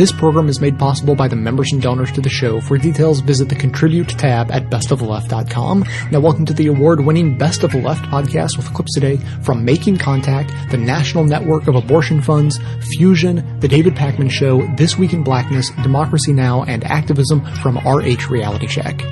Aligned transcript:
This 0.00 0.12
program 0.12 0.48
is 0.48 0.62
made 0.62 0.78
possible 0.78 1.14
by 1.14 1.28
the 1.28 1.36
members 1.36 1.74
and 1.74 1.82
donors 1.82 2.10
to 2.12 2.22
the 2.22 2.30
show. 2.30 2.58
For 2.62 2.78
details, 2.78 3.20
visit 3.20 3.50
the 3.50 3.54
Contribute 3.54 4.08
tab 4.08 4.50
at 4.50 4.70
bestoftheleft.com. 4.70 5.84
Now, 6.10 6.20
welcome 6.20 6.46
to 6.46 6.54
the 6.54 6.68
award-winning 6.68 7.36
Best 7.36 7.64
of 7.64 7.72
the 7.72 7.82
Left 7.82 8.02
podcast 8.06 8.56
with 8.56 8.72
clips 8.72 8.94
today 8.94 9.18
from 9.42 9.62
Making 9.62 9.98
Contact, 9.98 10.54
the 10.70 10.78
National 10.78 11.24
Network 11.24 11.68
of 11.68 11.74
Abortion 11.74 12.22
Funds, 12.22 12.58
Fusion, 12.96 13.60
The 13.60 13.68
David 13.68 13.94
Pakman 13.94 14.30
Show, 14.30 14.66
This 14.74 14.96
Week 14.96 15.12
in 15.12 15.22
Blackness, 15.22 15.68
Democracy 15.82 16.32
Now!, 16.32 16.64
and 16.64 16.82
Activism 16.84 17.44
from 17.56 17.76
RH 17.76 18.30
Reality 18.30 18.68
Check. 18.68 19.02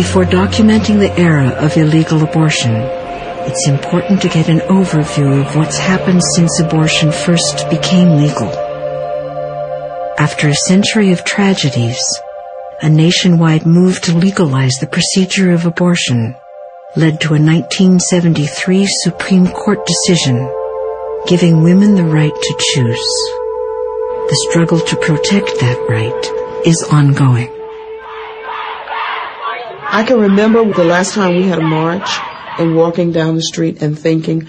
Before 0.00 0.24
documenting 0.24 0.98
the 0.98 1.14
era 1.20 1.50
of 1.50 1.76
illegal 1.76 2.22
abortion, 2.22 2.72
it's 2.74 3.68
important 3.68 4.22
to 4.22 4.30
get 4.30 4.48
an 4.48 4.60
overview 4.60 5.42
of 5.42 5.54
what's 5.54 5.76
happened 5.76 6.22
since 6.36 6.58
abortion 6.58 7.12
first 7.12 7.68
became 7.68 8.16
legal. 8.16 8.48
After 10.18 10.48
a 10.48 10.54
century 10.54 11.12
of 11.12 11.26
tragedies, 11.26 12.00
a 12.80 12.88
nationwide 12.88 13.66
move 13.66 14.00
to 14.00 14.16
legalize 14.16 14.72
the 14.80 14.86
procedure 14.86 15.50
of 15.50 15.66
abortion 15.66 16.34
led 16.96 17.20
to 17.20 17.34
a 17.34 17.44
1973 17.52 18.86
Supreme 18.86 19.48
Court 19.48 19.84
decision 19.84 20.50
giving 21.26 21.62
women 21.62 21.94
the 21.94 22.06
right 22.06 22.34
to 22.34 22.54
choose. 22.72 23.12
The 24.30 24.46
struggle 24.48 24.80
to 24.80 24.96
protect 24.96 25.60
that 25.60 25.78
right 25.90 26.66
is 26.66 26.82
ongoing. 26.90 27.59
I 29.92 30.04
can 30.04 30.20
remember 30.20 30.64
the 30.64 30.84
last 30.84 31.14
time 31.14 31.34
we 31.34 31.42
had 31.42 31.58
a 31.58 31.62
march 31.62 32.08
and 32.58 32.76
walking 32.76 33.10
down 33.10 33.34
the 33.34 33.42
street 33.42 33.82
and 33.82 33.98
thinking, 33.98 34.46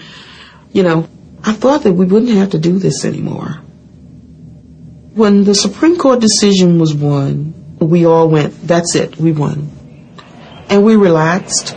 you 0.72 0.84
know, 0.84 1.08
I 1.42 1.52
thought 1.52 1.82
that 1.82 1.94
we 1.94 2.06
wouldn't 2.06 2.32
have 2.32 2.50
to 2.50 2.58
do 2.58 2.78
this 2.78 3.04
anymore. 3.04 3.60
When 5.14 5.42
the 5.44 5.54
Supreme 5.54 5.98
Court 5.98 6.20
decision 6.20 6.78
was 6.78 6.94
won, 6.94 7.76
we 7.80 8.06
all 8.06 8.28
went, 8.28 8.66
that's 8.66 8.94
it, 8.94 9.16
we 9.16 9.32
won. 9.32 9.70
And 10.68 10.84
we 10.84 10.94
relaxed. 10.94 11.74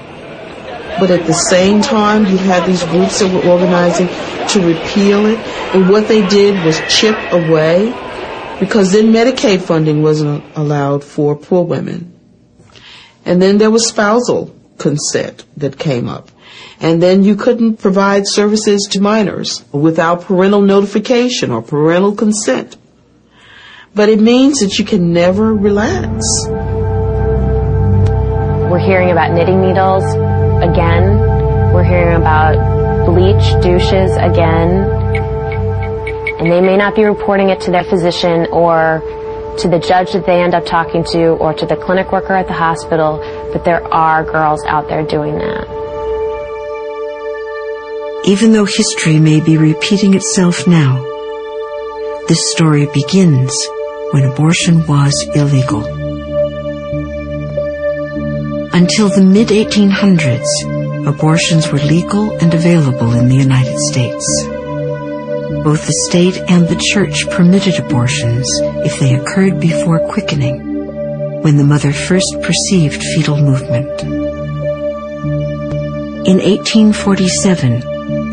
But 0.99 1.09
at 1.09 1.25
the 1.25 1.33
same 1.33 1.81
time, 1.81 2.27
you 2.27 2.37
had 2.37 2.67
these 2.67 2.83
groups 2.83 3.19
that 3.19 3.33
were 3.33 3.49
organizing 3.49 4.07
to 4.49 4.65
repeal 4.65 5.25
it. 5.25 5.39
And 5.75 5.89
what 5.89 6.07
they 6.07 6.25
did 6.27 6.63
was 6.63 6.79
chip 6.87 7.17
away 7.31 7.87
because 8.59 8.91
then 8.93 9.07
Medicaid 9.07 9.61
funding 9.61 10.01
wasn't 10.03 10.43
allowed 10.55 11.03
for 11.03 11.35
poor 11.35 11.65
women. 11.65 12.14
And 13.25 13.41
then 13.41 13.57
there 13.57 13.71
was 13.71 13.87
spousal 13.87 14.55
consent 14.77 15.45
that 15.57 15.77
came 15.79 16.07
up. 16.07 16.29
And 16.79 17.01
then 17.01 17.23
you 17.23 17.35
couldn't 17.35 17.77
provide 17.77 18.27
services 18.27 18.87
to 18.91 19.01
minors 19.01 19.63
without 19.71 20.21
parental 20.21 20.61
notification 20.61 21.51
or 21.51 21.61
parental 21.61 22.13
consent. 22.15 22.77
But 23.93 24.09
it 24.09 24.19
means 24.19 24.59
that 24.59 24.77
you 24.77 24.85
can 24.85 25.13
never 25.13 25.53
relax. 25.55 26.25
We're 28.69 28.79
hearing 28.79 29.11
about 29.11 29.31
knitting 29.31 29.61
needles 29.61 30.03
again. 30.61 31.17
We're 31.73 31.85
hearing 31.85 32.17
about 32.17 33.05
bleach 33.05 33.63
douches 33.63 34.11
again. 34.17 34.69
And 36.39 36.51
they 36.51 36.59
may 36.59 36.75
not 36.75 36.95
be 36.95 37.05
reporting 37.05 37.49
it 37.49 37.61
to 37.61 37.71
their 37.71 37.85
physician 37.85 38.47
or 38.51 39.01
to 39.59 39.67
the 39.67 39.79
judge 39.79 40.11
that 40.13 40.25
they 40.25 40.41
end 40.43 40.53
up 40.53 40.65
talking 40.65 41.03
to 41.11 41.29
or 41.37 41.53
to 41.53 41.65
the 41.65 41.75
clinic 41.75 42.11
worker 42.11 42.33
at 42.33 42.47
the 42.47 42.53
hospital, 42.53 43.19
but 43.53 43.63
there 43.63 43.83
are 43.93 44.23
girls 44.23 44.63
out 44.65 44.87
there 44.89 45.03
doing 45.03 45.35
that. 45.35 45.67
Even 48.25 48.53
though 48.53 48.65
history 48.65 49.19
may 49.19 49.39
be 49.39 49.57
repeating 49.57 50.15
itself 50.15 50.67
now, 50.67 51.01
this 52.27 52.39
story 52.51 52.87
begins 52.93 53.53
when 54.11 54.23
abortion 54.23 54.85
was 54.87 55.13
illegal. 55.35 55.85
Until 58.73 59.09
the 59.09 59.21
mid 59.21 59.49
1800s, 59.49 61.07
abortions 61.07 61.71
were 61.71 61.77
legal 61.79 62.31
and 62.41 62.53
available 62.53 63.13
in 63.13 63.29
the 63.29 63.35
United 63.35 63.77
States. 63.91 64.54
Both 65.65 65.87
the 65.87 66.05
state 66.09 66.37
and 66.47 66.67
the 66.67 66.79
church 66.93 67.27
permitted 67.31 67.79
abortions 67.79 68.47
if 68.85 68.99
they 68.99 69.15
occurred 69.15 69.59
before 69.59 69.97
quickening, 70.13 70.61
when 71.41 71.57
the 71.57 71.63
mother 71.63 71.91
first 71.91 72.37
perceived 72.43 73.01
fetal 73.01 73.37
movement. 73.37 73.89
In 76.29 76.37
1847, 76.37 77.79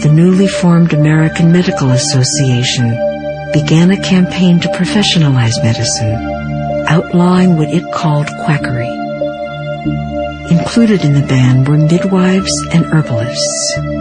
the 0.00 0.12
newly 0.12 0.46
formed 0.46 0.92
American 0.92 1.50
Medical 1.50 1.92
Association 1.92 2.90
began 3.54 3.90
a 3.90 4.02
campaign 4.02 4.60
to 4.60 4.68
professionalize 4.68 5.56
medicine, 5.62 6.84
outlawing 6.86 7.56
what 7.56 7.70
it 7.70 7.90
called 7.94 8.26
quackery. 8.44 8.92
Included 10.50 11.02
in 11.02 11.14
the 11.14 11.26
ban 11.26 11.64
were 11.64 11.78
midwives 11.78 12.52
and 12.72 12.84
herbalists. 12.84 13.91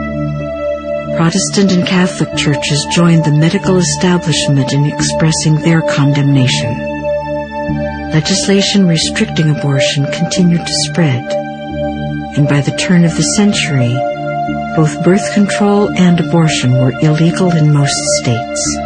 Protestant 1.22 1.72
and 1.72 1.88
Catholic 1.88 2.36
churches 2.36 2.88
joined 2.90 3.24
the 3.24 3.32
medical 3.32 3.78
establishment 3.78 4.74
in 4.74 4.88
expressing 4.88 5.54
their 5.54 5.84
condemnation. 5.84 6.76
Legislation 8.10 8.88
restricting 8.88 9.52
abortion 9.52 10.12
continued 10.14 10.66
to 10.66 10.74
spread, 10.90 11.24
and 12.36 12.50
by 12.50 12.62
the 12.62 12.76
turn 12.76 13.06
of 13.06 13.16
the 13.16 13.22
century, 13.38 13.94
both 14.76 15.04
birth 15.04 15.32
control 15.36 15.92
and 15.96 16.20
abortion 16.20 16.72
were 16.72 17.00
illegal 17.02 17.52
in 17.52 17.72
most 17.72 17.94
states. 18.24 18.78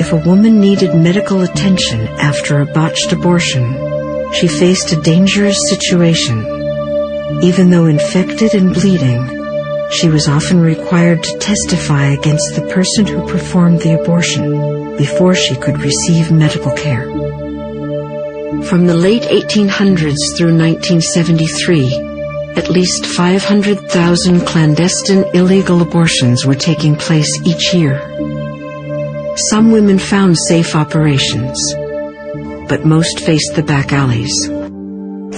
If 0.00 0.12
a 0.12 0.24
woman 0.26 0.58
needed 0.58 0.92
medical 0.96 1.42
attention 1.42 2.08
after 2.18 2.60
a 2.60 2.66
botched 2.66 3.12
abortion, 3.12 4.32
she 4.34 4.48
faced 4.48 4.90
a 4.90 5.00
dangerous 5.00 5.60
situation. 5.68 6.44
Even 7.44 7.70
though 7.70 7.86
infected 7.86 8.54
and 8.54 8.74
bleeding, 8.74 9.41
she 9.92 10.08
was 10.08 10.26
often 10.26 10.60
required 10.60 11.22
to 11.22 11.38
testify 11.38 12.06
against 12.06 12.54
the 12.54 12.66
person 12.72 13.06
who 13.06 13.28
performed 13.28 13.80
the 13.80 14.00
abortion 14.00 14.96
before 14.96 15.34
she 15.34 15.54
could 15.56 15.78
receive 15.78 16.32
medical 16.32 16.72
care. 16.72 17.04
From 18.64 18.86
the 18.86 18.96
late 18.96 19.22
1800s 19.22 20.36
through 20.36 20.56
1973, 20.56 22.10
at 22.56 22.70
least 22.70 23.06
500,000 23.06 24.46
clandestine 24.46 25.24
illegal 25.34 25.82
abortions 25.82 26.46
were 26.46 26.54
taking 26.54 26.96
place 26.96 27.30
each 27.44 27.74
year. 27.74 28.00
Some 29.50 29.72
women 29.72 29.98
found 29.98 30.38
safe 30.38 30.74
operations, 30.74 31.58
but 32.68 32.84
most 32.84 33.20
faced 33.20 33.54
the 33.56 33.62
back 33.62 33.92
alleys. 33.92 34.61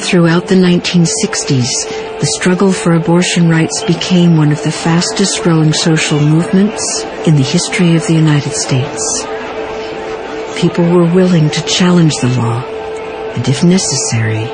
Throughout 0.05 0.47
the 0.49 0.55
1960s, 0.55 2.21
the 2.21 2.27
struggle 2.39 2.73
for 2.73 2.93
abortion 2.93 3.49
rights 3.49 3.83
became 3.85 4.37
one 4.37 4.53
of 4.53 4.63
the 4.63 4.71
fastest 4.71 5.43
growing 5.43 5.73
social 5.73 6.21
movements 6.21 7.03
in 7.27 7.37
the 7.37 7.43
history 7.43 7.97
of 7.97 8.07
the 8.07 8.13
United 8.13 8.53
States. 8.53 9.25
People 10.61 10.85
were 10.85 11.13
willing 11.13 11.49
to 11.49 11.67
challenge 11.67 12.13
the 12.21 12.29
law, 12.37 12.63
and 13.35 13.49
if 13.49 13.65
necessary, 13.65 14.45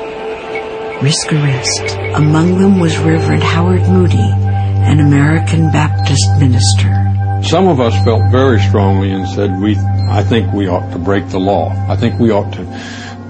risk 1.03 1.33
arrest. 1.33 1.97
Among 2.15 2.57
them 2.57 2.79
was 2.79 2.97
Reverend 2.97 3.43
Howard 3.43 3.81
Moody, 3.81 4.17
an 4.17 5.01
American 5.01 5.69
Baptist 5.69 6.31
minister. 6.39 7.11
Some 7.43 7.67
of 7.67 7.79
us 7.79 7.93
felt 8.05 8.31
very 8.31 8.59
strongly 8.61 9.11
and 9.11 9.27
said, 9.27 9.59
we, 9.59 9.75
I 10.09 10.23
think 10.23 10.53
we 10.53 10.67
ought 10.67 10.91
to 10.93 10.99
break 10.99 11.27
the 11.29 11.39
law. 11.39 11.69
I 11.89 11.97
think 11.97 12.19
we 12.19 12.31
ought 12.31 12.53
to, 12.53 12.63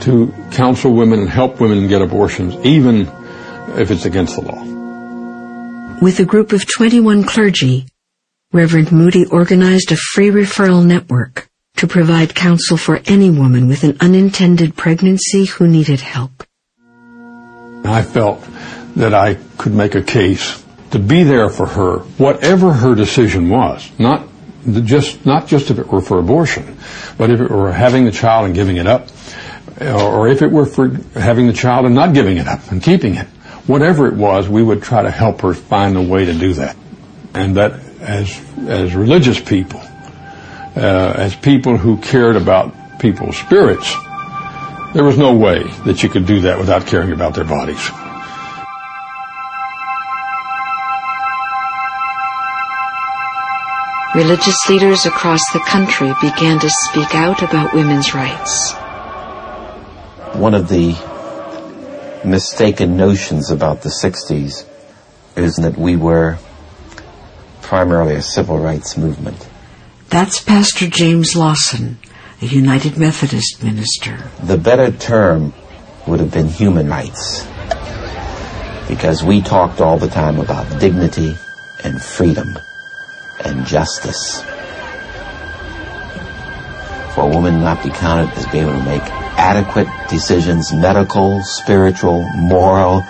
to 0.01 0.33
counsel 0.51 0.93
women 0.93 1.19
and 1.19 1.29
help 1.29 1.59
women 1.59 1.87
get 1.87 2.01
abortions, 2.01 2.55
even 2.65 3.07
if 3.79 3.91
it's 3.91 4.05
against 4.05 4.35
the 4.35 4.41
law. 4.41 5.99
With 6.01 6.19
a 6.19 6.25
group 6.25 6.51
of 6.51 6.65
21 6.67 7.23
clergy, 7.23 7.87
Reverend 8.51 8.91
Moody 8.91 9.25
organized 9.25 9.91
a 9.91 9.95
free 9.95 10.29
referral 10.29 10.85
network 10.85 11.47
to 11.77 11.87
provide 11.87 12.35
counsel 12.35 12.77
for 12.77 12.99
any 13.05 13.29
woman 13.29 13.67
with 13.67 13.83
an 13.83 13.97
unintended 14.01 14.75
pregnancy 14.75 15.45
who 15.45 15.67
needed 15.67 16.01
help. 16.01 16.43
I 17.83 18.03
felt 18.03 18.45
that 18.95 19.13
I 19.13 19.35
could 19.57 19.73
make 19.73 19.95
a 19.95 20.03
case 20.03 20.63
to 20.91 20.99
be 20.99 21.23
there 21.23 21.49
for 21.49 21.65
her, 21.65 21.99
whatever 22.17 22.73
her 22.73 22.93
decision 22.93 23.49
was, 23.49 23.89
not 23.97 24.27
just 24.83 25.25
not 25.25 25.47
just 25.47 25.71
if 25.71 25.79
it 25.79 25.87
were 25.87 26.01
for 26.01 26.19
abortion, 26.19 26.77
but 27.17 27.31
if 27.31 27.39
it 27.39 27.49
were 27.49 27.71
having 27.71 28.05
the 28.05 28.11
child 28.11 28.45
and 28.45 28.53
giving 28.53 28.77
it 28.77 28.85
up, 28.85 29.07
or 29.79 30.27
if 30.27 30.41
it 30.41 30.51
were 30.51 30.65
for 30.65 30.89
having 31.13 31.47
the 31.47 31.53
child 31.53 31.85
and 31.85 31.95
not 31.95 32.13
giving 32.13 32.37
it 32.37 32.47
up 32.47 32.71
and 32.71 32.83
keeping 32.83 33.15
it, 33.15 33.27
whatever 33.67 34.07
it 34.07 34.13
was, 34.13 34.47
we 34.47 34.61
would 34.61 34.83
try 34.83 35.01
to 35.01 35.11
help 35.11 35.41
her 35.41 35.53
find 35.53 35.97
a 35.97 36.01
way 36.01 36.25
to 36.25 36.33
do 36.33 36.53
that. 36.53 36.75
And 37.33 37.55
that 37.57 37.79
as, 37.99 38.39
as 38.67 38.93
religious 38.95 39.39
people, 39.39 39.79
uh, 40.75 41.13
as 41.15 41.35
people 41.35 41.77
who 41.77 41.97
cared 41.97 42.35
about 42.35 42.99
people's 42.99 43.37
spirits, 43.37 43.95
there 44.93 45.03
was 45.03 45.17
no 45.17 45.33
way 45.33 45.63
that 45.85 46.03
you 46.03 46.09
could 46.09 46.25
do 46.25 46.41
that 46.41 46.59
without 46.59 46.85
caring 46.85 47.11
about 47.11 47.33
their 47.33 47.45
bodies. 47.45 47.89
Religious 54.13 54.57
leaders 54.67 55.05
across 55.05 55.39
the 55.53 55.59
country 55.61 56.13
began 56.21 56.59
to 56.59 56.69
speak 56.69 57.15
out 57.15 57.41
about 57.41 57.73
women's 57.73 58.13
rights. 58.13 58.75
One 60.33 60.53
of 60.53 60.69
the 60.69 60.95
mistaken 62.25 62.95
notions 62.95 63.51
about 63.51 63.81
the 63.81 63.89
60s 63.89 64.65
is 65.35 65.55
that 65.57 65.77
we 65.77 65.95
were 65.95 66.37
primarily 67.61 68.15
a 68.15 68.21
civil 68.21 68.57
rights 68.57 68.97
movement. 68.97 69.47
That's 70.09 70.41
Pastor 70.41 70.87
James 70.87 71.35
Lawson, 71.35 71.97
a 72.41 72.45
United 72.45 72.97
Methodist 72.97 73.63
minister. 73.63 74.29
The 74.43 74.57
better 74.57 74.91
term 74.91 75.53
would 76.07 76.19
have 76.19 76.31
been 76.31 76.47
human 76.47 76.87
rights 76.89 77.47
because 78.87 79.23
we 79.23 79.41
talked 79.41 79.79
all 79.79 79.97
the 79.97 80.07
time 80.07 80.39
about 80.39 80.79
dignity 80.79 81.35
and 81.83 82.01
freedom 82.01 82.57
and 83.43 83.65
justice. 83.65 84.41
For 87.15 87.21
a 87.21 87.27
woman 87.27 87.61
not 87.61 87.83
to 87.83 87.89
be 87.89 87.93
counted 87.95 88.33
as 88.37 88.45
being 88.47 88.67
able 88.67 88.79
to 88.79 88.85
make 88.85 89.20
adequate 89.37 89.87
decisions, 90.09 90.73
medical, 90.73 91.41
spiritual, 91.43 92.27
moral, 92.35 93.03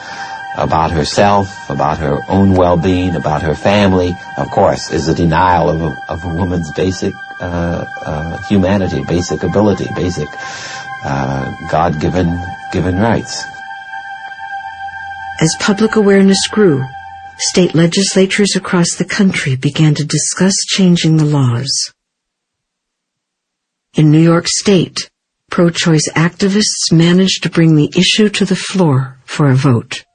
about 0.57 0.91
herself, 0.91 1.69
about 1.69 1.97
her 1.97 2.19
own 2.29 2.53
well-being, 2.53 3.15
about 3.15 3.41
her 3.41 3.55
family, 3.55 4.13
of 4.37 4.49
course, 4.49 4.91
is 4.91 5.07
a 5.07 5.15
denial 5.15 5.69
of 5.69 5.81
a, 5.81 6.05
of 6.09 6.23
a 6.25 6.27
woman's 6.27 6.71
basic 6.73 7.13
uh, 7.39 7.85
uh, 8.05 8.37
humanity, 8.43 9.03
basic 9.03 9.43
ability, 9.43 9.87
basic 9.95 10.27
uh, 11.03 11.51
God-given 11.69 12.37
given 12.71 12.99
rights. 12.99 13.43
As 15.39 15.55
public 15.59 15.95
awareness 15.95 16.47
grew, 16.47 16.85
state 17.37 17.73
legislatures 17.73 18.55
across 18.55 18.95
the 18.95 19.05
country 19.05 19.55
began 19.55 19.95
to 19.95 20.05
discuss 20.05 20.53
changing 20.67 21.17
the 21.17 21.25
laws. 21.25 21.93
In 23.93 24.11
New 24.11 24.19
York 24.19 24.47
State, 24.47 25.10
pro-choice 25.51 26.09
activists 26.15 26.91
managed 26.91 27.43
to 27.43 27.49
bring 27.49 27.75
the 27.75 27.91
issue 27.95 28.29
to 28.29 28.45
the 28.45 28.55
floor 28.55 29.19
for 29.25 29.49
a 29.49 29.53
vote. 29.53 30.05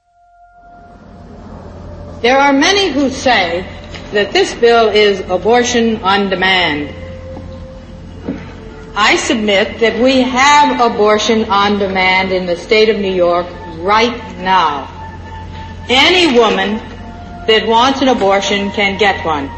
There 2.23 2.39
are 2.39 2.53
many 2.53 2.91
who 2.91 3.11
say 3.11 3.63
that 4.13 4.33
this 4.33 4.55
bill 4.55 4.89
is 4.89 5.21
abortion 5.29 6.03
on 6.03 6.31
demand. 6.31 6.89
I 8.97 9.17
submit 9.17 9.79
that 9.81 10.03
we 10.03 10.23
have 10.23 10.81
abortion 10.81 11.45
on 11.51 11.79
demand 11.79 12.33
in 12.33 12.47
the 12.47 12.57
state 12.57 12.89
of 12.89 12.97
New 12.99 13.13
York 13.13 13.47
right 13.77 14.17
now. 14.39 14.89
Any 15.91 16.37
woman 16.37 16.79
that 17.47 17.67
wants 17.67 18.01
an 18.01 18.09
abortion 18.09 18.71
can 18.71 18.99
get 18.99 19.23
one. 19.25 19.49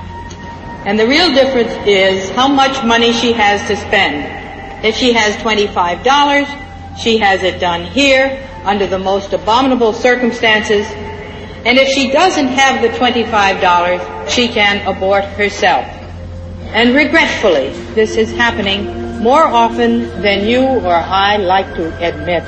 And 0.84 0.98
the 0.98 1.06
real 1.06 1.32
difference 1.32 1.72
is 1.86 2.28
how 2.30 2.48
much 2.48 2.84
money 2.84 3.12
she 3.12 3.32
has 3.32 3.66
to 3.69 3.76
spend. 3.76 4.47
If 4.82 4.94
she 4.94 5.12
has 5.12 5.34
$25, 5.36 6.98
she 6.98 7.19
has 7.19 7.42
it 7.42 7.60
done 7.60 7.84
here 7.84 8.44
under 8.64 8.86
the 8.86 8.98
most 8.98 9.32
abominable 9.32 9.92
circumstances 9.92 10.86
and 11.64 11.76
if 11.76 11.88
she 11.88 12.10
doesn't 12.10 12.48
have 12.48 12.80
the 12.82 12.88
$25, 12.88 14.30
she 14.30 14.48
can 14.48 14.86
abort 14.86 15.25
herself. 15.25 15.84
And 16.72 16.94
regretfully, 16.94 17.70
this 17.94 18.16
is 18.16 18.30
happening 18.32 19.20
more 19.20 19.42
often 19.42 20.08
than 20.22 20.46
you 20.46 20.62
or 20.62 20.94
I 20.94 21.36
like 21.36 21.75
to 21.75 21.88
admit. 21.98 22.44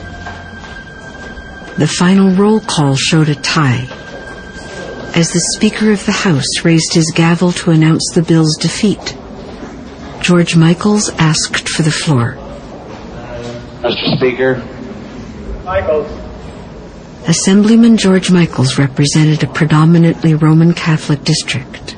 The 1.77 1.87
final 1.87 2.31
roll 2.31 2.61
call 2.61 2.94
showed 2.94 3.29
a 3.29 3.35
tie. 3.35 3.88
As 5.17 5.32
the 5.32 5.43
Speaker 5.56 5.91
of 5.91 6.06
the 6.06 6.12
House 6.12 6.65
raised 6.65 6.94
his 6.94 7.11
gavel 7.15 7.50
to 7.53 7.73
announce 7.73 8.09
the 8.15 8.23
bill's 8.23 8.56
defeat, 8.56 9.17
George 10.31 10.55
Michaels 10.55 11.11
asked 11.19 11.69
for 11.69 11.82
the 11.82 11.91
floor. 11.91 12.37
Mr. 13.82 14.17
Speaker. 14.17 14.62
Michaels. 15.65 16.06
Assemblyman 17.27 17.97
George 17.97 18.31
Michaels 18.31 18.79
represented 18.79 19.43
a 19.43 19.49
predominantly 19.49 20.35
Roman 20.35 20.73
Catholic 20.73 21.25
district. 21.25 21.97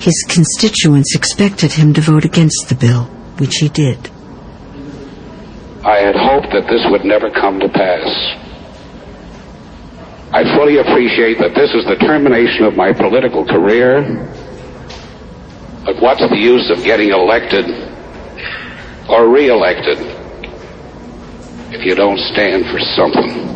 His 0.00 0.24
constituents 0.28 1.14
expected 1.14 1.70
him 1.70 1.94
to 1.94 2.00
vote 2.00 2.24
against 2.24 2.68
the 2.68 2.74
bill, 2.74 3.04
which 3.38 3.58
he 3.58 3.68
did. 3.68 4.10
I 5.84 6.00
had 6.00 6.16
hoped 6.16 6.50
that 6.50 6.66
this 6.68 6.84
would 6.90 7.04
never 7.04 7.30
come 7.30 7.60
to 7.60 7.68
pass. 7.68 8.10
I 10.32 10.42
fully 10.56 10.78
appreciate 10.78 11.38
that 11.38 11.54
this 11.54 11.70
is 11.74 11.84
the 11.84 11.94
termination 11.94 12.64
of 12.64 12.74
my 12.74 12.92
political 12.92 13.46
career. 13.46 14.02
But 15.84 16.00
what's 16.00 16.20
the 16.20 16.36
use 16.36 16.70
of 16.70 16.84
getting 16.84 17.10
elected 17.10 17.64
or 19.08 19.28
re-elected 19.28 19.98
if 21.72 21.84
you 21.84 21.94
don't 21.94 22.18
stand 22.18 22.66
for 22.66 22.78
something? 22.96 23.48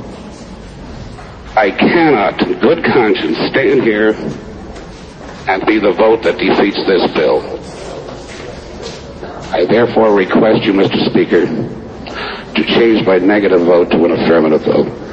I 1.56 1.70
cannot, 1.70 2.40
in 2.42 2.58
good 2.58 2.82
conscience, 2.84 3.36
stand 3.50 3.82
here 3.82 4.14
and 5.46 5.66
be 5.66 5.78
the 5.78 5.92
vote 5.92 6.22
that 6.22 6.38
defeats 6.38 6.80
this 6.86 7.12
bill. 7.12 7.42
I 9.52 9.66
therefore 9.66 10.14
request 10.14 10.64
you, 10.64 10.72
Mr. 10.72 11.08
Speaker, 11.10 11.46
to 12.54 12.64
change 12.64 13.06
my 13.06 13.18
negative 13.18 13.60
vote 13.60 13.90
to 13.90 14.04
an 14.04 14.12
affirmative 14.12 14.62
vote. 14.62 15.03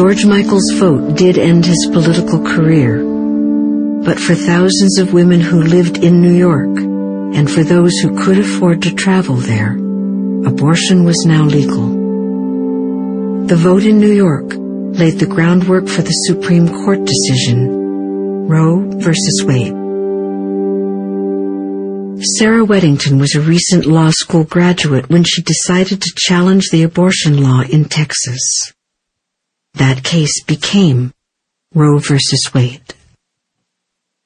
George 0.00 0.24
Michaels' 0.24 0.72
vote 0.78 1.14
did 1.14 1.36
end 1.36 1.66
his 1.66 1.86
political 1.92 2.42
career, 2.42 3.04
but 4.02 4.18
for 4.18 4.34
thousands 4.34 4.98
of 4.98 5.12
women 5.12 5.40
who 5.40 5.62
lived 5.62 5.98
in 5.98 6.22
New 6.22 6.32
York, 6.32 6.74
and 7.36 7.50
for 7.50 7.62
those 7.62 7.92
who 7.98 8.18
could 8.18 8.38
afford 8.38 8.80
to 8.80 8.94
travel 8.94 9.36
there, 9.36 9.74
abortion 10.46 11.04
was 11.04 11.22
now 11.26 11.44
legal. 11.44 11.86
The 13.46 13.56
vote 13.56 13.84
in 13.84 14.00
New 14.00 14.10
York 14.10 14.54
laid 14.98 15.18
the 15.18 15.28
groundwork 15.28 15.86
for 15.86 16.00
the 16.00 16.18
Supreme 16.28 16.66
Court 16.66 17.04
decision, 17.04 18.48
Roe 18.48 18.80
v. 18.80 19.12
Wade. 19.44 19.76
Sarah 22.38 22.64
Weddington 22.64 23.20
was 23.20 23.34
a 23.34 23.42
recent 23.42 23.84
law 23.84 24.08
school 24.12 24.44
graduate 24.44 25.10
when 25.10 25.24
she 25.24 25.42
decided 25.42 26.00
to 26.00 26.14
challenge 26.16 26.70
the 26.70 26.84
abortion 26.84 27.42
law 27.42 27.60
in 27.60 27.84
Texas. 27.84 28.72
That 29.74 30.02
case 30.02 30.42
became 30.44 31.12
Roe 31.74 31.98
v. 31.98 32.18
Wade. 32.54 32.94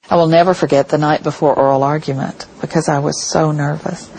I 0.08 0.16
will 0.16 0.28
never 0.28 0.52
forget 0.52 0.88
the 0.88 0.98
night 0.98 1.22
before 1.22 1.58
oral 1.58 1.82
argument 1.82 2.46
because 2.60 2.88
I 2.88 2.98
was 2.98 3.22
so 3.22 3.52
nervous. 3.52 4.10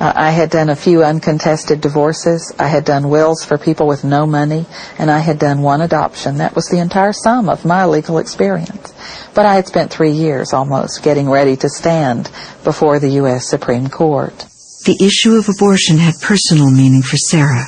Uh, 0.00 0.12
I 0.14 0.30
had 0.30 0.50
done 0.50 0.68
a 0.68 0.76
few 0.76 1.02
uncontested 1.02 1.80
divorces. 1.80 2.54
I 2.58 2.68
had 2.68 2.84
done 2.84 3.08
wills 3.08 3.44
for 3.44 3.58
people 3.58 3.88
with 3.88 4.04
no 4.04 4.26
money, 4.26 4.66
and 4.96 5.10
I 5.10 5.18
had 5.18 5.40
done 5.40 5.60
one 5.60 5.80
adoption. 5.80 6.38
That 6.38 6.54
was 6.54 6.68
the 6.68 6.78
entire 6.78 7.12
sum 7.12 7.48
of 7.48 7.64
my 7.64 7.84
legal 7.84 8.18
experience. 8.18 8.92
But 9.34 9.46
I 9.46 9.54
had 9.54 9.66
spent 9.66 9.92
three 9.92 10.12
years 10.12 10.52
almost 10.52 11.02
getting 11.02 11.28
ready 11.28 11.56
to 11.56 11.68
stand 11.68 12.30
before 12.62 13.00
the 13.00 13.10
U.S. 13.22 13.48
Supreme 13.48 13.88
Court. 13.88 14.46
The 14.86 14.98
issue 15.00 15.34
of 15.34 15.48
abortion 15.48 15.98
had 15.98 16.14
personal 16.20 16.70
meaning 16.70 17.02
for 17.02 17.16
Sarah. 17.16 17.66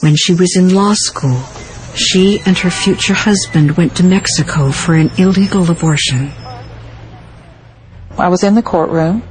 When 0.00 0.16
she 0.16 0.34
was 0.34 0.56
in 0.56 0.74
law 0.74 0.94
school, 0.94 1.40
she 1.96 2.40
and 2.46 2.58
her 2.58 2.70
future 2.70 3.14
husband 3.14 3.76
went 3.76 3.96
to 3.96 4.04
Mexico 4.04 4.70
for 4.70 4.94
an 4.94 5.10
illegal 5.18 5.70
abortion. 5.70 6.30
I 8.18 8.28
was 8.28 8.44
in 8.44 8.54
the 8.54 8.62
courtroom 8.62 9.22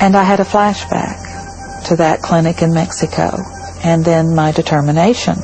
and 0.00 0.16
I 0.16 0.22
had 0.22 0.40
a 0.40 0.44
flashback 0.44 1.86
to 1.88 1.96
that 1.96 2.22
clinic 2.22 2.62
in 2.62 2.72
Mexico 2.72 3.36
and 3.84 4.04
then 4.04 4.34
my 4.34 4.52
determination 4.52 5.36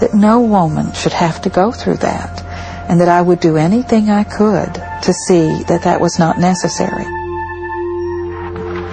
that 0.00 0.14
no 0.14 0.40
woman 0.40 0.92
should 0.92 1.12
have 1.12 1.42
to 1.42 1.50
go 1.50 1.72
through 1.72 1.96
that 1.98 2.42
and 2.88 3.00
that 3.00 3.08
I 3.08 3.22
would 3.22 3.40
do 3.40 3.56
anything 3.56 4.10
I 4.10 4.24
could 4.24 4.74
to 4.74 5.12
see 5.12 5.62
that 5.64 5.82
that 5.84 6.00
was 6.00 6.18
not 6.18 6.38
necessary. 6.38 7.04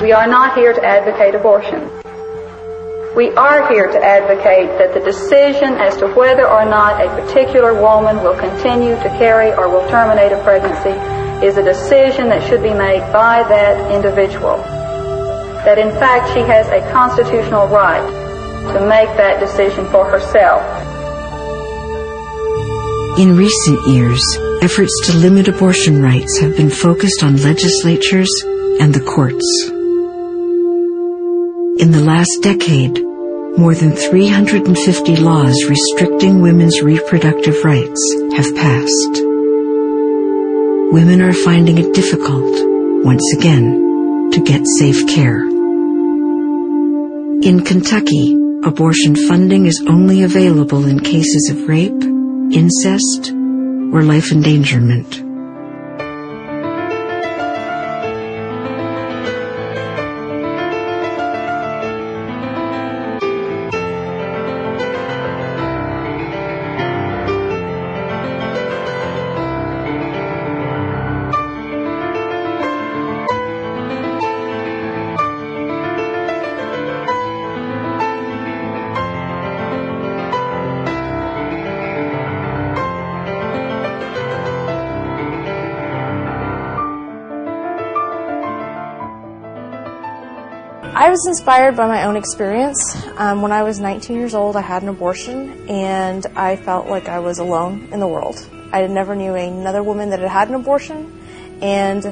We 0.01 0.11
are 0.11 0.27
not 0.27 0.55
here 0.55 0.73
to 0.73 0.85
advocate 0.85 1.33
abortion. 1.33 1.89
We 3.17 3.31
are 3.31 3.67
here 3.73 3.87
to 3.91 3.97
advocate 3.97 4.77
that 4.77 4.93
the 4.93 4.99
decision 4.99 5.73
as 5.81 5.97
to 5.97 6.07
whether 6.13 6.47
or 6.47 6.65
not 6.65 7.01
a 7.01 7.09
particular 7.19 7.73
woman 7.73 8.21
will 8.21 8.37
continue 8.37 8.93
to 8.93 9.09
carry 9.17 9.51
or 9.53 9.69
will 9.69 9.89
terminate 9.89 10.31
a 10.31 10.43
pregnancy 10.43 10.93
is 11.43 11.57
a 11.57 11.63
decision 11.63 12.29
that 12.29 12.47
should 12.47 12.61
be 12.61 12.75
made 12.75 13.01
by 13.11 13.41
that 13.49 13.91
individual. 13.91 14.57
That 15.65 15.79
in 15.79 15.89
fact 15.97 16.31
she 16.35 16.41
has 16.41 16.67
a 16.67 16.79
constitutional 16.91 17.65
right 17.69 18.05
to 18.77 18.85
make 18.85 19.09
that 19.17 19.39
decision 19.39 19.89
for 19.89 20.05
herself. 20.05 20.61
In 23.17 23.35
recent 23.35 23.87
years, 23.87 24.21
efforts 24.61 24.93
to 25.07 25.17
limit 25.17 25.47
abortion 25.47 26.03
rights 26.03 26.37
have 26.37 26.55
been 26.55 26.69
focused 26.69 27.23
on 27.23 27.37
legislatures 27.37 28.29
and 28.79 28.93
the 28.93 29.01
courts. 29.01 29.71
In 31.81 31.91
the 31.91 32.03
last 32.03 32.43
decade, 32.43 33.06
more 33.57 33.73
than 33.73 33.95
350 33.95 35.15
laws 35.17 35.65
restricting 35.65 36.41
women's 36.41 36.81
reproductive 36.81 37.63
rights 37.63 38.15
have 38.35 38.55
passed. 38.55 39.23
Women 40.91 41.21
are 41.21 41.33
finding 41.33 41.79
it 41.79 41.93
difficult, 41.93 42.53
once 43.03 43.33
again, 43.33 44.29
to 44.31 44.41
get 44.41 44.61
safe 44.77 45.07
care. 45.07 45.43
In 47.41 47.63
Kentucky, 47.65 48.35
abortion 48.63 49.15
funding 49.27 49.65
is 49.65 49.83
only 49.87 50.23
available 50.23 50.85
in 50.85 50.99
cases 50.99 51.49
of 51.49 51.67
rape, 51.67 52.03
incest, 52.53 53.31
or 53.31 54.03
life 54.03 54.31
endangerment. 54.31 55.26
Was 91.17 91.25
inspired 91.25 91.75
by 91.75 91.87
my 91.87 92.03
own 92.03 92.15
experience. 92.15 92.95
Um, 93.17 93.41
when 93.41 93.51
I 93.51 93.63
was 93.63 93.79
19 93.79 94.15
years 94.15 94.35
old, 94.35 94.55
I 94.55 94.61
had 94.61 94.83
an 94.83 94.89
abortion, 94.89 95.67
and 95.67 96.23
I 96.35 96.57
felt 96.57 96.89
like 96.89 97.09
I 97.09 97.17
was 97.17 97.39
alone 97.39 97.89
in 97.91 97.99
the 97.99 98.07
world. 98.07 98.37
I 98.71 98.85
never 98.85 99.15
knew 99.15 99.33
another 99.33 99.81
woman 99.81 100.11
that 100.11 100.19
had 100.19 100.29
had 100.29 100.49
an 100.49 100.53
abortion, 100.53 101.11
and 101.59 102.05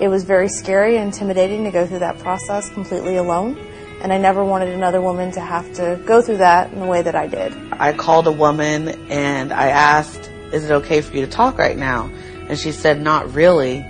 it 0.00 0.06
was 0.06 0.22
very 0.22 0.48
scary 0.48 0.98
and 0.98 1.06
intimidating 1.06 1.64
to 1.64 1.72
go 1.72 1.84
through 1.84 1.98
that 1.98 2.20
process 2.20 2.70
completely 2.70 3.16
alone. 3.16 3.58
And 4.00 4.12
I 4.12 4.18
never 4.18 4.44
wanted 4.44 4.68
another 4.68 5.00
woman 5.00 5.32
to 5.32 5.40
have 5.40 5.72
to 5.72 6.00
go 6.06 6.22
through 6.22 6.36
that 6.36 6.72
in 6.72 6.78
the 6.78 6.86
way 6.86 7.02
that 7.02 7.16
I 7.16 7.26
did. 7.26 7.52
I 7.72 7.92
called 7.92 8.28
a 8.28 8.32
woman 8.32 9.10
and 9.10 9.52
I 9.52 9.70
asked, 9.70 10.30
Is 10.52 10.66
it 10.66 10.70
okay 10.70 11.00
for 11.00 11.16
you 11.16 11.26
to 11.26 11.32
talk 11.32 11.58
right 11.58 11.76
now? 11.76 12.08
And 12.48 12.56
she 12.56 12.70
said, 12.70 13.02
Not 13.02 13.34
really, 13.34 13.84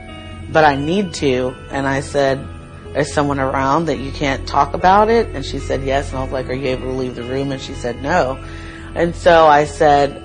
but 0.50 0.64
I 0.64 0.76
need 0.76 1.12
to. 1.14 1.54
And 1.71 1.87
I 1.87 2.00
said, 2.00 2.38
Is 2.94 3.12
someone 3.12 3.40
around 3.40 3.86
that 3.86 3.98
you 3.98 4.12
can't 4.12 4.46
talk 4.46 4.72
about 4.74 5.08
it? 5.10 5.28
And 5.34 5.44
she 5.44 5.58
said, 5.58 5.82
Yes. 5.82 6.10
And 6.10 6.18
I 6.18 6.22
was 6.22 6.32
like, 6.32 6.48
Are 6.48 6.54
you 6.54 6.68
able 6.68 6.86
to 6.86 6.92
leave 6.92 7.16
the 7.16 7.24
room? 7.24 7.50
And 7.50 7.60
she 7.60 7.74
said, 7.74 8.02
No. 8.02 8.42
And 8.94 9.14
so 9.16 9.46
I 9.46 9.64
said, 9.64 10.22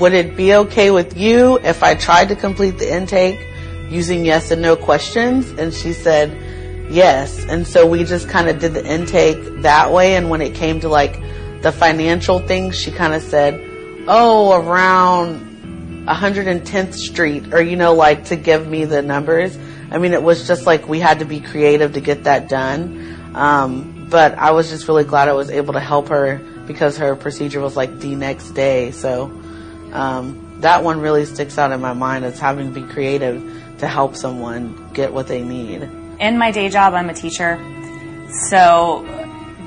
Would 0.00 0.12
it 0.12 0.36
be 0.36 0.54
okay 0.54 0.90
with 0.90 1.16
you 1.16 1.58
if 1.58 1.82
I 1.82 1.94
tried 1.94 2.28
to 2.28 2.36
complete 2.36 2.78
the 2.78 2.92
intake 2.92 3.46
using 3.88 4.24
yes 4.24 4.50
and 4.50 4.60
no 4.60 4.74
questions? 4.74 5.50
And 5.50 5.72
she 5.72 5.92
said, 5.92 6.90
Yes. 6.90 7.44
And 7.44 7.66
so 7.66 7.86
we 7.86 8.02
just 8.02 8.28
kind 8.28 8.48
of 8.48 8.58
did 8.58 8.74
the 8.74 8.84
intake 8.84 9.62
that 9.62 9.92
way. 9.92 10.16
And 10.16 10.30
when 10.30 10.42
it 10.42 10.54
came 10.56 10.80
to 10.80 10.88
like 10.88 11.20
the 11.62 11.70
financial 11.70 12.40
things, 12.40 12.76
she 12.76 12.90
kind 12.90 13.14
of 13.14 13.22
said, 13.22 13.60
Oh, 14.08 14.60
around 14.60 16.06
110th 16.06 16.94
Street, 16.94 17.54
or, 17.54 17.62
you 17.62 17.76
know, 17.76 17.94
like 17.94 18.24
to 18.26 18.36
give 18.36 18.66
me 18.66 18.84
the 18.84 19.00
numbers. 19.00 19.56
I 19.92 19.98
mean, 19.98 20.14
it 20.14 20.22
was 20.22 20.46
just 20.46 20.64
like 20.64 20.88
we 20.88 21.00
had 21.00 21.18
to 21.18 21.26
be 21.26 21.40
creative 21.40 21.92
to 21.92 22.00
get 22.00 22.24
that 22.24 22.48
done. 22.48 23.34
Um, 23.34 24.06
but 24.08 24.38
I 24.38 24.52
was 24.52 24.70
just 24.70 24.88
really 24.88 25.04
glad 25.04 25.28
I 25.28 25.34
was 25.34 25.50
able 25.50 25.74
to 25.74 25.80
help 25.80 26.08
her 26.08 26.40
because 26.66 26.96
her 26.96 27.14
procedure 27.14 27.60
was 27.60 27.76
like 27.76 27.98
the 27.98 28.14
next 28.14 28.52
day. 28.52 28.90
So, 28.90 29.24
um, 29.92 30.60
that 30.60 30.82
one 30.82 31.00
really 31.00 31.26
sticks 31.26 31.58
out 31.58 31.72
in 31.72 31.80
my 31.80 31.92
mind 31.92 32.24
as 32.24 32.38
having 32.38 32.72
to 32.72 32.80
be 32.80 32.86
creative 32.90 33.42
to 33.78 33.86
help 33.86 34.16
someone 34.16 34.90
get 34.94 35.12
what 35.12 35.26
they 35.28 35.42
need. 35.42 35.82
In 36.20 36.38
my 36.38 36.52
day 36.52 36.70
job, 36.70 36.94
I'm 36.94 37.10
a 37.10 37.14
teacher. 37.14 37.58
So 38.48 39.04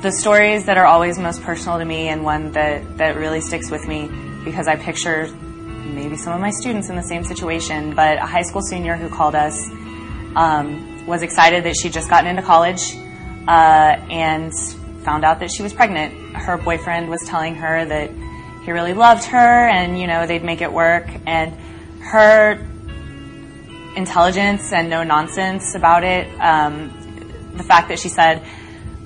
the 0.01 0.11
stories 0.11 0.65
that 0.65 0.77
are 0.77 0.85
always 0.85 1.19
most 1.19 1.43
personal 1.43 1.77
to 1.77 1.85
me 1.85 2.07
and 2.07 2.23
one 2.23 2.51
that, 2.53 2.97
that 2.97 3.15
really 3.15 3.41
sticks 3.41 3.69
with 3.69 3.87
me 3.87 4.09
because 4.43 4.67
I 4.67 4.75
picture 4.75 5.27
maybe 5.85 6.15
some 6.15 6.33
of 6.33 6.41
my 6.41 6.49
students 6.49 6.89
in 6.89 6.95
the 6.95 7.03
same 7.03 7.23
situation, 7.23 7.93
but 7.93 8.17
a 8.17 8.25
high 8.25 8.41
school 8.41 8.61
senior 8.61 8.95
who 8.95 9.07
called 9.09 9.35
us 9.35 9.69
um, 10.35 11.05
was 11.05 11.21
excited 11.21 11.63
that 11.65 11.75
she'd 11.75 11.93
just 11.93 12.09
gotten 12.09 12.29
into 12.29 12.41
college 12.41 12.95
uh, 13.47 13.97
and 14.09 14.51
found 15.03 15.23
out 15.23 15.39
that 15.39 15.51
she 15.51 15.63
was 15.63 15.73
pregnant. 15.73 16.13
Her 16.35 16.57
boyfriend 16.57 17.09
was 17.09 17.21
telling 17.25 17.55
her 17.55 17.85
that 17.85 18.11
he 18.63 18.71
really 18.71 18.93
loved 18.93 19.25
her 19.25 19.67
and, 19.67 19.99
you 19.99 20.07
know, 20.07 20.25
they'd 20.25 20.43
make 20.43 20.61
it 20.61 20.71
work. 20.71 21.07
And 21.25 21.53
her 22.01 22.59
intelligence 23.95 24.73
and 24.73 24.89
no 24.89 25.03
nonsense 25.03 25.75
about 25.75 26.03
it, 26.03 26.27
um, 26.41 27.53
the 27.55 27.63
fact 27.63 27.89
that 27.89 27.99
she 27.99 28.09
said, 28.09 28.43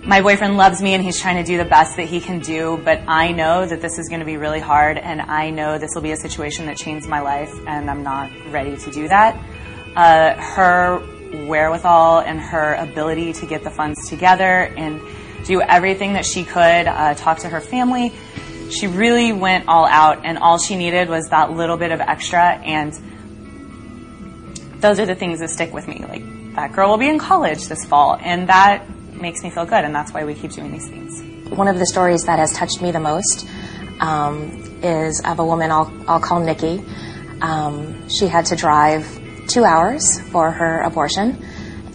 my 0.04 0.22
boyfriend 0.22 0.56
loves 0.56 0.82
me 0.82 0.94
and 0.94 1.04
he's 1.04 1.20
trying 1.20 1.36
to 1.36 1.44
do 1.44 1.58
the 1.58 1.66
best 1.66 1.98
that 1.98 2.08
he 2.08 2.22
can 2.22 2.40
do, 2.40 2.82
but 2.86 3.02
I 3.06 3.34
know 3.34 3.66
that 3.66 3.82
this 3.82 4.00
is 4.00 4.08
going 4.08 4.22
to 4.22 4.26
be 4.26 4.38
really 4.38 4.62
hard 4.62 4.98
and 4.98 5.22
I 5.22 5.50
know 5.50 5.78
this 5.78 5.92
will 5.94 6.02
be 6.02 6.14
a 6.14 6.18
situation 6.18 6.66
that 6.68 6.78
changes 6.78 7.08
my 7.08 7.20
life 7.20 7.54
and 7.68 7.90
I'm 7.90 8.02
not 8.02 8.32
ready 8.50 8.78
to 8.78 8.92
do 8.92 9.10
that. 9.10 9.36
Uh, 9.96 10.36
her 10.36 11.02
wherewithal 11.34 12.20
and 12.20 12.40
her 12.40 12.76
ability 12.76 13.34
to 13.34 13.46
get 13.46 13.64
the 13.64 13.70
funds 13.70 14.10
together 14.10 14.44
and 14.78 15.02
do 15.46 15.62
everything 15.62 16.14
that 16.14 16.26
she 16.26 16.44
could, 16.44 16.88
uh, 16.88 17.14
talk 17.16 17.40
to 17.40 17.50
her 17.50 17.62
family. 17.62 18.12
She 18.70 18.88
really 18.88 19.32
went 19.32 19.68
all 19.68 19.86
out 19.86 20.26
and 20.26 20.38
all 20.38 20.58
she 20.60 20.76
needed 20.76 21.10
was 21.10 21.30
that 21.30 21.52
little 21.52 21.78
bit 21.78 21.92
of 21.92 22.02
extra 22.02 22.56
and 22.64 22.94
those 24.82 25.00
are 25.00 25.06
the 25.06 25.16
things 25.16 25.40
that 25.40 25.50
stick 25.50 25.74
with 25.74 25.88
me. 25.88 26.06
Like 26.08 26.56
that 26.56 26.74
girl 26.74 26.90
will 26.90 26.98
be 26.98 27.10
in 27.10 27.20
college 27.20 27.68
this 27.68 27.86
fall 27.86 28.18
and 28.22 28.50
that 28.50 28.86
makes 29.22 29.44
me 29.44 29.50
feel 29.50 29.66
good, 29.66 29.84
and 29.84 29.94
that's 29.94 30.14
why 30.14 30.24
we 30.24 30.34
keep 30.34 30.52
doing 30.52 30.72
these 30.72 30.88
things. 30.88 31.22
One 31.50 31.68
of 31.68 31.80
the 31.80 31.86
stories 31.86 32.24
that 32.26 32.40
has 32.40 32.54
touched 32.54 32.82
me 32.82 32.92
the 32.92 33.00
most 33.00 33.48
um, 34.00 34.80
is 34.82 35.22
of 35.26 35.40
a 35.40 35.46
woman 35.46 35.72
I'll, 35.72 35.92
I'll 36.08 36.20
call 36.20 36.40
Nikki. 36.40 36.84
Um, 37.42 38.08
she 38.10 38.28
had 38.28 38.46
to 38.48 38.56
drive 38.56 39.06
two 39.50 39.66
hours 39.66 40.22
for 40.32 40.52
her 40.52 40.82
abortion, 40.82 41.44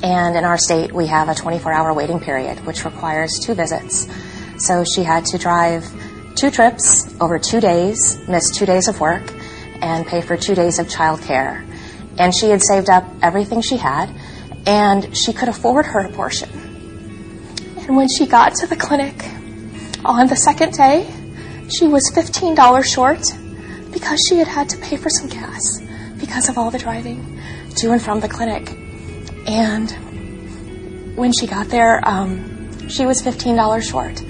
and 0.02 0.37
in 0.37 0.44
our 0.44 0.58
state 0.58 0.92
we 0.92 1.06
have 1.06 1.28
a 1.28 1.34
24 1.34 1.73
hour 1.73 1.94
waiting 1.94 2.20
period, 2.20 2.64
which 2.66 2.84
requires 2.84 3.38
two 3.42 3.54
visits. 3.54 4.08
So 4.58 4.84
she 4.84 5.02
had 5.02 5.25
to 5.26 5.38
drive 5.38 5.84
two 6.34 6.50
trips 6.50 7.14
over 7.20 7.38
two 7.38 7.61
days, 7.61 8.18
miss 8.28 8.50
two 8.56 8.66
days 8.66 8.88
of 8.88 9.00
work, 9.00 9.32
and 9.80 10.06
pay 10.06 10.20
for 10.20 10.37
two 10.37 10.54
days 10.54 10.78
of 10.78 10.88
childcare. 10.88 11.64
And 12.18 12.34
she 12.34 12.50
had 12.50 12.61
saved 12.62 12.90
up 12.90 13.04
everything 13.23 13.62
she 13.62 13.76
had, 13.76 14.11
and 14.66 15.16
she 15.16 15.32
could 15.32 15.49
afford 15.49 15.87
her 15.87 16.00
abortion. 16.00 16.50
And 17.87 17.96
when 17.96 18.08
she 18.08 18.26
got 18.26 18.54
to 18.56 18.66
the 18.66 18.76
clinic 18.76 19.25
on 20.04 20.26
the 20.26 20.37
second 20.37 20.73
day, 20.73 21.08
she 21.68 21.87
was 21.87 22.11
$15 22.14 22.84
short 22.84 23.23
because 23.92 24.20
she 24.28 24.38
had 24.38 24.49
had 24.49 24.68
to 24.70 24.78
pay 24.78 24.96
for 24.96 25.08
some 25.08 25.28
gas 25.28 25.80
because 26.18 26.49
of 26.49 26.58
all 26.58 26.70
the 26.70 26.78
driving 26.78 27.33
to 27.76 27.90
and 27.90 28.02
from 28.02 28.20
the 28.20 28.28
clinic. 28.28 28.70
And 29.46 31.16
when 31.16 31.32
she 31.32 31.46
got 31.46 31.68
there, 31.68 32.06
um, 32.06 32.88
she 32.88 33.06
was 33.06 33.22
$15 33.22 33.82
short. 33.82 34.22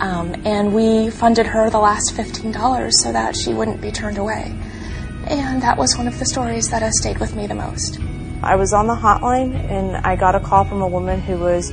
Um, 0.00 0.34
and 0.46 0.74
we 0.74 1.10
funded 1.10 1.46
her 1.46 1.70
the 1.70 1.78
last 1.78 2.14
$15 2.14 2.92
so 2.92 3.12
that 3.12 3.36
she 3.36 3.52
wouldn't 3.52 3.80
be 3.80 3.90
turned 3.90 4.18
away. 4.18 4.54
And 5.26 5.60
that 5.62 5.76
was 5.76 5.96
one 5.96 6.06
of 6.06 6.18
the 6.18 6.24
stories 6.24 6.68
that 6.70 6.82
has 6.82 6.92
stayed 7.00 7.18
with 7.18 7.34
me 7.34 7.46
the 7.46 7.54
most. 7.54 7.98
I 8.42 8.54
was 8.56 8.72
on 8.72 8.86
the 8.86 8.94
hotline 8.94 9.54
and 9.54 9.96
I 9.96 10.14
got 10.14 10.34
a 10.34 10.40
call 10.40 10.64
from 10.64 10.80
a 10.80 10.86
woman 10.86 11.20
who 11.20 11.36
was 11.38 11.70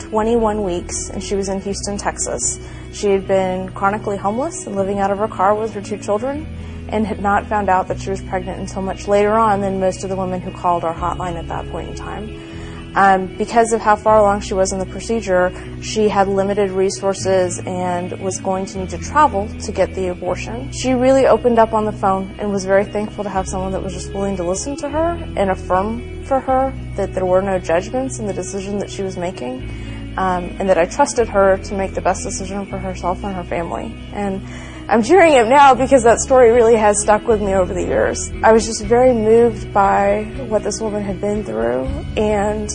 21 0.00 0.62
weeks 0.62 1.08
and 1.08 1.22
she 1.22 1.34
was 1.34 1.48
in 1.48 1.60
Houston, 1.62 1.96
Texas. 1.96 2.60
She 2.92 3.08
had 3.08 3.26
been 3.26 3.70
chronically 3.72 4.18
homeless 4.18 4.66
and 4.66 4.76
living 4.76 5.00
out 5.00 5.10
of 5.10 5.18
her 5.18 5.28
car 5.28 5.54
with 5.54 5.72
her 5.72 5.80
two 5.80 5.96
children 5.96 6.46
and 6.88 7.06
had 7.06 7.20
not 7.20 7.46
found 7.46 7.68
out 7.68 7.88
that 7.88 8.00
she 8.00 8.10
was 8.10 8.22
pregnant 8.22 8.60
until 8.60 8.82
much 8.82 9.08
later 9.08 9.34
on 9.34 9.60
than 9.60 9.80
most 9.80 10.04
of 10.04 10.10
the 10.10 10.16
women 10.16 10.40
who 10.40 10.50
called 10.50 10.84
our 10.84 10.94
hotline 10.94 11.36
at 11.36 11.48
that 11.48 11.68
point 11.70 11.90
in 11.90 11.94
time. 11.94 12.58
Um, 12.94 13.26
because 13.36 13.72
of 13.72 13.80
how 13.80 13.96
far 13.96 14.18
along 14.18 14.40
she 14.40 14.54
was 14.54 14.72
in 14.72 14.78
the 14.78 14.86
procedure, 14.86 15.52
she 15.82 16.08
had 16.08 16.26
limited 16.26 16.70
resources 16.70 17.60
and 17.60 18.18
was 18.20 18.40
going 18.40 18.66
to 18.66 18.78
need 18.78 18.90
to 18.90 18.98
travel 18.98 19.46
to 19.60 19.72
get 19.72 19.94
the 19.94 20.08
abortion. 20.08 20.72
She 20.72 20.94
really 20.94 21.26
opened 21.26 21.58
up 21.58 21.74
on 21.74 21.84
the 21.84 21.92
phone 21.92 22.34
and 22.38 22.50
was 22.50 22.64
very 22.64 22.84
thankful 22.84 23.24
to 23.24 23.30
have 23.30 23.46
someone 23.46 23.72
that 23.72 23.82
was 23.82 23.92
just 23.92 24.12
willing 24.12 24.36
to 24.38 24.42
listen 24.42 24.74
to 24.78 24.88
her 24.88 25.10
and 25.36 25.50
affirm 25.50 26.24
for 26.24 26.40
her 26.40 26.72
that 26.96 27.14
there 27.14 27.26
were 27.26 27.42
no 27.42 27.58
judgments 27.58 28.18
in 28.18 28.26
the 28.26 28.32
decision 28.32 28.78
that 28.78 28.90
she 28.90 29.02
was 29.02 29.16
making. 29.16 29.70
Um, 30.16 30.56
and 30.58 30.68
that 30.68 30.78
I 30.78 30.86
trusted 30.86 31.28
her 31.28 31.58
to 31.58 31.74
make 31.76 31.94
the 31.94 32.00
best 32.00 32.24
decision 32.24 32.66
for 32.66 32.78
herself 32.78 33.22
and 33.22 33.32
her 33.36 33.44
family. 33.44 33.94
And 34.12 34.42
I'm 34.90 35.02
cheering 35.02 35.34
it 35.34 35.46
now 35.48 35.74
because 35.74 36.02
that 36.04 36.18
story 36.18 36.50
really 36.50 36.76
has 36.76 37.02
stuck 37.02 37.26
with 37.26 37.42
me 37.42 37.52
over 37.52 37.74
the 37.74 37.82
years. 37.82 38.32
I 38.42 38.52
was 38.52 38.64
just 38.64 38.82
very 38.86 39.12
moved 39.12 39.70
by 39.70 40.24
what 40.48 40.62
this 40.62 40.80
woman 40.80 41.02
had 41.02 41.20
been 41.20 41.44
through 41.44 41.84
and 42.16 42.70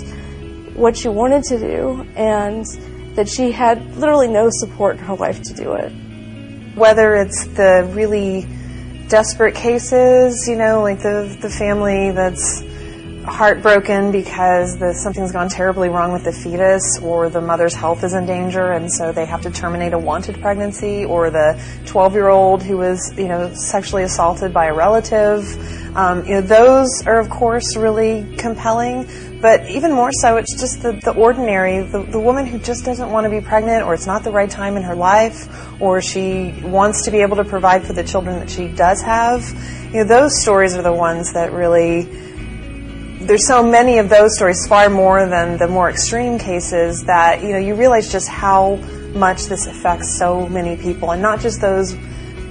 what 0.76 0.96
she 0.96 1.08
wanted 1.08 1.44
to 1.46 1.58
do 1.58 2.08
and 2.16 2.66
that 3.16 3.28
she 3.28 3.52
had 3.52 3.98
literally 3.98 4.28
no 4.28 4.50
support 4.52 4.98
in 5.00 5.04
her 5.06 5.16
life 5.16 5.42
to 5.42 5.56
do 5.56 5.74
it. 5.74 5.90
Whether 6.76 7.16
it's 7.16 7.48
the 7.48 7.90
really 7.94 8.48
desperate 9.08 9.56
cases, 9.56 10.48
you 10.48 10.56
know, 10.56 10.84
like 10.84 11.00
the 11.00 11.36
the 11.42 11.50
family 11.50 12.12
that's 12.12 12.62
heartbroken 13.26 14.12
because 14.12 14.78
the, 14.78 14.94
something's 14.94 15.32
gone 15.32 15.48
terribly 15.48 15.88
wrong 15.88 16.12
with 16.12 16.26
the 16.26 16.32
fetus 16.32 17.00
or 17.02 17.30
the 17.30 17.40
mother's 17.40 17.74
health 17.74 18.04
is 18.04 18.14
in 18.14 18.26
danger 18.26 18.72
and 18.72 18.92
so 18.92 19.12
they 19.12 19.26
have 19.26 19.42
to 19.42 19.50
terminate 19.50 19.94
a 19.94 19.98
wanted 19.98 20.40
pregnancy 20.42 21.06
or 21.06 21.30
the 21.30 21.60
12 21.86 22.14
year 22.14 22.28
old 22.28 22.62
who 22.62 22.78
was 22.78 23.14
you 23.18 23.28
know 23.28 23.54
sexually 23.54 24.04
assaulted 24.04 24.54
by 24.54 24.66
a 24.66 24.74
relative. 24.74 25.44
Um, 25.96 26.26
you 26.26 26.34
know 26.34 26.42
those 26.42 26.90
are 27.06 27.20
of 27.20 27.30
course 27.30 27.78
really 27.78 28.36
compelling 28.38 29.08
but 29.40 29.70
even 29.70 29.94
more 29.94 30.10
so 30.12 30.38
it's 30.38 30.60
just 30.60 30.82
the, 30.82 30.94
the 31.04 31.14
ordinary 31.14 31.82
the, 31.82 32.04
the 32.04 32.20
woman 32.20 32.46
who 32.46 32.58
just 32.60 32.84
doesn't 32.84 33.10
want 33.10 33.26
to 33.26 33.30
be 33.30 33.40
pregnant 33.40 33.86
or 33.86 33.94
it's 33.94 34.08
not 34.08 34.24
the 34.24 34.32
right 34.32 34.50
time 34.50 34.76
in 34.76 34.84
her 34.84 34.96
life 34.96 35.48
or 35.82 36.02
she 36.02 36.52
wants 36.64 37.06
to 37.06 37.12
be 37.12 37.22
able 37.22 37.38
to 37.38 37.46
provide 37.46 37.86
for 37.86 37.94
the 37.94 38.04
children 38.04 38.40
that 38.40 38.50
she 38.50 38.68
does 38.68 39.02
have. 39.02 39.48
You 39.94 40.00
know 40.00 40.04
those 40.04 40.42
stories 40.42 40.76
are 40.76 40.82
the 40.82 40.92
ones 40.92 41.34
that 41.34 41.54
really 41.54 42.33
there's 43.26 43.48
so 43.48 43.64
many 43.64 43.98
of 43.98 44.10
those 44.10 44.36
stories, 44.36 44.66
far 44.68 44.90
more 44.90 45.28
than 45.28 45.58
the 45.58 45.68
more 45.68 45.90
extreme 45.90 46.38
cases, 46.38 47.04
that 47.06 47.42
you 47.42 47.50
know 47.50 47.58
you 47.58 47.76
realize 47.76 48.12
just 48.12 48.28
how 48.28 48.76
much 49.14 49.46
this 49.46 49.66
affects 49.66 50.18
so 50.18 50.48
many 50.50 50.76
people, 50.76 51.12
and 51.12 51.22
not 51.22 51.40
just 51.40 51.62
those 51.62 51.96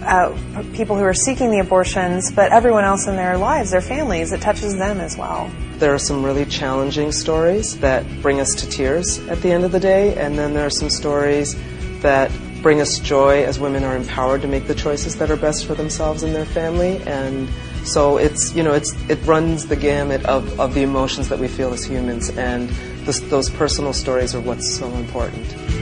uh, 0.04 0.36
people 0.72 0.96
who 0.96 1.02
are 1.02 1.14
seeking 1.14 1.50
the 1.50 1.58
abortions, 1.58 2.32
but 2.32 2.50
everyone 2.52 2.84
else 2.84 3.06
in 3.06 3.16
their 3.16 3.36
lives, 3.36 3.70
their 3.70 3.80
families. 3.80 4.32
It 4.32 4.40
touches 4.40 4.76
them 4.76 5.00
as 5.00 5.16
well. 5.16 5.50
There 5.78 5.94
are 5.94 5.98
some 5.98 6.24
really 6.24 6.44
challenging 6.46 7.12
stories 7.12 7.78
that 7.80 8.04
bring 8.22 8.40
us 8.40 8.54
to 8.56 8.68
tears 8.68 9.18
at 9.28 9.40
the 9.42 9.50
end 9.50 9.64
of 9.64 9.72
the 9.72 9.80
day, 9.80 10.14
and 10.16 10.38
then 10.38 10.54
there 10.54 10.66
are 10.66 10.70
some 10.70 10.90
stories 10.90 11.54
that 12.00 12.30
bring 12.62 12.80
us 12.80 12.98
joy 13.00 13.44
as 13.44 13.58
women 13.58 13.84
are 13.84 13.96
empowered 13.96 14.40
to 14.42 14.48
make 14.48 14.66
the 14.66 14.74
choices 14.74 15.16
that 15.16 15.30
are 15.30 15.36
best 15.36 15.66
for 15.66 15.74
themselves 15.74 16.22
and 16.22 16.34
their 16.34 16.46
family 16.46 16.98
and 17.06 17.48
so 17.84 18.16
it's 18.16 18.54
you 18.54 18.62
know 18.62 18.72
it's 18.72 18.92
it 19.08 19.24
runs 19.26 19.66
the 19.66 19.76
gamut 19.76 20.24
of, 20.26 20.60
of 20.60 20.74
the 20.74 20.82
emotions 20.82 21.28
that 21.28 21.38
we 21.38 21.48
feel 21.48 21.72
as 21.72 21.84
humans, 21.84 22.30
and 22.30 22.68
this, 23.04 23.20
those 23.20 23.50
personal 23.50 23.92
stories 23.92 24.34
are 24.34 24.40
what's 24.40 24.76
so 24.78 24.86
important. 24.94 25.81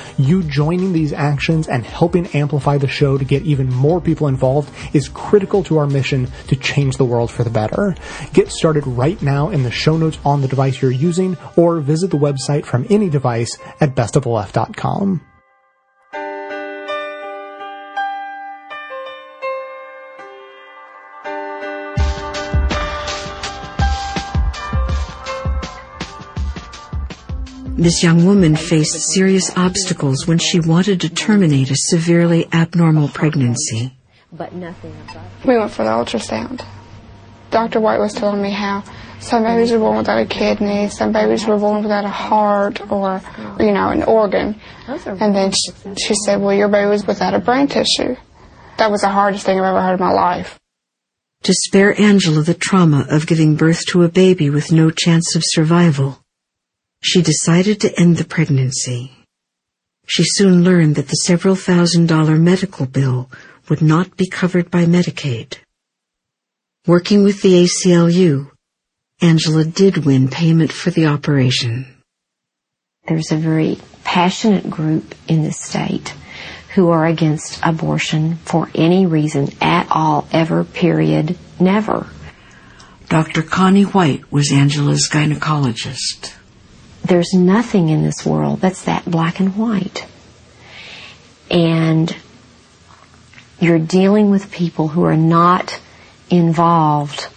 You 0.17 0.43
joining 0.43 0.93
these 0.93 1.13
actions 1.13 1.67
and 1.67 1.85
helping 1.85 2.27
amplify 2.27 2.77
the 2.77 2.87
show 2.87 3.17
to 3.17 3.25
get 3.25 3.43
even 3.43 3.69
more 3.69 4.01
people 4.01 4.27
involved 4.27 4.73
is 4.93 5.09
critical 5.09 5.63
to 5.65 5.77
our 5.77 5.87
mission 5.87 6.31
to 6.47 6.55
change 6.55 6.97
the 6.97 7.05
world 7.05 7.31
for 7.31 7.43
the 7.43 7.49
better. 7.49 7.95
Get 8.33 8.51
started 8.51 8.85
right 8.85 9.21
now 9.21 9.49
in 9.49 9.63
the 9.63 9.71
show 9.71 9.97
notes 9.97 10.19
on 10.25 10.41
the 10.41 10.47
device 10.47 10.81
you're 10.81 10.91
using 10.91 11.37
or 11.55 11.79
visit 11.79 12.11
the 12.11 12.17
website 12.17 12.65
from 12.65 12.85
any 12.89 13.09
device 13.09 13.57
at 13.79 13.95
bestoftheleft.com. 13.95 15.30
This 27.81 28.03
young 28.03 28.27
woman 28.27 28.55
faced 28.55 29.11
serious 29.11 29.51
obstacles 29.57 30.27
when 30.27 30.37
she 30.37 30.59
wanted 30.59 31.01
to 31.01 31.09
terminate 31.09 31.71
a 31.71 31.75
severely 31.75 32.47
abnormal 32.53 33.07
pregnancy. 33.07 33.97
But 34.31 34.53
nothing 34.53 34.93
We 35.47 35.57
went 35.57 35.71
for 35.71 35.83
the 35.83 35.89
ultrasound. 35.89 36.63
Dr. 37.49 37.79
White 37.79 37.99
was 37.99 38.13
telling 38.13 38.39
me 38.39 38.51
how 38.51 38.83
some 39.19 39.41
babies 39.41 39.71
were 39.71 39.79
born 39.79 39.97
without 39.97 40.19
a 40.19 40.27
kidney, 40.27 40.89
some 40.89 41.11
babies 41.11 41.47
were 41.47 41.57
born 41.57 41.81
without 41.81 42.05
a 42.05 42.09
heart 42.09 42.79
or, 42.91 43.19
you 43.59 43.71
know, 43.71 43.89
an 43.89 44.03
organ. 44.03 44.61
And 44.87 45.35
then 45.35 45.51
she, 45.51 45.71
she 45.97 46.13
said, 46.13 46.39
well, 46.39 46.53
your 46.53 46.69
baby 46.69 46.87
was 46.87 47.07
without 47.07 47.33
a 47.33 47.39
brain 47.39 47.67
tissue. 47.67 48.15
That 48.77 48.91
was 48.91 49.01
the 49.01 49.09
hardest 49.09 49.43
thing 49.43 49.59
I've 49.59 49.65
ever 49.65 49.81
heard 49.81 49.99
in 49.99 50.05
my 50.05 50.13
life. 50.13 50.59
To 51.45 51.53
spare 51.65 51.99
Angela 51.99 52.43
the 52.43 52.53
trauma 52.53 53.07
of 53.09 53.25
giving 53.25 53.55
birth 53.55 53.87
to 53.87 54.03
a 54.03 54.07
baby 54.07 54.51
with 54.51 54.71
no 54.71 54.91
chance 54.91 55.35
of 55.35 55.41
survival, 55.43 56.23
she 57.01 57.21
decided 57.21 57.81
to 57.81 57.99
end 57.99 58.17
the 58.17 58.25
pregnancy. 58.25 59.11
She 60.07 60.23
soon 60.25 60.63
learned 60.63 60.95
that 60.95 61.07
the 61.07 61.15
several 61.15 61.55
thousand 61.55 62.07
dollar 62.07 62.37
medical 62.37 62.85
bill 62.85 63.29
would 63.69 63.81
not 63.81 64.17
be 64.17 64.27
covered 64.27 64.69
by 64.69 64.85
Medicaid. 64.85 65.57
Working 66.85 67.23
with 67.23 67.41
the 67.41 67.63
ACLU, 67.63 68.51
Angela 69.21 69.63
did 69.63 70.05
win 70.05 70.27
payment 70.29 70.71
for 70.71 70.89
the 70.89 71.05
operation. 71.07 71.85
There's 73.07 73.31
a 73.31 73.37
very 73.37 73.79
passionate 74.03 74.69
group 74.69 75.15
in 75.27 75.43
this 75.43 75.59
state 75.59 76.13
who 76.75 76.89
are 76.89 77.05
against 77.05 77.59
abortion 77.63 78.37
for 78.37 78.69
any 78.73 79.05
reason 79.05 79.49
at 79.61 79.87
all, 79.91 80.27
ever, 80.31 80.63
period, 80.63 81.37
never. 81.59 82.07
Dr. 83.09 83.43
Connie 83.43 83.83
White 83.83 84.31
was 84.31 84.51
Angela's 84.51 85.09
gynecologist. 85.11 86.33
There's 87.03 87.33
nothing 87.33 87.89
in 87.89 88.03
this 88.03 88.25
world 88.25 88.61
that's 88.61 88.83
that 88.83 89.09
black 89.09 89.39
and 89.39 89.55
white. 89.55 90.05
And 91.49 92.15
you're 93.59 93.79
dealing 93.79 94.29
with 94.29 94.51
people 94.51 94.89
who 94.89 95.03
are 95.03 95.17
not 95.17 95.79
involved 96.29 97.27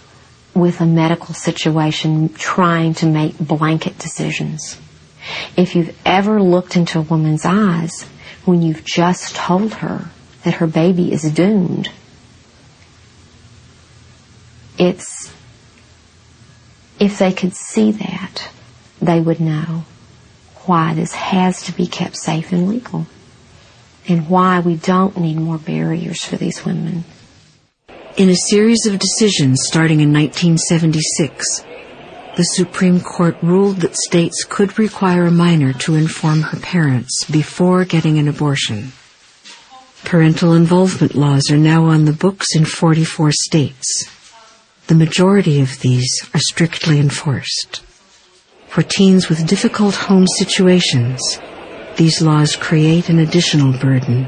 with 0.53 0.79
a 0.79 0.85
medical 0.85 1.35
situation 1.35 2.29
trying 2.33 2.93
to 2.95 3.05
make 3.05 3.37
blanket 3.37 3.99
decisions. 3.99 4.79
If 5.57 5.75
you've 5.75 5.95
ever 6.05 6.41
looked 6.41 6.75
into 6.75 6.99
a 6.99 7.01
woman's 7.01 7.45
eyes 7.45 8.03
when 8.45 8.61
you've 8.61 8.85
just 8.85 9.35
told 9.35 9.75
her 9.75 10.09
that 10.43 10.55
her 10.55 10.67
baby 10.67 11.11
is 11.11 11.23
doomed, 11.31 11.89
it's, 14.77 15.33
if 16.99 17.19
they 17.19 17.33
could 17.33 17.55
see 17.55 17.91
that, 17.91 18.49
they 19.01 19.19
would 19.19 19.39
know 19.39 19.85
why 20.65 20.93
this 20.93 21.13
has 21.13 21.61
to 21.63 21.71
be 21.71 21.87
kept 21.87 22.17
safe 22.17 22.51
and 22.51 22.67
legal 22.67 23.05
and 24.07 24.29
why 24.29 24.59
we 24.59 24.75
don't 24.75 25.17
need 25.17 25.37
more 25.37 25.57
barriers 25.57 26.23
for 26.23 26.37
these 26.37 26.65
women. 26.65 27.03
In 28.17 28.29
a 28.29 28.35
series 28.35 28.85
of 28.85 28.99
decisions 28.99 29.61
starting 29.63 29.99
in 29.99 30.13
1976, 30.13 31.65
the 32.37 32.43
Supreme 32.43 32.99
Court 32.99 33.37
ruled 33.41 33.77
that 33.77 33.95
states 33.95 34.43
could 34.43 34.77
require 34.77 35.25
a 35.25 35.31
minor 35.31 35.73
to 35.73 35.95
inform 35.95 36.41
her 36.41 36.59
parents 36.59 37.25
before 37.25 37.85
getting 37.85 38.19
an 38.19 38.27
abortion. 38.27 38.91
Parental 40.03 40.53
involvement 40.53 41.15
laws 41.15 41.49
are 41.49 41.57
now 41.57 41.85
on 41.85 42.05
the 42.05 42.13
books 42.13 42.55
in 42.55 42.65
44 42.65 43.31
states. 43.31 44.09
The 44.87 44.95
majority 44.95 45.61
of 45.61 45.79
these 45.79 46.29
are 46.33 46.39
strictly 46.39 46.99
enforced. 46.99 47.84
For 48.75 48.83
teens 48.83 49.29
with 49.29 49.47
difficult 49.47 49.95
home 49.95 50.27
situations, 50.27 51.39
these 51.95 52.21
laws 52.21 52.57
create 52.57 53.07
an 53.07 53.19
additional 53.19 53.71
burden. 53.71 54.27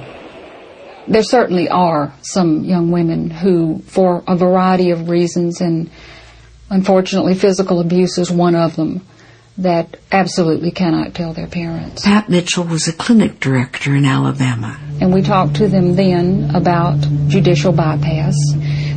There 1.05 1.21
certainly 1.21 1.67
are 1.67 2.13
some 2.21 2.63
young 2.63 2.89
women 2.89 3.29
who, 3.29 3.79
for 3.79 4.23
a 4.25 4.38
variety 4.38 4.91
of 4.91 5.10
reasons, 5.10 5.60
and 5.60 5.89
unfortunately 6.69 7.36
physical 7.36 7.81
abuse 7.81 8.17
is 8.17 8.31
one 8.31 8.55
of 8.55 8.77
them, 8.77 9.05
that 9.57 9.97
absolutely 10.13 10.71
cannot 10.71 11.13
tell 11.13 11.33
their 11.33 11.47
parents. 11.47 12.05
Pat 12.05 12.29
Mitchell 12.29 12.63
was 12.63 12.88
a 12.88 12.93
clinic 12.93 13.41
director 13.41 13.97
in 13.97 14.05
Alabama. 14.05 14.79
And 15.01 15.13
we 15.13 15.23
talked 15.23 15.57
to 15.57 15.67
them 15.67 15.97
then 15.97 16.55
about 16.55 17.01
judicial 17.27 17.73
bypass. 17.73 18.38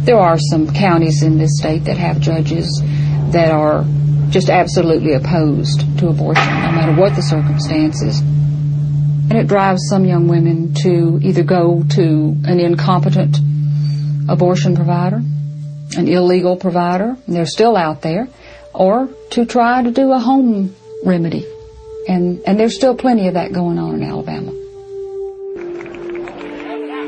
There 0.04 0.20
are 0.20 0.38
some 0.38 0.72
counties 0.72 1.24
in 1.24 1.38
this 1.38 1.58
state 1.58 1.86
that 1.86 1.96
have 1.96 2.20
judges 2.20 2.68
that 3.32 3.50
are 3.50 3.84
just 4.30 4.48
absolutely 4.48 5.12
opposed 5.14 5.80
to 5.98 6.08
abortion, 6.08 6.44
no 6.44 6.72
matter 6.72 6.92
what 7.00 7.14
the 7.16 7.22
circumstances. 7.22 8.20
And 8.20 9.32
it 9.32 9.46
drives 9.46 9.82
some 9.88 10.04
young 10.04 10.28
women 10.28 10.74
to 10.82 11.20
either 11.22 11.42
go 11.42 11.84
to 11.90 12.36
an 12.44 12.58
incompetent 12.58 13.38
abortion 14.28 14.74
provider, 14.74 15.22
an 15.96 16.08
illegal 16.08 16.56
provider, 16.56 17.16
they're 17.26 17.46
still 17.46 17.76
out 17.76 18.02
there, 18.02 18.28
or 18.72 19.08
to 19.30 19.44
try 19.44 19.82
to 19.82 19.90
do 19.90 20.12
a 20.12 20.18
home 20.18 20.74
remedy. 21.04 21.46
And, 22.08 22.40
and 22.46 22.58
there's 22.58 22.74
still 22.74 22.96
plenty 22.96 23.28
of 23.28 23.34
that 23.34 23.52
going 23.52 23.78
on 23.78 23.94
in 23.94 24.02
Alabama. 24.02 24.52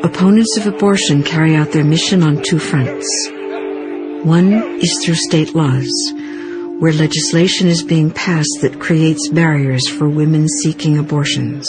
Opponents 0.04 0.56
of 0.56 0.66
abortion 0.66 1.22
carry 1.22 1.54
out 1.54 1.72
their 1.72 1.84
mission 1.84 2.22
on 2.22 2.42
two 2.42 2.58
fronts. 2.58 3.28
One 4.24 4.52
is 4.80 5.04
through 5.04 5.14
state 5.14 5.54
laws, 5.54 5.90
where 6.82 6.92
legislation 6.92 7.68
is 7.68 7.80
being 7.80 8.10
passed 8.10 8.58
that 8.60 8.80
creates 8.80 9.28
barriers 9.28 9.88
for 9.88 10.08
women 10.08 10.48
seeking 10.48 10.98
abortions. 10.98 11.64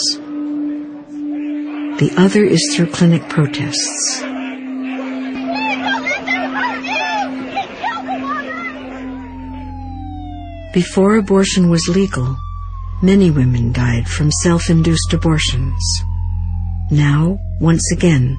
The 2.00 2.12
other 2.16 2.42
is 2.42 2.60
through 2.74 2.90
clinic 2.90 3.28
protests. 3.28 4.22
Before 10.74 11.14
abortion 11.14 11.70
was 11.70 11.86
legal, 11.86 12.36
many 13.00 13.30
women 13.30 13.70
died 13.70 14.08
from 14.08 14.32
self-induced 14.32 15.12
abortions. 15.12 15.80
Now, 16.90 17.38
once 17.60 17.88
again, 17.92 18.36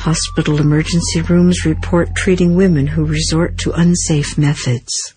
hospital 0.00 0.58
emergency 0.58 1.20
rooms 1.20 1.64
report 1.64 2.16
treating 2.16 2.56
women 2.56 2.88
who 2.88 3.04
resort 3.04 3.58
to 3.58 3.70
unsafe 3.70 4.36
methods. 4.36 5.15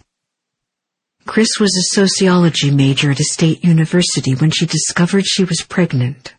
Chris 1.29 1.59
was 1.59 1.69
a 1.77 1.93
sociology 1.95 2.71
major 2.71 3.11
at 3.11 3.19
a 3.19 3.23
state 3.23 3.63
university 3.63 4.33
when 4.33 4.49
she 4.49 4.65
discovered 4.65 5.23
she 5.27 5.43
was 5.43 5.61
pregnant. 5.61 6.33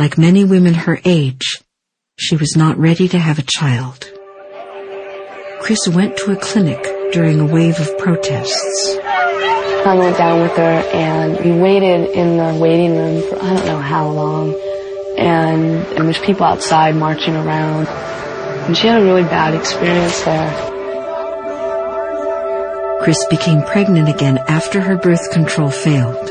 Like 0.00 0.18
many 0.18 0.42
women 0.42 0.74
her 0.74 0.98
age, 1.04 1.62
she 2.18 2.34
was 2.34 2.56
not 2.56 2.76
ready 2.76 3.06
to 3.06 3.20
have 3.20 3.38
a 3.38 3.44
child. 3.46 4.10
Chris 5.60 5.86
went 5.86 6.16
to 6.16 6.32
a 6.32 6.36
clinic 6.36 6.82
during 7.12 7.38
a 7.38 7.46
wave 7.46 7.78
of 7.78 7.96
protests. 7.98 8.98
I 9.86 9.94
went 9.96 10.18
down 10.18 10.40
with 10.40 10.56
her 10.56 10.82
and 10.92 11.38
we 11.44 11.62
waited 11.62 12.10
in 12.10 12.36
the 12.36 12.58
waiting 12.60 12.96
room 12.96 13.22
for 13.30 13.40
I 13.40 13.54
don't 13.54 13.66
know 13.66 13.78
how 13.78 14.08
long. 14.08 14.60
And 15.16 15.86
there 15.96 16.04
was 16.04 16.18
people 16.18 16.44
outside 16.44 16.96
marching 16.96 17.36
around. 17.36 17.86
And 18.66 18.76
she 18.76 18.88
had 18.88 19.02
a 19.02 19.04
really 19.04 19.22
bad 19.22 19.54
experience 19.54 20.20
there. 20.24 20.75
Chris 23.06 23.24
became 23.30 23.62
pregnant 23.62 24.08
again 24.08 24.36
after 24.48 24.80
her 24.80 24.96
birth 24.96 25.30
control 25.30 25.70
failed. 25.70 26.28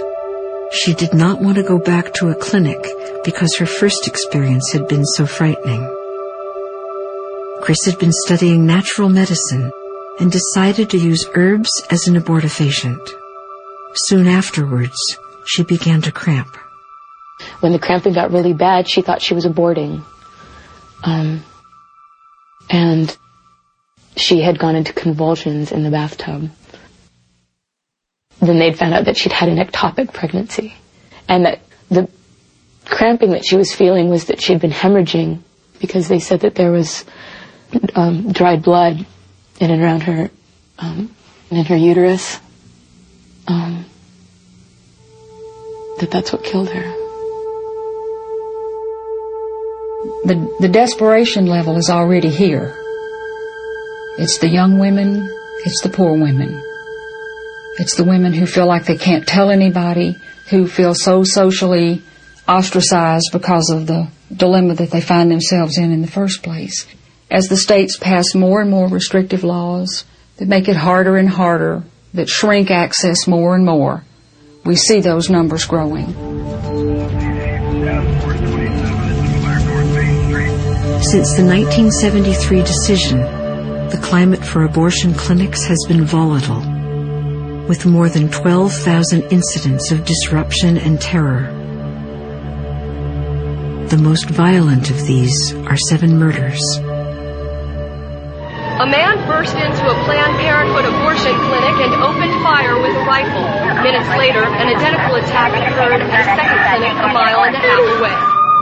She 0.74 0.94
did 0.94 1.14
not 1.14 1.40
want 1.40 1.56
to 1.56 1.64
go 1.64 1.80
back 1.80 2.14
to 2.16 2.28
a 2.28 2.36
clinic 2.36 2.86
because 3.24 3.56
her 3.56 3.66
first 3.66 4.06
experience 4.08 4.74
had 4.74 4.86
been 4.90 5.06
so 5.06 5.26
frightening. 5.26 5.90
Chris 7.62 7.86
had 7.86 7.98
been 7.98 8.12
studying 8.12 8.66
natural 8.66 9.08
medicine 9.08 9.72
and 10.20 10.30
decided 10.30 10.90
to 10.90 10.98
use 10.98 11.26
herbs 11.34 11.72
as 11.92 12.10
an 12.10 12.16
abortifacient. 12.16 13.10
Soon 13.94 14.28
afterwards, 14.28 15.00
she 15.46 15.64
began 15.64 16.02
to 16.02 16.12
cramp. 16.12 16.58
When 17.62 17.72
the 17.72 17.80
cramping 17.80 18.12
got 18.12 18.34
really 18.34 18.52
bad, 18.52 18.90
she 18.90 19.02
thought 19.02 19.22
she 19.22 19.34
was 19.34 19.46
aborting. 19.46 20.04
Um, 21.04 21.42
and 22.70 23.18
she 24.18 24.42
had 24.42 24.60
gone 24.60 24.76
into 24.76 24.92
convulsions 24.92 25.72
in 25.72 25.84
the 25.84 25.90
bathtub. 25.90 26.52
Then 28.40 28.60
they'd 28.60 28.78
found 28.78 28.94
out 28.94 29.06
that 29.06 29.18
she'd 29.18 29.32
had 29.32 29.50
an 29.50 29.58
ectopic 29.58 30.14
pregnancy. 30.14 30.76
And 31.28 31.46
that 31.46 31.62
the 31.90 32.10
cramping 32.86 33.32
that 33.32 33.46
she 33.46 33.56
was 33.56 33.74
feeling 33.74 34.10
was 34.10 34.26
that 34.26 34.42
she'd 34.42 34.60
been 34.60 34.72
hemorrhaging 34.72 35.40
because 35.80 36.08
they 36.08 36.20
said 36.20 36.42
that 36.42 36.56
there 36.56 36.72
was 36.72 37.06
um, 37.96 38.32
dried 38.32 38.64
blood 38.64 39.06
in 39.60 39.72
and 39.72 39.82
around 39.82 40.04
her, 40.04 40.30
um, 40.78 41.14
in 41.50 41.66
her 41.66 41.76
uterus 41.76 42.40
um, 43.48 43.86
that 46.00 46.12
that's 46.12 46.32
what 46.34 46.44
killed 46.44 46.70
her. 46.70 46.94
The, 50.26 50.58
the 50.60 50.70
desperation 50.70 51.46
level 51.46 51.78
is 51.78 51.90
already 51.90 52.30
here. 52.30 52.76
It's 54.18 54.38
the 54.40 54.48
young 54.48 54.80
women, 54.80 55.30
it's 55.66 55.82
the 55.82 55.90
poor 55.90 56.14
women. 56.14 56.62
It's 57.78 57.96
the 57.96 58.06
women 58.06 58.32
who 58.32 58.46
feel 58.46 58.68
like 58.68 58.86
they 58.86 58.98
can't 58.98 59.28
tell 59.28 59.50
anybody, 59.52 60.16
who 60.50 60.68
feel 60.68 60.96
so 60.96 61.24
socially 61.24 62.02
ostracized 62.48 63.30
because 63.34 63.70
of 63.70 63.88
the 63.88 64.08
dilemma 64.34 64.76
that 64.76 64.92
they 64.92 65.02
find 65.02 65.30
themselves 65.30 65.78
in 65.78 65.92
in 65.92 66.02
the 66.02 66.08
first 66.08 66.42
place. 66.42 66.88
As 67.30 67.48
the 67.48 67.58
states 67.58 67.98
pass 67.98 68.34
more 68.34 68.62
and 68.62 68.72
more 68.72 68.88
restrictive 68.88 69.44
laws 69.44 70.06
that 70.38 70.48
make 70.48 70.70
it 70.70 70.78
harder 70.78 71.18
and 71.18 71.28
harder 71.28 71.84
that 72.14 72.30
shrink 72.30 72.72
access 72.72 73.28
more 73.28 73.56
and 73.56 73.66
more, 73.66 74.04
we 74.64 74.76
see 74.76 75.02
those 75.02 75.30
numbers 75.30 75.66
growing. 75.66 76.08
Since 81.02 81.36
the 81.36 81.44
1973 81.46 82.62
decision, 82.62 83.20
the 83.90 84.00
climate 84.02 84.44
for 84.44 84.64
abortion 84.64 85.14
clinics 85.14 85.66
has 85.66 85.78
been 85.88 86.06
volatile, 86.06 86.62
with 87.68 87.86
more 87.86 88.10
than 88.10 88.30
12,000 88.30 89.24
incidents 89.32 89.92
of 89.92 90.06
disruption 90.06 90.78
and 90.78 91.02
terror. 91.02 91.52
The 93.90 93.98
most 93.98 94.30
violent 94.30 94.90
of 94.90 95.06
these 95.06 95.54
are 95.68 95.78
seven 95.90 96.18
murders. 96.18 96.62
A 98.76 98.86
man 98.86 99.16
burst 99.26 99.56
into 99.56 99.84
a 99.88 99.96
Planned 100.04 100.36
Parenthood 100.42 100.86
abortion 100.86 101.32
clinic 101.48 101.78
and 101.80 101.94
opened 102.04 102.34
fire 102.44 102.76
with 102.82 102.92
a 102.92 103.06
rifle. 103.06 103.48
Minutes 103.82 104.10
later, 104.18 104.44
an 104.44 104.68
identical 104.68 105.16
attack 105.16 105.54
occurred 105.56 106.02
at 106.02 106.02
a 106.02 106.24
second 106.26 106.60
clinic 106.70 106.92
a 106.98 107.08
mile 107.14 107.46
and 107.46 107.56
a 107.56 107.60
half 107.60 107.80
away. 107.98 108.14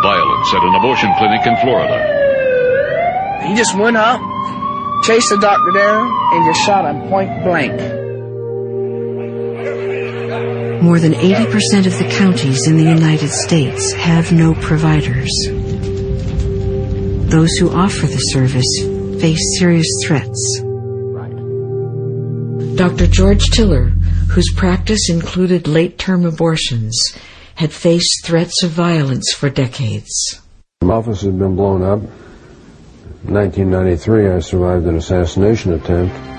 Violence 0.03 0.53
at 0.53 0.63
an 0.63 0.75
abortion 0.75 1.09
clinic 1.17 1.47
in 1.47 1.57
Florida. 1.65 1.97
He 3.47 3.55
just 3.55 3.75
went 3.75 3.97
up, 3.97 4.21
chased 5.03 5.29
the 5.31 5.37
doctor 5.37 5.71
down, 5.71 6.11
and 6.33 6.53
just 6.53 6.63
shot 6.65 6.85
him 6.85 7.09
point 7.09 7.43
blank. 7.43 8.02
More 10.83 10.99
than 10.99 11.13
80% 11.13 11.87
of 11.87 11.97
the 11.97 12.13
counties 12.17 12.67
in 12.67 12.75
the 12.75 12.83
United 12.83 13.29
States 13.29 13.93
have 13.93 14.33
no 14.33 14.53
providers. 14.55 15.31
Those 17.29 17.53
who 17.53 17.69
offer 17.69 18.05
the 18.05 18.17
service 18.17 18.67
face 19.21 19.39
serious 19.59 19.87
threats. 20.05 20.59
Dr. 22.75 23.07
George 23.07 23.45
Tiller, 23.51 23.93
whose 24.31 24.51
practice 24.57 25.09
included 25.09 25.69
late-term 25.69 26.25
abortions, 26.25 27.01
had 27.55 27.71
faced 27.71 28.25
threats 28.25 28.61
of 28.61 28.71
violence 28.71 29.31
for 29.31 29.49
decades. 29.49 30.41
My 30.81 30.95
office 30.95 31.21
had 31.21 31.39
been 31.39 31.55
blown 31.55 31.81
up. 31.81 32.01
In 33.25 33.35
1993, 33.35 34.27
I 34.27 34.39
survived 34.39 34.85
an 34.85 34.97
assassination 34.97 35.71
attempt. 35.71 36.32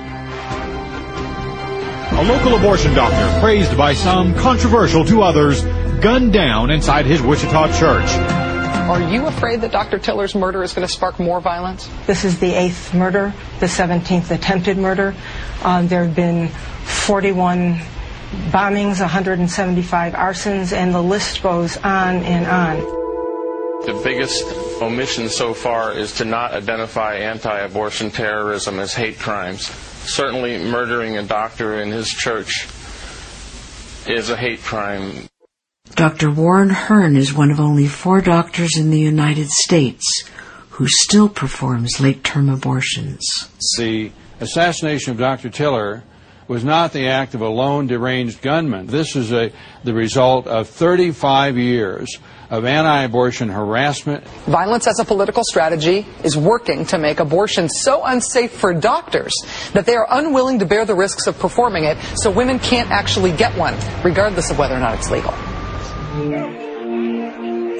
A 2.17 2.23
local 2.23 2.55
abortion 2.55 2.95
doctor, 2.95 3.41
praised 3.41 3.77
by 3.77 3.93
some, 3.93 4.35
controversial 4.37 5.05
to 5.05 5.23
others, 5.23 5.65
gunned 6.01 6.33
down 6.33 6.71
inside 6.71 7.07
his 7.07 7.21
Wichita 7.21 7.77
church. 7.77 8.09
Are 8.89 9.03
you 9.11 9.27
afraid 9.27 9.63
that 9.63 9.73
Dr. 9.73 9.99
Tiller's 9.99 10.35
murder 10.35 10.63
is 10.63 10.73
going 10.73 10.87
to 10.87 10.93
spark 10.93 11.19
more 11.19 11.41
violence? 11.41 11.91
This 12.07 12.25
is 12.25 12.39
the 12.39 12.55
eighth 12.55 12.95
murder, 12.95 13.35
the 13.59 13.67
17th 13.67 14.31
attempted 14.31 14.79
murder. 14.79 15.13
Uh, 15.63 15.83
there 15.83 16.05
have 16.05 16.15
been 16.15 16.49
41 16.85 17.81
bombings, 18.51 19.01
175 19.01 20.13
arsons, 20.13 20.73
and 20.73 20.95
the 20.95 21.03
list 21.03 21.43
goes 21.43 21.77
on 21.79 22.17
and 22.23 22.47
on. 22.47 22.77
The 23.87 24.01
biggest 24.05 24.45
omission 24.81 25.29
so 25.29 25.53
far 25.53 25.93
is 25.93 26.13
to 26.15 26.25
not 26.25 26.53
identify 26.53 27.17
anti 27.17 27.59
abortion 27.59 28.13
terrorism 28.13 28.79
as 28.79 28.95
hate 28.95 29.19
crimes. 29.19 29.69
Certainly, 30.07 30.59
murdering 30.65 31.17
a 31.17 31.23
doctor 31.23 31.81
in 31.81 31.91
his 31.91 32.09
church 32.09 32.69
is 34.07 34.31
a 34.31 34.37
hate 34.37 34.63
crime. 34.63 35.29
Dr. 35.95 36.31
Warren 36.31 36.71
Hern 36.71 37.17
is 37.17 37.33
one 37.33 37.51
of 37.51 37.61
only 37.61 37.87
four 37.87 38.21
doctors 38.21 38.77
in 38.77 38.91
the 38.91 38.99
United 38.99 39.49
States 39.49 40.25
who 40.71 40.87
still 40.89 41.29
performs 41.29 42.01
late-term 42.01 42.49
abortions. 42.49 43.25
The 43.79 44.11
assassination 44.41 45.13
of 45.13 45.19
Dr. 45.19 45.49
Tiller 45.49 46.03
was 46.49 46.65
not 46.65 46.93
the 46.93 47.07
act 47.07 47.35
of 47.35 47.41
a 47.41 47.49
lone 47.49 47.87
deranged 47.87 48.43
gunman. 48.43 48.87
This 48.87 49.17
is 49.17 49.33
a, 49.33 49.53
the 49.85 49.95
result 49.95 50.47
of 50.47 50.69
35 50.69 51.57
years 51.57 52.19
of 52.55 52.65
anti-abortion 52.65 53.49
harassment. 53.49 54.25
Violence 54.47 54.87
as 54.87 55.01
a 55.01 55.05
political 55.05 55.43
strategy 55.45 56.07
is 56.23 56.37
working 56.37 56.87
to 56.87 56.99
make 56.99 57.19
abortion 57.19 57.69
so 57.69 58.05
unsafe 58.05 58.53
for 58.53 58.73
doctors 58.73 59.33
that 59.73 59.87
they 59.87 59.97
are 59.97 60.07
unwilling 60.11 60.61
to 60.61 60.65
bear 60.65 60.85
the 60.85 60.95
risks 60.95 61.27
of 61.27 61.39
performing 61.39 61.85
it 61.85 61.99
so 62.17 62.31
women 62.31 62.59
can't 62.59 62.91
actually 62.91 63.33
get 63.33 63.57
one, 63.59 63.75
regardless 64.05 64.51
of 64.51 64.59
whether 64.59 64.75
or 64.75 64.81
not 64.81 64.95
it's 64.95 65.11
legal. 65.11 65.33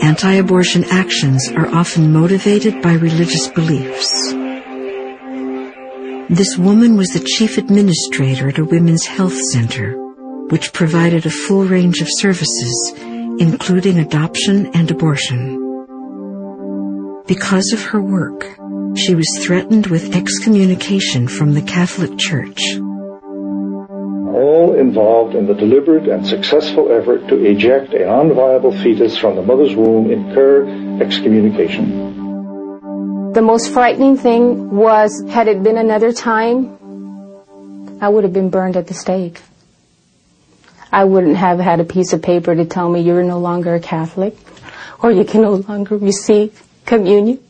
Anti-abortion 0.03 0.85
actions 0.91 1.49
are 1.57 1.69
often 1.69 2.13
motivated 2.13 2.83
by 2.83 2.95
religious 2.95 3.49
beliefs. 3.49 4.33
This 6.29 6.57
woman 6.59 6.97
was 6.97 7.11
the 7.11 7.25
chief 7.25 7.59
administrator 7.59 8.49
at 8.49 8.59
a 8.59 8.65
women's 8.65 9.07
health 9.07 9.39
center, 9.53 9.93
which 10.49 10.73
provided 10.73 11.27
a 11.27 11.31
full 11.31 11.65
range 11.65 12.01
of 12.01 12.09
services, 12.11 12.93
including 13.39 13.99
adoption 13.99 14.67
and 14.75 14.91
abortion. 14.91 15.61
Because 17.27 17.73
of 17.73 17.83
her 17.83 18.01
work, 18.01 18.45
she 18.97 19.15
was 19.15 19.29
threatened 19.43 19.87
with 19.89 20.15
excommunication 20.15 21.27
from 21.27 21.55
the 21.55 21.63
Catholic 21.63 22.19
Church. 22.19 22.61
All 24.35 24.75
involved 24.79 25.35
in 25.35 25.47
the 25.47 25.55
deliberate 25.55 26.09
and 26.09 26.27
successful 26.27 26.93
effort 26.93 27.27
to 27.29 27.45
eject 27.45 27.93
a 27.95 28.07
non-viable 28.07 28.73
fetus 28.83 29.17
from 29.17 29.37
the 29.37 29.43
mother's 29.43 29.75
womb 29.75 30.11
incur 30.11 30.67
excommunication. 31.03 32.13
The 33.33 33.43
most 33.43 33.73
frightening 33.73 34.17
thing 34.17 34.71
was, 34.71 35.25
had 35.29 35.49
it 35.49 35.63
been 35.63 35.79
another 35.79 36.13
time, 36.13 36.79
I 38.01 38.09
would 38.09 38.23
have 38.23 38.33
been 38.33 38.51
burned 38.51 38.77
at 38.77 38.87
the 38.87 38.95
stake. 38.95 39.41
I 40.95 41.03
wouldn't 41.03 41.37
have 41.37 41.59
had 41.59 41.81
a 41.81 41.85
piece 41.85 42.13
of 42.13 42.23
paper 42.23 42.55
to 42.55 42.65
tell 42.65 42.89
me 42.89 43.01
you're 43.01 43.25
no 43.25 43.41
longer 43.41 43.75
a 43.75 43.81
Catholic 43.81 44.37
or 45.03 45.11
you 45.11 45.25
can 45.25 45.43
no 45.43 45.55
longer 45.57 45.97
receive 45.97 46.63
communion. 46.87 47.41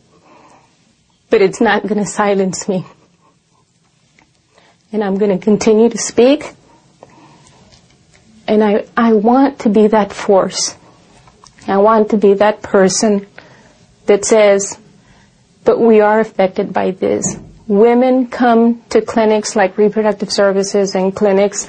But 1.29 1.43
it's 1.43 1.61
not 1.61 1.83
going 1.83 2.03
to 2.03 2.07
silence 2.07 2.67
me. 2.71 2.87
And 4.93 5.05
I'm 5.05 5.19
going 5.19 5.39
to 5.39 5.45
continue 5.45 5.91
to 5.91 5.99
speak. 5.99 6.55
And 8.49 8.65
I, 8.65 8.87
I 8.97 9.13
want 9.13 9.59
to 9.61 9.69
be 9.69 9.89
that 9.89 10.15
force. 10.15 10.75
I 11.69 11.77
want 11.77 12.13
to 12.13 12.17
be 12.17 12.33
that 12.35 12.63
person 12.63 13.27
that 14.07 14.25
says, 14.25 14.79
but 15.65 15.79
we 15.79 16.01
are 16.01 16.19
affected 16.19 16.73
by 16.73 16.93
this. 16.93 17.37
Women 17.67 18.29
come 18.29 18.83
to 18.89 19.03
clinics 19.03 19.55
like 19.55 19.77
reproductive 19.77 20.33
services 20.33 20.95
and 20.95 21.15
clinics, 21.15 21.69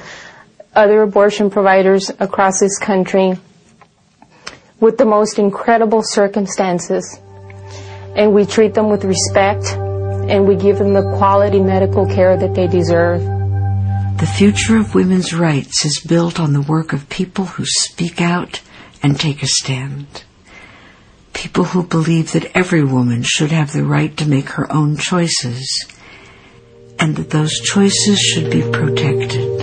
other 0.76 1.02
abortion 1.02 1.50
providers 1.50 2.10
across 2.20 2.60
this 2.60 2.78
country 2.78 3.38
with 4.80 4.98
the 4.98 5.04
most 5.04 5.38
incredible 5.38 6.02
circumstances. 6.02 7.20
And 8.14 8.34
we 8.34 8.44
treat 8.46 8.74
them 8.74 8.90
with 8.90 9.04
respect 9.04 9.64
and 9.74 10.46
we 10.46 10.56
give 10.56 10.78
them 10.78 10.92
the 10.92 11.14
quality 11.16 11.60
medical 11.60 12.06
care 12.06 12.36
that 12.36 12.54
they 12.54 12.66
deserve. 12.66 13.22
The 14.18 14.26
future 14.26 14.78
of 14.78 14.94
women's 14.94 15.34
rights 15.34 15.84
is 15.84 16.00
built 16.00 16.40
on 16.40 16.52
the 16.52 16.62
work 16.62 16.92
of 16.92 17.08
people 17.08 17.44
who 17.44 17.64
speak 17.66 18.20
out 18.20 18.60
and 19.02 19.18
take 19.18 19.42
a 19.42 19.46
stand 19.46 20.24
people 21.36 21.64
who 21.64 21.82
believe 21.82 22.32
that 22.32 22.50
every 22.56 22.82
woman 22.82 23.22
should 23.22 23.52
have 23.52 23.72
the 23.72 23.84
right 23.84 24.16
to 24.16 24.26
make 24.26 24.48
her 24.48 24.72
own 24.72 24.96
choices 24.96 25.86
and 26.98 27.14
that 27.16 27.30
those 27.30 27.52
choices 27.60 28.18
should 28.18 28.50
be 28.50 28.62
protected. 28.62 29.55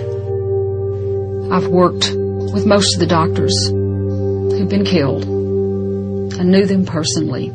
I've 1.53 1.67
worked 1.67 2.09
with 2.11 2.65
most 2.65 2.95
of 2.95 2.99
the 2.99 3.05
doctors 3.05 3.67
who've 3.67 4.67
been 4.67 4.85
killed. 4.85 5.23
I 6.39 6.41
knew 6.41 6.65
them 6.65 6.83
personally. 6.83 7.49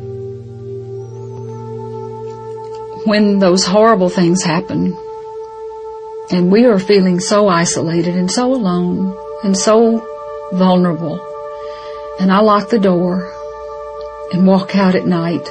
When 3.03 3.39
those 3.39 3.65
horrible 3.65 4.07
things 4.07 4.41
happen, 4.41 4.97
and 6.31 6.49
we 6.49 6.63
are 6.63 6.79
feeling 6.79 7.19
so 7.19 7.49
isolated 7.49 8.15
and 8.15 8.31
so 8.31 8.53
alone 8.53 9.13
and 9.43 9.57
so 9.57 9.99
vulnerable, 10.53 11.19
and 12.21 12.31
I 12.31 12.39
lock 12.39 12.69
the 12.69 12.79
door 12.79 13.29
and 14.31 14.47
walk 14.47 14.77
out 14.77 14.95
at 14.95 15.05
night 15.05 15.45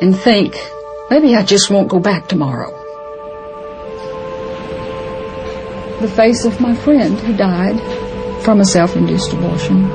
and 0.00 0.18
think, 0.18 0.56
maybe 1.08 1.36
I 1.36 1.44
just 1.44 1.70
won't 1.70 1.88
go 1.88 2.00
back 2.00 2.26
tomorrow. 2.26 2.77
The 6.00 6.08
face 6.08 6.44
of 6.44 6.60
my 6.60 6.76
friend 6.76 7.18
who 7.18 7.36
died 7.36 7.80
from 8.44 8.60
a 8.60 8.64
self-induced 8.64 9.32
abortion 9.32 9.88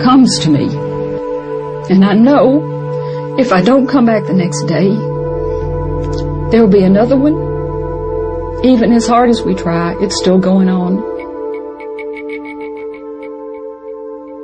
comes 0.00 0.38
to 0.38 0.50
me. 0.50 0.74
And 1.90 2.02
I 2.02 2.14
know 2.14 3.36
if 3.38 3.52
I 3.52 3.60
don't 3.60 3.86
come 3.86 4.06
back 4.06 4.26
the 4.26 4.32
next 4.32 4.64
day, 4.64 4.88
there 6.50 6.62
will 6.62 6.72
be 6.72 6.82
another 6.82 7.16
one. 7.16 8.64
Even 8.64 8.92
as 8.92 9.06
hard 9.06 9.28
as 9.28 9.42
we 9.42 9.54
try, 9.54 9.94
it's 10.00 10.16
still 10.16 10.38
going 10.38 10.70
on. 10.70 10.98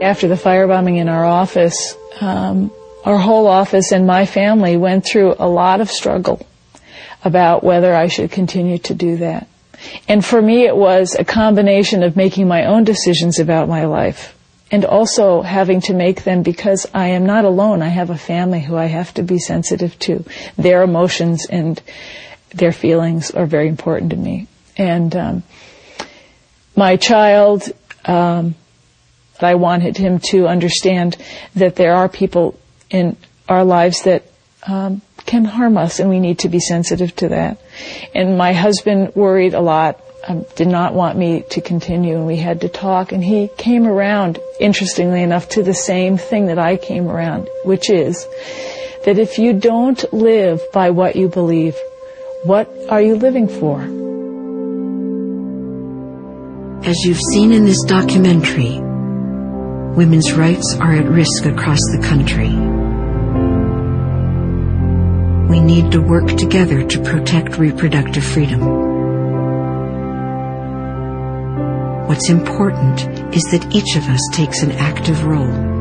After 0.02 0.28
the 0.28 0.34
firebombing 0.34 0.98
in 0.98 1.08
our 1.08 1.24
office, 1.24 1.96
um, 2.20 2.70
our 3.06 3.16
whole 3.16 3.46
office 3.46 3.90
and 3.90 4.06
my 4.06 4.26
family 4.26 4.76
went 4.76 5.06
through 5.06 5.34
a 5.38 5.48
lot 5.48 5.80
of 5.80 5.90
struggle 5.90 6.46
about 7.24 7.64
whether 7.64 7.94
I 7.94 8.08
should 8.08 8.30
continue 8.30 8.76
to 8.78 8.94
do 8.94 9.16
that. 9.16 9.48
And 10.08 10.24
for 10.24 10.40
me, 10.40 10.64
it 10.66 10.76
was 10.76 11.16
a 11.18 11.24
combination 11.24 12.02
of 12.02 12.16
making 12.16 12.48
my 12.48 12.66
own 12.66 12.84
decisions 12.84 13.38
about 13.38 13.68
my 13.68 13.84
life 13.84 14.36
and 14.70 14.84
also 14.84 15.42
having 15.42 15.80
to 15.82 15.94
make 15.94 16.24
them 16.24 16.42
because 16.42 16.86
I 16.92 17.08
am 17.08 17.24
not 17.24 17.44
alone. 17.44 17.82
I 17.82 17.88
have 17.88 18.10
a 18.10 18.18
family 18.18 18.60
who 18.60 18.76
I 18.76 18.86
have 18.86 19.14
to 19.14 19.22
be 19.22 19.38
sensitive 19.38 19.98
to. 20.00 20.24
Their 20.56 20.82
emotions 20.82 21.46
and 21.46 21.80
their 22.50 22.72
feelings 22.72 23.30
are 23.30 23.46
very 23.46 23.68
important 23.68 24.10
to 24.10 24.16
me. 24.16 24.48
And 24.76 25.14
um, 25.14 25.42
my 26.74 26.96
child, 26.96 27.70
um, 28.04 28.54
I 29.40 29.54
wanted 29.54 29.96
him 29.96 30.18
to 30.30 30.48
understand 30.48 31.16
that 31.54 31.76
there 31.76 31.94
are 31.94 32.08
people 32.08 32.58
in 32.90 33.16
our 33.48 33.64
lives 33.64 34.02
that 34.02 34.24
um, 34.66 35.00
can 35.26 35.44
harm 35.44 35.76
us, 35.76 35.98
and 35.98 36.08
we 36.08 36.20
need 36.20 36.38
to 36.40 36.48
be 36.48 36.60
sensitive 36.60 37.14
to 37.16 37.28
that. 37.28 37.58
And 38.14 38.38
my 38.38 38.52
husband 38.52 39.14
worried 39.14 39.54
a 39.54 39.60
lot, 39.60 40.00
um, 40.26 40.44
did 40.54 40.68
not 40.68 40.94
want 40.94 41.18
me 41.18 41.44
to 41.50 41.60
continue, 41.60 42.16
and 42.16 42.26
we 42.26 42.36
had 42.36 42.60
to 42.62 42.68
talk. 42.68 43.12
And 43.12 43.22
he 43.22 43.48
came 43.56 43.86
around, 43.86 44.38
interestingly 44.60 45.22
enough, 45.22 45.48
to 45.50 45.62
the 45.62 45.74
same 45.74 46.16
thing 46.16 46.46
that 46.46 46.58
I 46.58 46.76
came 46.76 47.08
around, 47.08 47.48
which 47.64 47.90
is 47.90 48.26
that 49.04 49.18
if 49.18 49.38
you 49.38 49.52
don't 49.52 50.12
live 50.12 50.60
by 50.72 50.90
what 50.90 51.16
you 51.16 51.28
believe, 51.28 51.76
what 52.44 52.68
are 52.88 53.00
you 53.00 53.16
living 53.16 53.48
for? 53.48 53.80
As 56.88 56.96
you've 57.04 57.20
seen 57.32 57.52
in 57.52 57.64
this 57.64 57.82
documentary, 57.84 58.80
women's 59.96 60.32
rights 60.34 60.76
are 60.80 60.92
at 60.92 61.06
risk 61.06 61.46
across 61.46 61.80
the 61.92 62.02
country. 62.06 62.75
We 65.48 65.60
need 65.60 65.92
to 65.92 66.00
work 66.00 66.26
together 66.36 66.82
to 66.82 67.02
protect 67.02 67.56
reproductive 67.56 68.24
freedom. 68.24 68.60
What's 72.08 72.28
important 72.30 73.00
is 73.32 73.42
that 73.52 73.72
each 73.72 73.94
of 73.96 74.08
us 74.08 74.20
takes 74.32 74.62
an 74.62 74.72
active 74.72 75.24
role. 75.24 75.75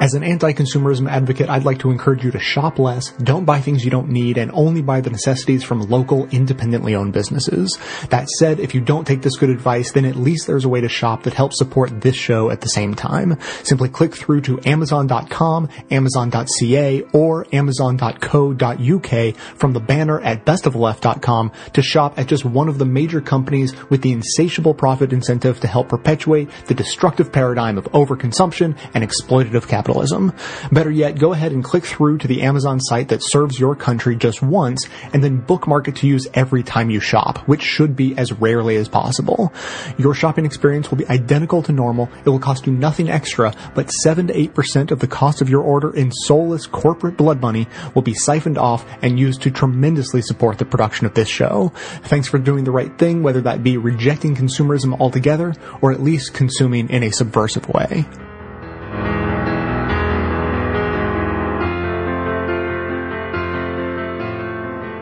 As 0.00 0.14
an 0.14 0.22
anti-consumerism 0.22 1.10
advocate, 1.10 1.50
I'd 1.50 1.66
like 1.66 1.80
to 1.80 1.90
encourage 1.90 2.24
you 2.24 2.30
to 2.30 2.40
shop 2.40 2.78
less, 2.78 3.10
don't 3.18 3.44
buy 3.44 3.60
things 3.60 3.84
you 3.84 3.90
don't 3.90 4.08
need, 4.08 4.38
and 4.38 4.50
only 4.54 4.80
buy 4.80 5.02
the 5.02 5.10
necessities 5.10 5.62
from 5.62 5.82
local, 5.90 6.26
independently 6.30 6.94
owned 6.94 7.12
businesses. 7.12 7.78
That 8.08 8.30
said, 8.30 8.60
if 8.60 8.74
you 8.74 8.80
don't 8.80 9.06
take 9.06 9.20
this 9.20 9.36
good 9.36 9.50
advice, 9.50 9.92
then 9.92 10.06
at 10.06 10.16
least 10.16 10.46
there's 10.46 10.64
a 10.64 10.70
way 10.70 10.80
to 10.80 10.88
shop 10.88 11.24
that 11.24 11.34
helps 11.34 11.58
support 11.58 12.00
this 12.00 12.16
show 12.16 12.48
at 12.48 12.62
the 12.62 12.68
same 12.68 12.94
time. 12.94 13.38
Simply 13.62 13.90
click 13.90 14.14
through 14.14 14.40
to 14.42 14.58
amazon.com, 14.64 15.68
amazon.ca, 15.90 17.02
or 17.12 17.46
amazon.co.uk 17.52 19.36
from 19.36 19.72
the 19.74 19.80
banner 19.80 20.18
at 20.22 20.46
bestoftheleft.com 20.46 21.52
to 21.74 21.82
shop 21.82 22.18
at 22.18 22.26
just 22.26 22.46
one 22.46 22.70
of 22.70 22.78
the 22.78 22.86
major 22.86 23.20
companies 23.20 23.74
with 23.90 24.00
the 24.00 24.12
insatiable 24.12 24.72
profit 24.72 25.12
incentive 25.12 25.60
to 25.60 25.68
help 25.68 25.90
perpetuate 25.90 26.48
the 26.68 26.74
destructive 26.74 27.30
paradigm 27.30 27.76
of 27.76 27.84
overconsumption 27.92 28.78
and 28.94 29.04
exploitative 29.04 29.68
capitalism 29.68 29.89
capitalism. 29.90 30.32
Better 30.70 30.90
yet, 30.90 31.18
go 31.18 31.32
ahead 31.32 31.52
and 31.52 31.64
click 31.64 31.84
through 31.84 32.18
to 32.18 32.28
the 32.28 32.42
Amazon 32.42 32.80
site 32.80 33.08
that 33.08 33.22
serves 33.22 33.58
your 33.58 33.74
country 33.74 34.16
just 34.16 34.42
once 34.42 34.88
and 35.12 35.22
then 35.22 35.38
bookmark 35.38 35.88
it 35.88 35.96
to 35.96 36.06
use 36.06 36.28
every 36.34 36.62
time 36.62 36.90
you 36.90 37.00
shop, 37.00 37.38
which 37.48 37.62
should 37.62 37.96
be 37.96 38.16
as 38.16 38.32
rarely 38.32 38.76
as 38.76 38.88
possible. 38.88 39.52
Your 39.98 40.14
shopping 40.14 40.46
experience 40.46 40.90
will 40.90 40.98
be 40.98 41.08
identical 41.08 41.62
to 41.64 41.72
normal. 41.72 42.08
It 42.24 42.28
will 42.28 42.38
cost 42.38 42.66
you 42.66 42.72
nothing 42.72 43.10
extra, 43.10 43.52
but 43.74 43.90
7 43.90 44.28
to 44.28 44.34
8% 44.34 44.90
of 44.90 45.00
the 45.00 45.08
cost 45.08 45.40
of 45.40 45.48
your 45.48 45.62
order 45.62 45.94
in 45.94 46.12
soulless 46.12 46.66
corporate 46.66 47.16
blood 47.16 47.40
money 47.40 47.66
will 47.94 48.02
be 48.02 48.14
siphoned 48.14 48.58
off 48.58 48.84
and 49.02 49.18
used 49.18 49.42
to 49.42 49.50
tremendously 49.50 50.22
support 50.22 50.58
the 50.58 50.64
production 50.64 51.06
of 51.06 51.14
this 51.14 51.28
show. 51.28 51.72
Thanks 52.04 52.28
for 52.28 52.38
doing 52.38 52.64
the 52.64 52.70
right 52.70 52.96
thing, 52.98 53.22
whether 53.22 53.40
that 53.42 53.62
be 53.62 53.76
rejecting 53.76 54.36
consumerism 54.36 54.98
altogether 55.00 55.54
or 55.82 55.92
at 55.92 56.02
least 56.02 56.34
consuming 56.34 56.88
in 56.90 57.02
a 57.02 57.10
subversive 57.10 57.68
way. 57.68 58.04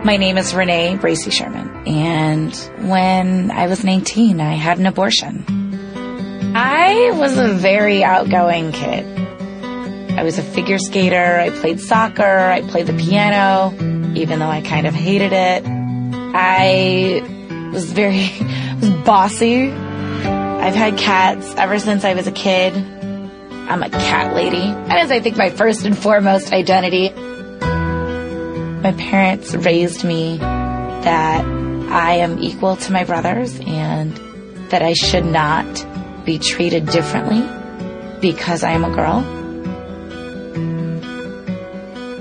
My 0.09 0.17
name 0.17 0.39
is 0.39 0.55
Renee 0.55 0.97
Bracey 0.97 1.31
Sherman, 1.31 1.87
and 1.87 2.57
when 2.89 3.51
I 3.51 3.67
was 3.67 3.85
19, 3.85 4.41
I 4.41 4.55
had 4.55 4.79
an 4.79 4.87
abortion. 4.87 5.45
I 6.57 7.11
was 7.13 7.37
a 7.37 7.53
very 7.53 8.03
outgoing 8.03 8.73
kid. 8.73 9.05
I 10.19 10.23
was 10.23 10.39
a 10.39 10.43
figure 10.43 10.79
skater, 10.79 11.37
I 11.39 11.51
played 11.51 11.79
soccer, 11.79 12.25
I 12.25 12.63
played 12.63 12.87
the 12.87 12.95
piano, 12.95 13.75
even 14.17 14.39
though 14.39 14.49
I 14.49 14.63
kind 14.63 14.87
of 14.87 14.95
hated 14.95 15.35
it. 15.35 15.65
I 15.67 17.21
was 17.75 17.93
very 17.93 18.31
bossy. 19.05 19.71
I've 19.71 20.75
had 20.75 20.97
cats 20.97 21.55
ever 21.59 21.79
since 21.79 22.07
I 22.07 22.15
was 22.15 22.27
a 22.27 22.33
kid. 22.33 22.75
I'm 22.75 23.83
a 23.83 23.91
cat 23.91 24.35
lady. 24.35 24.73
That 24.73 25.05
is, 25.05 25.11
I 25.11 25.21
think, 25.21 25.37
my 25.37 25.51
first 25.51 25.85
and 25.85 25.99
foremost 25.99 26.51
identity. 26.51 27.13
My 28.83 28.93
parents 28.93 29.55
raised 29.57 30.05
me 30.05 30.39
that 30.39 31.45
I 31.91 32.19
am 32.19 32.39
equal 32.39 32.77
to 32.77 32.93
my 32.93 33.03
brothers 33.03 33.59
and 33.59 34.17
that 34.71 34.83
I 34.83 34.93
should 34.93 35.25
not 35.25 35.65
be 36.25 36.39
treated 36.39 36.87
differently 36.87 37.41
because 38.21 38.63
I 38.63 38.73
am 38.73 38.85
a 38.85 38.95
girl. 38.95 39.25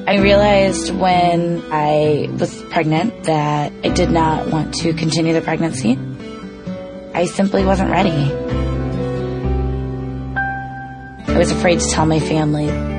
I 0.07 0.17
realized 0.17 0.95
when 0.95 1.61
I 1.71 2.27
was 2.39 2.59
pregnant 2.71 3.25
that 3.25 3.71
I 3.83 3.89
did 3.89 4.09
not 4.09 4.47
want 4.47 4.73
to 4.75 4.93
continue 4.93 5.33
the 5.33 5.41
pregnancy. 5.41 5.99
I 7.13 7.25
simply 7.25 7.65
wasn't 7.65 7.91
ready. 7.91 8.33
I 11.27 11.37
was 11.37 11.51
afraid 11.51 11.81
to 11.81 11.89
tell 11.91 12.07
my 12.07 12.19
family. 12.19 12.96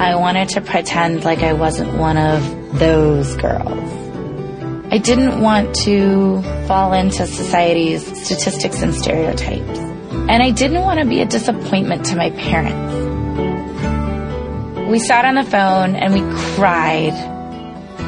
I 0.00 0.14
wanted 0.14 0.50
to 0.50 0.60
pretend 0.60 1.24
like 1.24 1.40
I 1.40 1.54
wasn't 1.54 1.98
one 1.98 2.16
of 2.16 2.78
those 2.78 3.34
girls. 3.36 3.90
I 4.92 4.98
didn't 4.98 5.40
want 5.40 5.74
to 5.84 6.40
fall 6.68 6.92
into 6.92 7.26
society's 7.26 8.06
statistics 8.24 8.80
and 8.80 8.94
stereotypes. 8.94 9.78
And 9.78 10.40
I 10.42 10.50
didn't 10.50 10.82
want 10.82 11.00
to 11.00 11.04
be 11.04 11.20
a 11.20 11.26
disappointment 11.26 12.06
to 12.06 12.16
my 12.16 12.30
parents. 12.30 12.94
We 14.88 15.00
sat 15.00 15.24
on 15.24 15.34
the 15.34 15.44
phone 15.44 15.96
and 15.96 16.14
we 16.14 16.20
cried. 16.54 17.12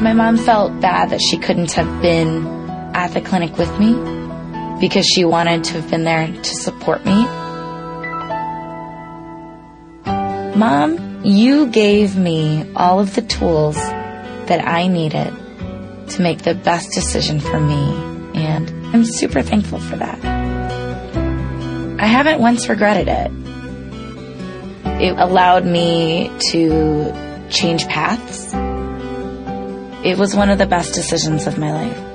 My 0.01 0.13
mom 0.13 0.37
felt 0.39 0.81
bad 0.81 1.11
that 1.11 1.21
she 1.21 1.39
couldn't 1.39 1.73
have 1.73 2.01
been 2.01 2.47
at 2.95 3.09
the 3.15 3.21
clinic 3.21 3.59
with 3.59 3.79
me 3.81 3.95
because 4.81 5.07
she 5.07 5.25
wanted 5.25 5.65
to 5.65 5.73
have 5.75 5.91
been 5.91 6.05
there 6.05 6.29
to 6.29 6.55
support 6.55 7.05
me. 7.05 7.40
Mom, 10.57 11.25
you 11.25 11.67
gave 11.69 12.17
me 12.17 12.71
all 12.75 12.99
of 13.01 13.15
the 13.15 13.23
tools 13.23 13.77
that 13.77 14.67
I 14.67 14.89
needed 14.89 15.33
to 16.09 16.23
make 16.23 16.43
the 16.43 16.55
best 16.55 16.93
decision 16.93 17.41
for 17.41 17.61
me, 17.61 17.95
and 18.35 18.69
I'm 18.95 19.05
super 19.05 19.43
thankful 19.43 19.79
for 19.79 19.97
that. 19.97 20.25
I 22.01 22.07
haven't 22.07 22.41
once 22.41 22.69
regretted 22.69 23.09
it. 23.09 23.31
It 25.03 25.19
allowed 25.19 25.65
me 25.65 26.31
to 26.51 27.49
change 27.51 27.87
paths. 27.87 28.53
It 30.05 30.19
was 30.19 30.35
one 30.35 30.51
of 30.51 30.59
the 30.59 30.67
best 30.67 30.95
decisions 30.95 31.47
of 31.47 31.59
my 31.59 31.73
life. 31.73 32.10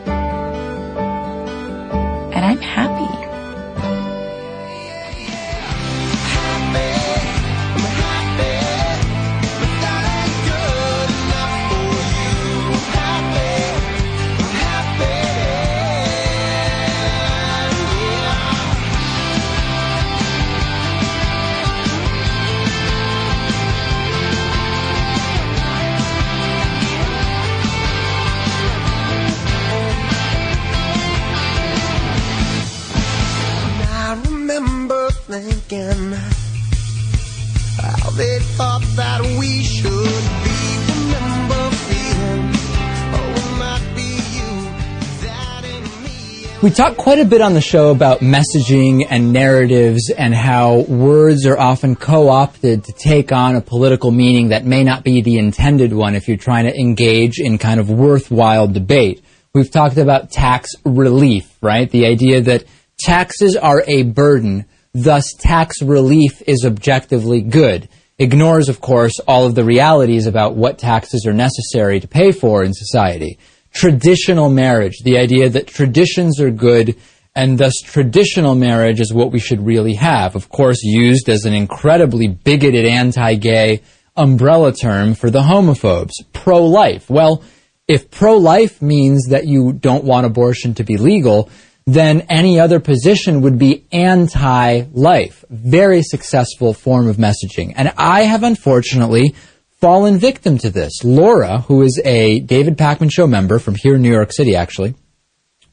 We 46.66 46.72
talk 46.72 46.98
quite 46.98 47.20
a 47.20 47.26
bit 47.26 47.42
on 47.42 47.54
the 47.54 47.62
show 47.62 47.92
about 47.92 48.22
messaging 48.22 49.06
and 49.08 49.32
narratives 49.32 50.10
and 50.10 50.34
how 50.34 50.80
words 50.80 51.46
are 51.46 51.56
often 51.56 51.96
co-opted 51.96 52.86
to 52.86 52.92
take 52.92 53.32
on 53.32 53.56
a 53.56 53.62
political 53.62 54.10
meaning 54.10 54.48
that 54.48 54.66
may 54.66 54.84
not 54.84 55.04
be 55.04 55.22
the 55.22 55.38
intended 55.38 55.94
one 55.94 56.16
if 56.16 56.28
you're 56.28 56.38
trying 56.38 56.66
to 56.66 56.76
engage 56.76 57.38
in 57.38 57.60
kind 57.60 57.80
of 57.80 57.92
worthwhile 57.92 58.68
debate. 58.68 59.24
We've 59.54 59.70
talked 59.70 59.98
about 59.98 60.32
tax 60.32 60.72
relief, 60.84 61.56
right? 61.62 61.88
The 61.88 62.08
idea 62.08 62.42
that 62.42 62.64
taxes 62.98 63.56
are 63.56 63.84
a 63.86 64.02
burden, 64.02 64.66
thus 64.92 65.36
tax 65.38 65.84
relief 65.84 66.42
is 66.48 66.66
objectively 66.66 67.42
good. 67.42 67.88
Ignores, 68.18 68.70
of 68.70 68.82
course, 68.82 69.20
all 69.28 69.46
of 69.46 69.54
the 69.54 69.64
realities 69.64 70.26
about 70.26 70.56
what 70.56 70.80
taxes 70.80 71.28
are 71.28 71.34
necessary 71.34 72.00
to 72.00 72.08
pay 72.08 72.32
for 72.32 72.64
in 72.64 72.74
society. 72.74 73.38
Traditional 73.76 74.50
marriage, 74.50 75.00
the 75.04 75.18
idea 75.18 75.50
that 75.50 75.68
traditions 75.68 76.40
are 76.40 76.50
good 76.50 76.96
and 77.36 77.58
thus 77.58 77.74
traditional 77.84 78.56
marriage 78.56 79.02
is 79.02 79.14
what 79.14 79.34
we 79.34 79.40
should 79.40 79.66
really 79.66 79.96
have. 79.96 80.36
Of 80.36 80.48
course, 80.48 80.82
used 80.82 81.28
as 81.28 81.44
an 81.44 81.54
incredibly 81.54 82.30
bigoted 82.30 82.86
anti-gay 82.86 83.82
umbrella 84.16 84.72
term 84.72 85.14
for 85.14 85.30
the 85.30 85.42
homophobes. 85.42 86.14
Pro-life. 86.32 87.10
Well, 87.10 87.44
if 87.88 88.10
pro-life 88.10 88.82
means 88.82 89.28
that 89.32 89.46
you 89.46 89.74
don't 89.74 90.06
want 90.06 90.26
abortion 90.26 90.74
to 90.76 90.86
be 90.86 90.96
legal, 90.96 91.50
then 91.86 92.22
any 92.30 92.60
other 92.60 92.80
position 92.80 93.42
would 93.42 93.60
be 93.60 93.86
anti-life. 93.92 95.44
Very 95.50 96.02
successful 96.02 96.74
form 96.74 97.08
of 97.08 97.18
messaging. 97.18 97.74
And 97.76 97.92
I 97.98 98.22
have 98.22 98.44
unfortunately 98.44 99.36
fallen 99.80 100.18
victim 100.18 100.58
to 100.60 100.70
this. 100.70 101.04
Laura, 101.04 101.60
who 101.62 101.82
is 101.82 102.02
a 102.04 102.40
David 102.40 102.78
Pakman 102.78 103.12
Show 103.12 103.28
member 103.28 103.60
from 103.60 103.76
here 103.76 103.96
in 103.96 104.02
New 104.02 104.12
York 104.12 104.32
City, 104.32 104.56
actually, 104.56 104.96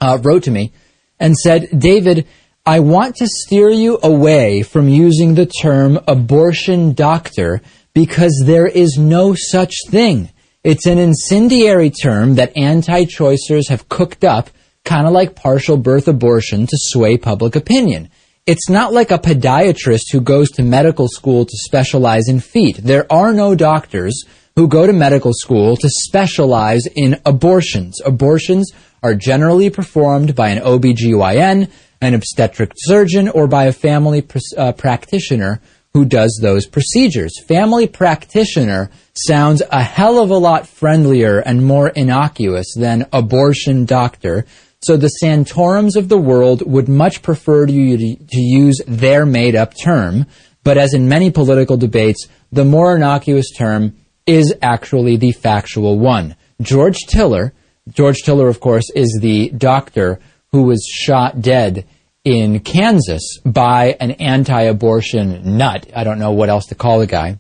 uh, 0.01 0.19
wrote 0.23 0.45
to 0.45 0.51
me 0.51 0.73
and 1.19 1.37
said, 1.37 1.69
David, 1.77 2.27
I 2.67 2.81
want 2.81 3.17
to 3.17 3.27
steer 3.27 3.71
you 3.71 3.99
away 4.03 4.63
from 4.63 4.89
using 4.89 5.35
the 5.35 5.47
term 5.47 5.99
abortion 6.07 6.93
doctor 6.93 7.61
because 7.95 8.43
there 8.45 8.67
is 8.67 8.97
no 8.99 9.35
such 9.35 9.75
thing. 9.89 10.31
It's 10.65 10.87
an 10.87 10.99
incendiary 10.99 11.91
term 11.91 12.37
that 12.37 12.57
anti-choicers 12.57 13.69
have 13.69 13.89
cooked 13.89 14.25
up, 14.25 14.51
kind 14.85 15.07
of 15.07 15.13
like 15.13 15.35
partial 15.35 15.77
birth 15.77 16.07
abortion 16.07 16.67
to 16.67 16.77
sway 16.77 17.17
public 17.17 17.57
opinion. 17.57 18.11
It's 18.45 18.69
not 18.69 18.93
like 18.93 19.13
a 19.13 19.21
podiatrist 19.21 20.11
who 20.11 20.21
goes 20.21 20.51
to 20.53 20.65
medical 20.65 21.07
school 21.07 21.45
to 21.45 21.57
specialize 21.59 22.27
in 22.27 22.41
feet. 22.41 22.77
There 22.77 23.07
are 23.09 23.33
no 23.33 23.55
doctors 23.55 24.25
who 24.57 24.67
go 24.67 24.85
to 24.85 24.93
medical 24.93 25.33
school 25.33 25.77
to 25.77 25.89
specialize 25.89 26.83
in 26.97 27.21
abortions. 27.25 28.01
Abortions 28.05 28.73
are 29.01 29.15
generally 29.15 29.71
performed 29.71 30.35
by 30.35 30.49
an 30.49 30.61
OBGYN, 30.61 31.71
an 32.01 32.15
obstetric 32.15 32.73
surgeon, 32.75 33.29
or 33.29 33.47
by 33.47 33.67
a 33.67 33.73
family 33.73 34.23
pr- 34.23 34.39
uh, 34.59 34.73
practitioner 34.73 35.61
who 35.93 36.05
does 36.05 36.37
those 36.43 36.67
procedures. 36.67 37.41
Family 37.47 37.87
practitioner 37.87 38.91
sounds 39.15 39.63
a 39.71 39.85
hell 39.85 40.19
of 40.19 40.31
a 40.31 40.37
lot 40.37 40.67
friendlier 40.67 41.39
and 41.39 41.65
more 41.65 41.91
innocuous 41.91 42.75
than 42.75 43.07
abortion 43.13 43.85
doctor. 43.85 44.47
So 44.83 44.97
the 44.97 45.09
Santorums 45.09 45.97
of 45.97 46.09
the 46.09 46.19
world 46.19 46.63
would 46.67 46.89
much 46.89 47.23
prefer 47.23 47.67
to, 47.67 47.73
to 47.73 48.41
use 48.41 48.81
their 48.87 49.25
made 49.25 49.55
up 49.55 49.75
term. 49.81 50.27
But 50.65 50.79
as 50.79 50.95
in 50.95 51.09
many 51.09 51.31
political 51.31 51.77
debates, 51.77 52.27
the 52.51 52.65
more 52.65 52.97
innocuous 52.97 53.51
term 53.51 53.97
is 54.27 54.55
actually 54.63 55.17
the 55.17 55.33
factual 55.33 55.99
one. 55.99 56.37
George 56.61 56.99
Tiller, 57.09 57.53
George 57.89 58.23
Tiller, 58.25 58.49
of 58.49 58.61
course, 58.61 58.91
is 58.95 59.19
the 59.21 59.51
doctor 59.51 60.21
who 60.53 60.63
was 60.63 60.85
shot 60.85 61.41
dead 61.41 61.87
in 62.25 62.61
Kansas 62.61 63.39
by 63.45 63.97
an 63.99 64.13
anti-abortion 64.13 65.57
nut. 65.57 65.89
I 65.95 66.05
don't 66.05 66.21
know 66.21 66.33
what 66.33 66.49
else 66.49 66.67
to 66.67 66.77
call 66.77 67.01
the 67.01 67.07
guy. 67.07 67.39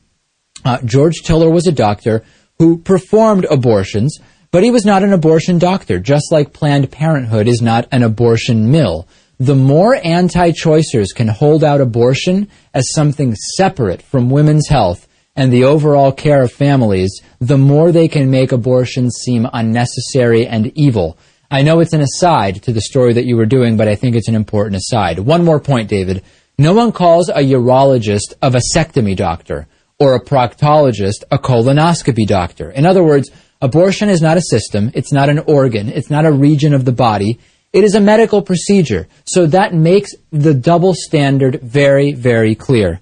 Uh, 0.64 0.78
George 0.84 1.22
Tiller 1.24 1.50
was 1.50 1.66
a 1.66 1.72
doctor 1.72 2.24
who 2.58 2.78
performed 2.78 3.46
abortions, 3.50 4.18
but 4.52 4.62
he 4.62 4.70
was 4.70 4.84
not 4.84 5.02
an 5.02 5.14
abortion 5.14 5.58
doctor, 5.58 5.98
just 5.98 6.30
like 6.30 6.52
Planned 6.52 6.92
Parenthood 6.92 7.48
is 7.48 7.62
not 7.62 7.88
an 7.90 8.02
abortion 8.02 8.70
mill. 8.70 9.08
The 9.38 9.56
more 9.56 9.98
anti-choicers 10.04 11.08
can 11.16 11.26
hold 11.26 11.64
out 11.64 11.80
abortion 11.80 12.48
as 12.74 12.92
something 12.92 13.34
separate 13.56 14.02
from 14.02 14.30
women's 14.30 14.68
health, 14.68 15.08
and 15.34 15.50
the 15.50 15.64
overall 15.64 16.12
care 16.12 16.42
of 16.42 16.52
families, 16.52 17.22
the 17.40 17.56
more 17.56 17.90
they 17.90 18.06
can 18.06 18.30
make 18.30 18.52
abortions 18.52 19.16
seem 19.24 19.48
unnecessary 19.50 20.46
and 20.46 20.70
evil. 20.76 21.16
I 21.50 21.62
know 21.62 21.80
it's 21.80 21.94
an 21.94 22.02
aside 22.02 22.62
to 22.64 22.72
the 22.72 22.82
story 22.82 23.14
that 23.14 23.24
you 23.24 23.36
were 23.36 23.46
doing, 23.46 23.78
but 23.78 23.88
I 23.88 23.94
think 23.94 24.14
it's 24.14 24.28
an 24.28 24.34
important 24.34 24.76
aside. 24.76 25.18
One 25.18 25.44
more 25.44 25.60
point, 25.60 25.88
David. 25.88 26.22
No 26.58 26.74
one 26.74 26.92
calls 26.92 27.30
a 27.30 27.38
urologist 27.38 28.34
a 28.42 28.50
vasectomy 28.50 29.16
doctor 29.16 29.66
or 29.98 30.14
a 30.14 30.22
proctologist 30.22 31.24
a 31.30 31.38
colonoscopy 31.38 32.26
doctor. 32.26 32.70
In 32.70 32.84
other 32.84 33.02
words, 33.02 33.30
abortion 33.62 34.10
is 34.10 34.20
not 34.20 34.36
a 34.36 34.42
system, 34.42 34.90
it's 34.92 35.12
not 35.12 35.30
an 35.30 35.38
organ, 35.38 35.88
it's 35.88 36.10
not 36.10 36.26
a 36.26 36.32
region 36.32 36.74
of 36.74 36.84
the 36.84 36.92
body. 36.92 37.38
It 37.72 37.84
is 37.84 37.94
a 37.94 38.00
medical 38.00 38.42
procedure. 38.42 39.08
So 39.24 39.46
that 39.46 39.72
makes 39.72 40.10
the 40.30 40.52
double 40.52 40.92
standard 40.94 41.62
very, 41.62 42.12
very 42.12 42.54
clear. 42.54 43.00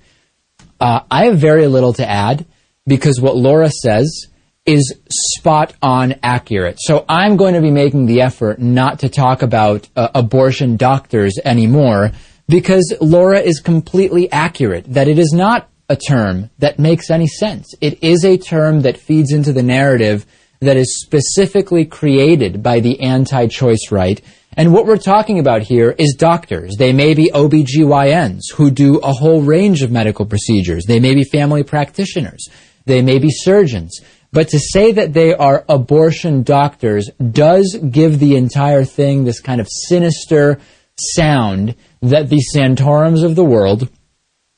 Uh, 0.80 1.00
I 1.10 1.24
have 1.24 1.38
very 1.38 1.66
little 1.66 1.92
to 1.94 2.08
add 2.08 2.46
because 2.86 3.20
what 3.20 3.36
Laura 3.36 3.68
says 3.68 4.28
is 4.66 4.94
spot 5.10 5.74
on 5.82 6.14
accurate. 6.22 6.78
So 6.78 7.04
I'm 7.08 7.36
going 7.36 7.54
to 7.54 7.60
be 7.60 7.72
making 7.72 8.06
the 8.06 8.20
effort 8.20 8.60
not 8.60 9.00
to 9.00 9.08
talk 9.08 9.42
about 9.42 9.88
uh, 9.96 10.08
abortion 10.14 10.76
doctors 10.76 11.38
anymore 11.44 12.12
because 12.48 12.94
Laura 13.00 13.40
is 13.40 13.60
completely 13.60 14.30
accurate 14.30 14.84
that 14.92 15.08
it 15.08 15.18
is 15.18 15.32
not 15.32 15.68
a 15.88 15.96
term 15.96 16.50
that 16.58 16.78
makes 16.78 17.10
any 17.10 17.26
sense. 17.26 17.74
It 17.80 18.02
is 18.02 18.24
a 18.24 18.38
term 18.38 18.82
that 18.82 18.96
feeds 18.96 19.32
into 19.32 19.52
the 19.52 19.62
narrative 19.62 20.24
that 20.60 20.76
is 20.76 21.00
specifically 21.00 21.84
created 21.84 22.62
by 22.62 22.80
the 22.80 23.00
anti-choice 23.00 23.90
right. 23.90 24.20
And 24.56 24.74
what 24.74 24.86
we're 24.86 24.98
talking 24.98 25.38
about 25.38 25.62
here 25.62 25.94
is 25.98 26.14
doctors. 26.18 26.76
They 26.76 26.92
may 26.92 27.14
be 27.14 27.30
OBGYNs 27.32 28.40
who 28.54 28.70
do 28.70 28.98
a 28.98 29.12
whole 29.12 29.40
range 29.42 29.82
of 29.82 29.90
medical 29.90 30.26
procedures. 30.26 30.84
They 30.84 31.00
may 31.00 31.14
be 31.14 31.24
family 31.24 31.62
practitioners. 31.62 32.48
They 32.84 33.00
may 33.00 33.18
be 33.18 33.30
surgeons. 33.30 34.00
But 34.32 34.48
to 34.48 34.58
say 34.58 34.92
that 34.92 35.12
they 35.12 35.34
are 35.34 35.64
abortion 35.68 36.42
doctors 36.42 37.08
does 37.32 37.78
give 37.90 38.18
the 38.18 38.36
entire 38.36 38.84
thing 38.84 39.24
this 39.24 39.40
kind 39.40 39.60
of 39.60 39.68
sinister 39.68 40.60
sound 40.98 41.74
that 42.02 42.28
the 42.28 42.40
Santorums 42.40 43.22
of 43.22 43.34
the 43.34 43.44
world, 43.44 43.88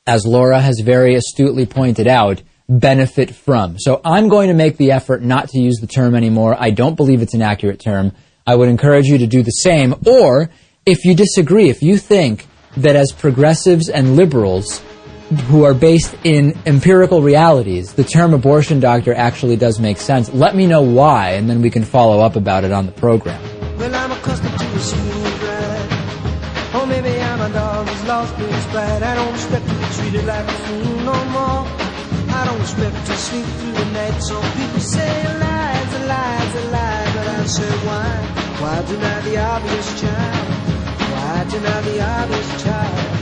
as 0.06 0.26
Laura 0.26 0.60
has 0.60 0.80
very 0.80 1.14
astutely 1.14 1.64
pointed 1.64 2.06
out, 2.06 2.42
benefit 2.78 3.34
from. 3.34 3.78
So 3.78 4.00
I'm 4.04 4.28
going 4.28 4.48
to 4.48 4.54
make 4.54 4.76
the 4.76 4.92
effort 4.92 5.22
not 5.22 5.48
to 5.50 5.58
use 5.60 5.78
the 5.80 5.86
term 5.86 6.14
anymore. 6.14 6.56
I 6.58 6.70
don't 6.70 6.96
believe 6.96 7.22
it's 7.22 7.34
an 7.34 7.42
accurate 7.42 7.80
term. 7.80 8.12
I 8.46 8.54
would 8.54 8.68
encourage 8.68 9.06
you 9.06 9.18
to 9.18 9.26
do 9.26 9.42
the 9.42 9.50
same. 9.50 9.94
Or 10.06 10.50
if 10.86 11.04
you 11.04 11.14
disagree, 11.14 11.68
if 11.68 11.82
you 11.82 11.98
think 11.98 12.46
that 12.76 12.96
as 12.96 13.12
progressives 13.12 13.88
and 13.88 14.16
liberals 14.16 14.82
who 15.46 15.64
are 15.64 15.74
based 15.74 16.14
in 16.24 16.58
empirical 16.66 17.22
realities, 17.22 17.94
the 17.94 18.04
term 18.04 18.34
abortion 18.34 18.80
doctor 18.80 19.14
actually 19.14 19.56
does 19.56 19.78
make 19.78 19.98
sense, 19.98 20.32
let 20.32 20.54
me 20.54 20.66
know 20.66 20.82
why, 20.82 21.30
and 21.32 21.48
then 21.48 21.62
we 21.62 21.70
can 21.70 21.84
follow 21.84 22.20
up 22.20 22.36
about 22.36 22.64
it 22.64 22.72
on 22.72 22.86
the 22.86 22.92
program. 22.92 23.42
Well, 23.78 23.90
I'm 32.62 32.68
accustomed 32.68 33.06
to 33.06 33.12
I'm 33.12 33.18
sleep 33.18 33.44
through 33.58 33.72
the 33.72 33.84
night. 33.86 34.22
Some 34.22 34.46
people 34.54 34.78
say 34.78 35.38
lies, 35.40 35.92
lies, 36.06 36.54
lies, 36.70 37.14
but 37.16 37.26
I 37.26 37.44
say 37.44 37.72
why? 37.86 38.10
Why 38.62 38.82
deny 38.86 39.20
the 39.22 39.36
obvious 39.36 40.00
child? 40.00 40.48
Why 41.10 41.44
deny 41.50 41.80
the 41.82 42.00
obvious 42.00 42.62
child? 42.62 43.18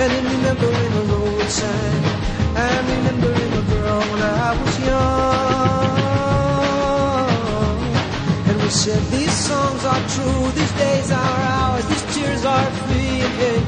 And 0.00 0.10
in 0.10 0.24
remembering 0.24 0.92
a 0.92 1.04
road 1.12 1.48
sign, 1.50 2.02
I'm 2.56 2.86
remembering 2.96 3.52
a 3.52 3.62
girl 3.68 4.00
when 4.08 4.22
I 4.22 4.56
was 4.62 4.78
young. 4.80 5.36
And 8.48 8.56
we 8.62 8.70
said 8.70 9.02
these 9.12 9.36
songs 9.36 9.84
are 9.84 10.02
true, 10.16 10.50
these 10.52 10.72
days 10.80 11.10
are 11.12 11.40
ours, 11.60 11.84
these 11.88 12.06
tears 12.16 12.42
are 12.46 12.70
free. 12.88 13.20
And 13.20 13.34
hey, 13.42 13.60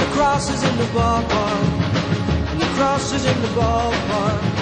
the 0.00 0.06
cross 0.16 0.48
is 0.48 0.62
in 0.64 0.74
the 0.78 0.88
ballpark, 0.96 1.89
and 2.80 2.88
the 2.88 2.98
cross 2.98 3.12
is 3.12 3.24
in 3.26 3.42
the 3.42 3.48
ballpark. 3.48 4.56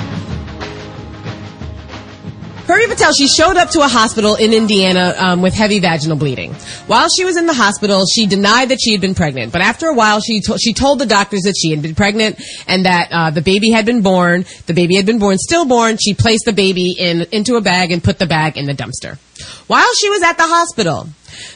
Purvi 2.66 2.86
Patel, 2.86 3.12
she 3.14 3.26
showed 3.28 3.56
up 3.56 3.70
to 3.70 3.80
a 3.80 3.88
hospital 3.88 4.34
in 4.34 4.52
Indiana 4.52 5.14
um, 5.16 5.40
with 5.40 5.54
heavy 5.54 5.80
vaginal 5.80 6.18
bleeding. 6.18 6.52
While 6.86 7.08
she 7.08 7.24
was 7.24 7.38
in 7.38 7.46
the 7.46 7.54
hospital, 7.54 8.04
she 8.04 8.26
denied 8.26 8.68
that 8.68 8.78
she 8.78 8.92
had 8.92 9.00
been 9.00 9.14
pregnant. 9.14 9.52
But 9.52 9.62
after 9.62 9.86
a 9.86 9.94
while, 9.94 10.20
she 10.20 10.40
to- 10.42 10.58
she 10.58 10.74
told 10.74 10.98
the 10.98 11.06
doctors 11.06 11.42
that 11.42 11.54
she 11.58 11.70
had 11.70 11.80
been 11.80 11.94
pregnant 11.94 12.38
and 12.66 12.84
that 12.84 13.08
uh, 13.10 13.30
the 13.30 13.40
baby 13.40 13.70
had 13.70 13.86
been 13.86 14.02
born. 14.02 14.44
The 14.66 14.74
baby 14.74 14.96
had 14.96 15.06
been 15.06 15.18
born 15.18 15.38
stillborn. 15.38 15.96
She 15.96 16.12
placed 16.12 16.44
the 16.44 16.52
baby 16.52 16.94
in 16.98 17.22
into 17.32 17.56
a 17.56 17.62
bag 17.62 17.90
and 17.90 18.04
put 18.04 18.18
the 18.18 18.26
bag 18.26 18.58
in 18.58 18.66
the 18.66 18.74
dumpster. 18.74 19.16
While 19.66 19.88
she 19.98 20.10
was 20.10 20.22
at 20.22 20.36
the 20.36 20.46
hospital, 20.46 21.08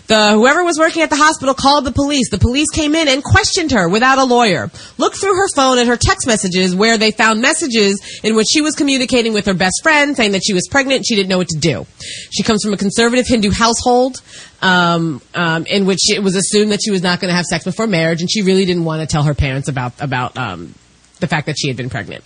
the 0.06 0.32
whoever 0.32 0.64
was 0.64 0.78
working 0.78 1.02
at 1.02 1.10
the 1.10 1.16
hospital 1.16 1.54
called 1.54 1.84
the 1.84 1.92
police. 1.92 2.30
The 2.30 2.38
police 2.38 2.70
came 2.70 2.94
in 2.94 3.08
and 3.08 3.22
questioned 3.22 3.72
her 3.72 3.88
without 3.88 4.18
a 4.18 4.24
lawyer. 4.24 4.70
Looked 4.98 5.16
through 5.16 5.34
her 5.36 5.48
phone 5.54 5.78
and 5.78 5.88
her 5.88 5.96
text 5.96 6.26
messages 6.26 6.74
where 6.74 6.98
they 6.98 7.10
found 7.10 7.40
messages 7.40 8.20
in 8.22 8.34
which 8.34 8.48
she 8.50 8.60
was 8.60 8.74
communicating 8.74 9.32
with 9.32 9.46
her 9.46 9.54
best 9.54 9.82
friend 9.82 10.16
saying 10.16 10.32
that 10.32 10.42
she 10.44 10.52
was 10.52 10.68
pregnant. 10.68 11.06
She 11.06 11.14
didn't 11.14 11.28
know 11.28 11.38
what 11.38 11.48
to 11.48 11.58
do. 11.58 11.86
She 12.30 12.42
comes 12.42 12.62
from 12.62 12.72
a 12.72 12.76
conservative 12.76 13.26
Hindu 13.26 13.50
household. 13.50 14.22
Um, 14.64 15.20
um, 15.34 15.66
in 15.66 15.86
which 15.86 16.08
it 16.08 16.22
was 16.22 16.36
assumed 16.36 16.70
that 16.70 16.78
she 16.84 16.92
was 16.92 17.02
not 17.02 17.18
going 17.18 17.30
to 17.30 17.34
have 17.34 17.46
sex 17.46 17.64
before 17.64 17.88
marriage, 17.88 18.20
and 18.20 18.30
she 18.30 18.42
really 18.42 18.64
didn't 18.64 18.84
want 18.84 19.00
to 19.00 19.08
tell 19.08 19.24
her 19.24 19.34
parents 19.34 19.68
about 19.68 20.00
about 20.00 20.38
um, 20.38 20.72
the 21.18 21.26
fact 21.26 21.46
that 21.46 21.56
she 21.58 21.66
had 21.66 21.76
been 21.76 21.90
pregnant. 21.90 22.22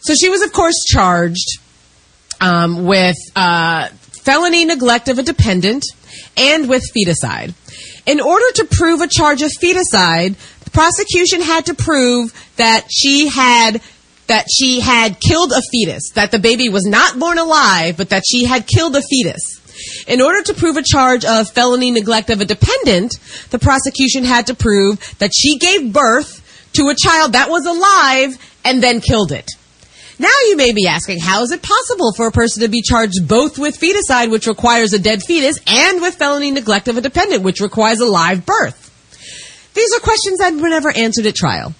So 0.00 0.14
she 0.14 0.28
was, 0.28 0.42
of 0.42 0.52
course, 0.52 0.74
charged 0.84 1.58
um, 2.40 2.84
with 2.86 3.16
uh, 3.36 3.88
felony 4.24 4.64
neglect 4.64 5.08
of 5.08 5.18
a 5.18 5.22
dependent 5.22 5.84
and 6.36 6.68
with 6.68 6.82
feticide. 6.96 7.54
In 8.06 8.20
order 8.20 8.46
to 8.56 8.64
prove 8.64 9.00
a 9.00 9.08
charge 9.08 9.42
of 9.42 9.50
feticide, 9.50 10.34
the 10.64 10.70
prosecution 10.70 11.40
had 11.40 11.66
to 11.66 11.74
prove 11.74 12.32
that 12.56 12.86
she 12.90 13.28
had 13.28 13.80
that 14.28 14.46
she 14.50 14.80
had 14.80 15.20
killed 15.20 15.52
a 15.52 15.60
fetus, 15.70 16.10
that 16.14 16.30
the 16.30 16.38
baby 16.38 16.68
was 16.68 16.86
not 16.86 17.18
born 17.18 17.38
alive, 17.38 17.96
but 17.96 18.10
that 18.10 18.22
she 18.26 18.44
had 18.44 18.66
killed 18.66 18.96
a 18.96 19.02
fetus. 19.02 19.60
In 20.06 20.20
order 20.20 20.42
to 20.42 20.54
prove 20.54 20.76
a 20.76 20.82
charge 20.82 21.24
of 21.24 21.50
felony 21.50 21.90
neglect 21.90 22.30
of 22.30 22.40
a 22.40 22.44
dependent, 22.44 23.14
the 23.50 23.58
prosecution 23.58 24.24
had 24.24 24.46
to 24.46 24.54
prove 24.54 24.98
that 25.18 25.32
she 25.36 25.58
gave 25.58 25.92
birth 25.92 26.70
to 26.74 26.88
a 26.88 26.94
child 26.94 27.32
that 27.32 27.50
was 27.50 27.66
alive 27.66 28.38
and 28.64 28.82
then 28.82 29.00
killed 29.00 29.32
it. 29.32 29.50
Now 30.18 30.28
you 30.48 30.56
may 30.56 30.72
be 30.72 30.86
asking, 30.86 31.20
how 31.20 31.42
is 31.42 31.52
it 31.52 31.62
possible 31.62 32.12
for 32.14 32.26
a 32.26 32.32
person 32.32 32.62
to 32.62 32.68
be 32.68 32.82
charged 32.82 33.26
both 33.26 33.58
with 33.58 33.78
feticide, 33.80 34.30
which 34.30 34.46
requires 34.46 34.92
a 34.92 34.98
dead 34.98 35.22
fetus, 35.22 35.58
and 35.66 36.00
with 36.00 36.16
felony 36.16 36.50
neglect 36.50 36.88
of 36.88 36.96
a 36.96 37.00
dependent, 37.00 37.42
which 37.42 37.60
requires 37.60 38.00
a 38.00 38.06
live 38.06 38.44
birth? 38.44 38.90
These 39.74 39.92
are 39.94 40.00
questions 40.00 40.38
that 40.38 40.54
were 40.54 40.68
never 40.68 40.94
answered 40.94 41.26
at 41.26 41.34
trial. 41.34 41.74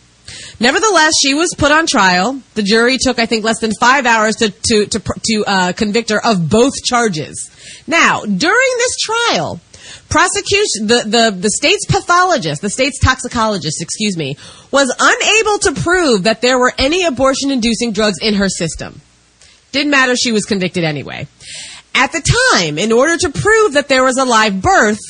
Nevertheless, 0.59 1.12
she 1.20 1.35
was 1.35 1.55
put 1.57 1.72
on 1.72 1.87
trial. 1.87 2.41
The 2.55 2.62
jury 2.62 2.97
took, 2.99 3.18
I 3.18 3.26
think, 3.26 3.45
less 3.45 3.59
than 3.61 3.72
five 3.80 4.07
hours 4.07 4.37
to 4.37 4.51
to 4.51 4.87
to, 4.87 5.01
to 5.01 5.45
uh, 5.47 5.72
convict 5.72 6.11
her 6.11 6.24
of 6.24 6.49
both 6.49 6.72
charges. 6.85 7.51
Now, 7.87 8.22
during 8.24 8.70
this 8.78 8.97
trial, 8.99 9.61
prosecution, 10.09 10.87
the, 10.87 11.05
the 11.07 11.37
the 11.39 11.51
state's 11.51 11.87
pathologist, 11.87 12.62
the 12.62 12.70
state's 12.70 12.99
toxicologist, 12.99 13.80
excuse 13.83 14.16
me, 14.16 14.37
was 14.70 14.95
unable 14.99 15.59
to 15.59 15.80
prove 15.80 16.24
that 16.24 16.41
there 16.41 16.59
were 16.59 16.72
any 16.78 17.05
abortion-inducing 17.05 17.93
drugs 17.93 18.18
in 18.20 18.35
her 18.35 18.49
system. 18.49 19.01
Didn't 19.72 19.91
matter; 19.91 20.14
she 20.16 20.33
was 20.33 20.45
convicted 20.45 20.85
anyway. 20.85 21.26
At 21.95 22.12
the 22.12 22.22
time, 22.53 22.78
in 22.78 22.93
order 22.93 23.16
to 23.18 23.30
prove 23.30 23.74
that 23.74 23.89
there 23.89 24.05
was 24.05 24.16
a 24.16 24.24
live 24.24 24.61
birth, 24.61 25.01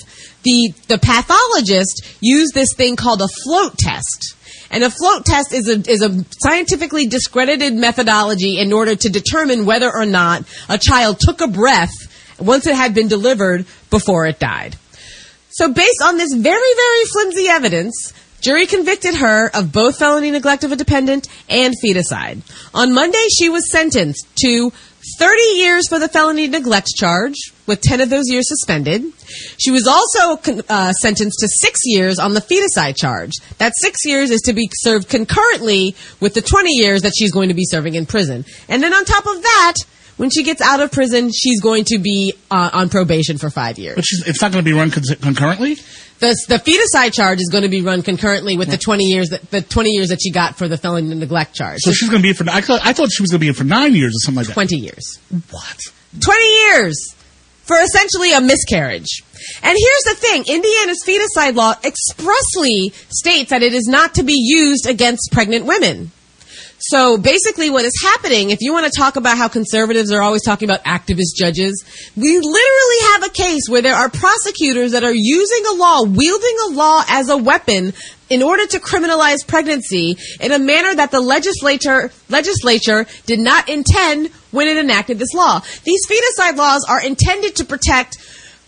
the 0.43 0.75
the 0.89 0.99
pathologist 0.99 2.05
used 2.21 2.55
this 2.55 2.75
thing 2.77 2.97
called 2.97 3.23
a 3.23 3.29
float 3.45 3.79
test. 3.79 4.37
And 4.71 4.83
a 4.83 4.91
float 4.91 5.27
test 5.27 5.53
is 5.53 5.69
a, 5.69 5.91
is 5.91 6.01
a 6.01 6.25
scientifically 6.41 7.07
discredited 7.07 7.75
methodology 7.75 8.59
in 8.59 8.73
order 8.73 8.97
to 8.97 9.09
determine 9.11 9.67
whether 9.67 9.95
or 9.95 10.07
not 10.07 10.45
a 10.71 10.79
child 10.79 11.21
took 11.21 11.43
a 11.43 11.47
breath 11.47 11.93
once 12.43 12.67
it 12.67 12.75
had 12.75 12.95
been 12.95 13.09
delivered 13.09 13.67
before 13.91 14.27
it 14.27 14.39
died. 14.39 14.77
So 15.51 15.73
based 15.73 16.03
on 16.03 16.17
this 16.17 16.33
very, 16.33 16.75
very 16.75 17.05
flimsy 17.13 17.47
evidence, 17.49 18.13
jury 18.41 18.67
convicted 18.67 19.15
her 19.17 19.51
of 19.55 19.73
both 19.73 19.99
felony 19.99 20.31
neglect 20.31 20.65
of 20.65 20.73
a 20.73 20.77
dependent 20.77 21.29
and 21.49 21.75
feticide. 21.85 22.43
On 22.75 22.93
Monday, 22.95 23.27
she 23.39 23.49
was 23.49 23.71
sentenced 23.71 24.27
to 24.37 24.73
30 25.19 25.43
years 25.55 25.89
for 25.89 25.99
the 25.99 26.09
felony 26.09 26.47
neglect 26.47 26.89
charge, 26.97 27.35
with 27.67 27.81
10 27.81 28.01
of 28.01 28.11
those 28.11 28.29
years 28.29 28.49
suspended. 28.49 29.03
She 29.59 29.71
was 29.71 29.87
also 29.87 30.63
uh, 30.69 30.93
sentenced 30.93 31.39
to 31.41 31.49
six 31.49 31.81
years 31.85 32.19
on 32.19 32.35
the 32.35 32.41
feticide 32.41 32.97
charge. 32.97 33.33
That 33.59 33.73
six 33.77 34.05
years 34.05 34.31
is 34.31 34.41
to 34.43 34.53
be 34.53 34.69
served 34.73 35.09
concurrently 35.09 35.97
with 36.21 36.35
the 36.35 36.41
20 36.41 36.71
years 36.71 37.03
that 37.03 37.13
she's 37.17 37.33
going 37.33 37.49
to 37.49 37.55
be 37.55 37.65
serving 37.65 37.95
in 37.95 38.07
prison. 38.07 38.45
And 38.69 38.83
then 38.83 38.95
on 38.95 39.05
top 39.05 39.27
of 39.27 39.43
that, 39.43 39.75
When 40.17 40.31
she 40.31 40.43
gets 40.43 40.61
out 40.61 40.81
of 40.81 40.93
prison, 40.93 41.31
she's 41.33 41.61
going 41.61 41.85
to 41.87 41.99
be 41.99 42.35
uh, 42.51 42.71
on 42.73 42.89
probation 42.89 43.39
for 43.39 43.51
five 43.51 43.79
years. 43.79 43.97
But 43.97 44.05
she's, 44.05 44.27
it's 44.29 44.43
not 44.43 44.53
going 44.53 44.65
to 44.65 44.71
be 44.71 44.77
run 44.77 44.91
con- 44.91 45.03
concurrently. 45.21 45.75
The 46.21 46.37
the 46.49 46.57
feticide 46.57 47.13
charge 47.13 47.41
is 47.41 47.49
going 47.51 47.63
to 47.63 47.69
be 47.69 47.83
run 47.83 48.03
concurrently 48.03 48.57
with 48.57 48.71
the 48.71 48.79
twenty 48.79 49.07
years 49.07 49.31
that 49.31 49.51
the 49.51 49.61
twenty 49.61 49.91
years 49.91 50.11
that 50.11 50.21
she 50.23 50.31
got 50.31 50.57
for 50.57 50.69
the 50.69 50.77
felony 50.77 51.15
neglect 51.15 51.55
charge. 51.57 51.81
So 51.81 51.93
she's 51.93 52.09
going 52.09 52.21
to 52.21 52.23
be 52.23 52.29
in 52.29 52.35
for. 52.37 52.49
I 52.49 52.61
thought, 52.61 52.81
I 52.85 52.93
thought 52.93 53.11
she 53.11 53.23
was 53.23 53.31
going 53.31 53.41
to 53.41 53.45
be 53.45 53.49
in 53.49 53.55
for 53.55 53.65
nine 53.65 53.95
years 53.95 54.13
or 54.15 54.21
something 54.21 54.37
like 54.37 54.47
that. 54.47 54.53
twenty 54.55 54.77
years. 54.77 55.19
What? 55.51 55.79
20 56.21 56.45
years 56.45 57.15
for 57.65 57.77
essentially 57.81 58.33
a 58.35 58.41
miscarriage. 58.41 59.23
And 59.63 59.77
here's 59.79 60.05
the 60.05 60.15
thing 60.21 60.45
Indiana's 60.47 61.03
feticide 61.05 61.57
law 61.57 61.75
expressly 61.83 62.93
states 63.09 63.51
that 63.51 63.63
it 63.63 63.73
is 63.73 63.87
not 63.89 64.15
to 64.17 64.23
be 64.23 64.37
used 64.37 64.87
against 64.87 65.31
pregnant 65.33 65.65
women. 65.65 66.13
So 66.93 67.17
basically, 67.17 67.71
what 67.71 67.87
is 67.87 67.95
happening, 68.03 68.51
if 68.51 68.59
you 68.61 68.75
want 68.75 68.85
to 68.85 68.93
talk 68.95 69.17
about 69.17 69.39
how 69.39 69.49
conservatives 69.49 70.13
are 70.13 70.21
always 70.21 70.43
talking 70.43 70.69
about 70.69 70.85
activist 70.85 71.35
judges, 71.39 71.83
we 72.17 72.39
literally 72.39 73.13
have 73.13 73.25
a 73.25 73.31
case 73.31 73.63
where 73.67 73.81
there 73.81 73.95
are 73.95 74.11
prosecutors 74.11 74.93
that 74.93 75.03
are 75.03 75.15
using 75.15 75.65
a 75.71 75.75
law, 75.77 76.03
wielding 76.03 76.57
a 76.67 76.69
law 76.75 77.03
as 77.09 77.31
a 77.31 77.37
weapon 77.39 77.95
in 78.29 78.43
order 78.43 78.67
to 78.67 78.79
criminalize 78.79 79.39
pregnancy 79.47 80.19
in 80.39 80.53
a 80.53 80.59
manner 80.59 80.95
that 80.95 81.11
the 81.11 81.21
legislature 81.21 82.13
legislature 82.29 83.07
did 83.25 83.41
not 83.41 83.71
intend 83.71 84.29
when 84.51 84.69
it 84.69 84.77
enacted 84.77 85.19
this 85.19 85.33
law. 85.33 85.61
These 85.85 86.07
feticide 86.07 86.59
laws 86.59 86.85
are 86.87 87.03
intended 87.03 87.57
to 87.57 87.65
protect 87.65 88.19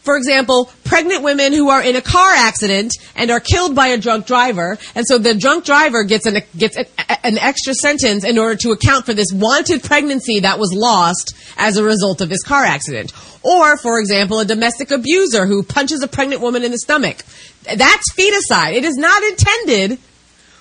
for 0.04 0.18
example, 0.18 0.70
pregnant 0.84 1.22
women 1.22 1.54
who 1.54 1.70
are 1.70 1.82
in 1.82 1.96
a 1.96 2.02
car 2.02 2.30
accident 2.30 2.92
and 3.16 3.30
are 3.30 3.40
killed 3.40 3.74
by 3.74 3.88
a 3.88 3.98
drunk 3.98 4.26
driver, 4.26 4.78
and 4.94 5.06
so 5.06 5.16
the 5.16 5.34
drunk 5.34 5.64
driver 5.64 6.04
gets 6.04 6.26
an 6.26 6.42
gets 6.56 6.76
an, 6.76 6.84
an 7.24 7.38
extra 7.38 7.72
sentence 7.72 8.22
in 8.22 8.38
order 8.38 8.54
to 8.54 8.72
account 8.72 9.06
for 9.06 9.14
this 9.14 9.32
wanted 9.32 9.82
pregnancy 9.82 10.40
that 10.40 10.58
was 10.58 10.72
lost 10.74 11.34
as 11.56 11.78
a 11.78 11.84
result 11.84 12.20
of 12.20 12.28
his 12.28 12.42
car 12.42 12.64
accident. 12.64 13.12
Or, 13.42 13.78
for 13.78 13.98
example, 13.98 14.40
a 14.40 14.44
domestic 14.44 14.90
abuser 14.90 15.46
who 15.46 15.62
punches 15.62 16.02
a 16.02 16.08
pregnant 16.08 16.42
woman 16.42 16.64
in 16.64 16.70
the 16.70 16.78
stomach. 16.78 17.24
That's 17.62 18.12
feticide. 18.12 18.74
It 18.74 18.84
is 18.84 18.96
not 18.96 19.22
intended 19.22 19.98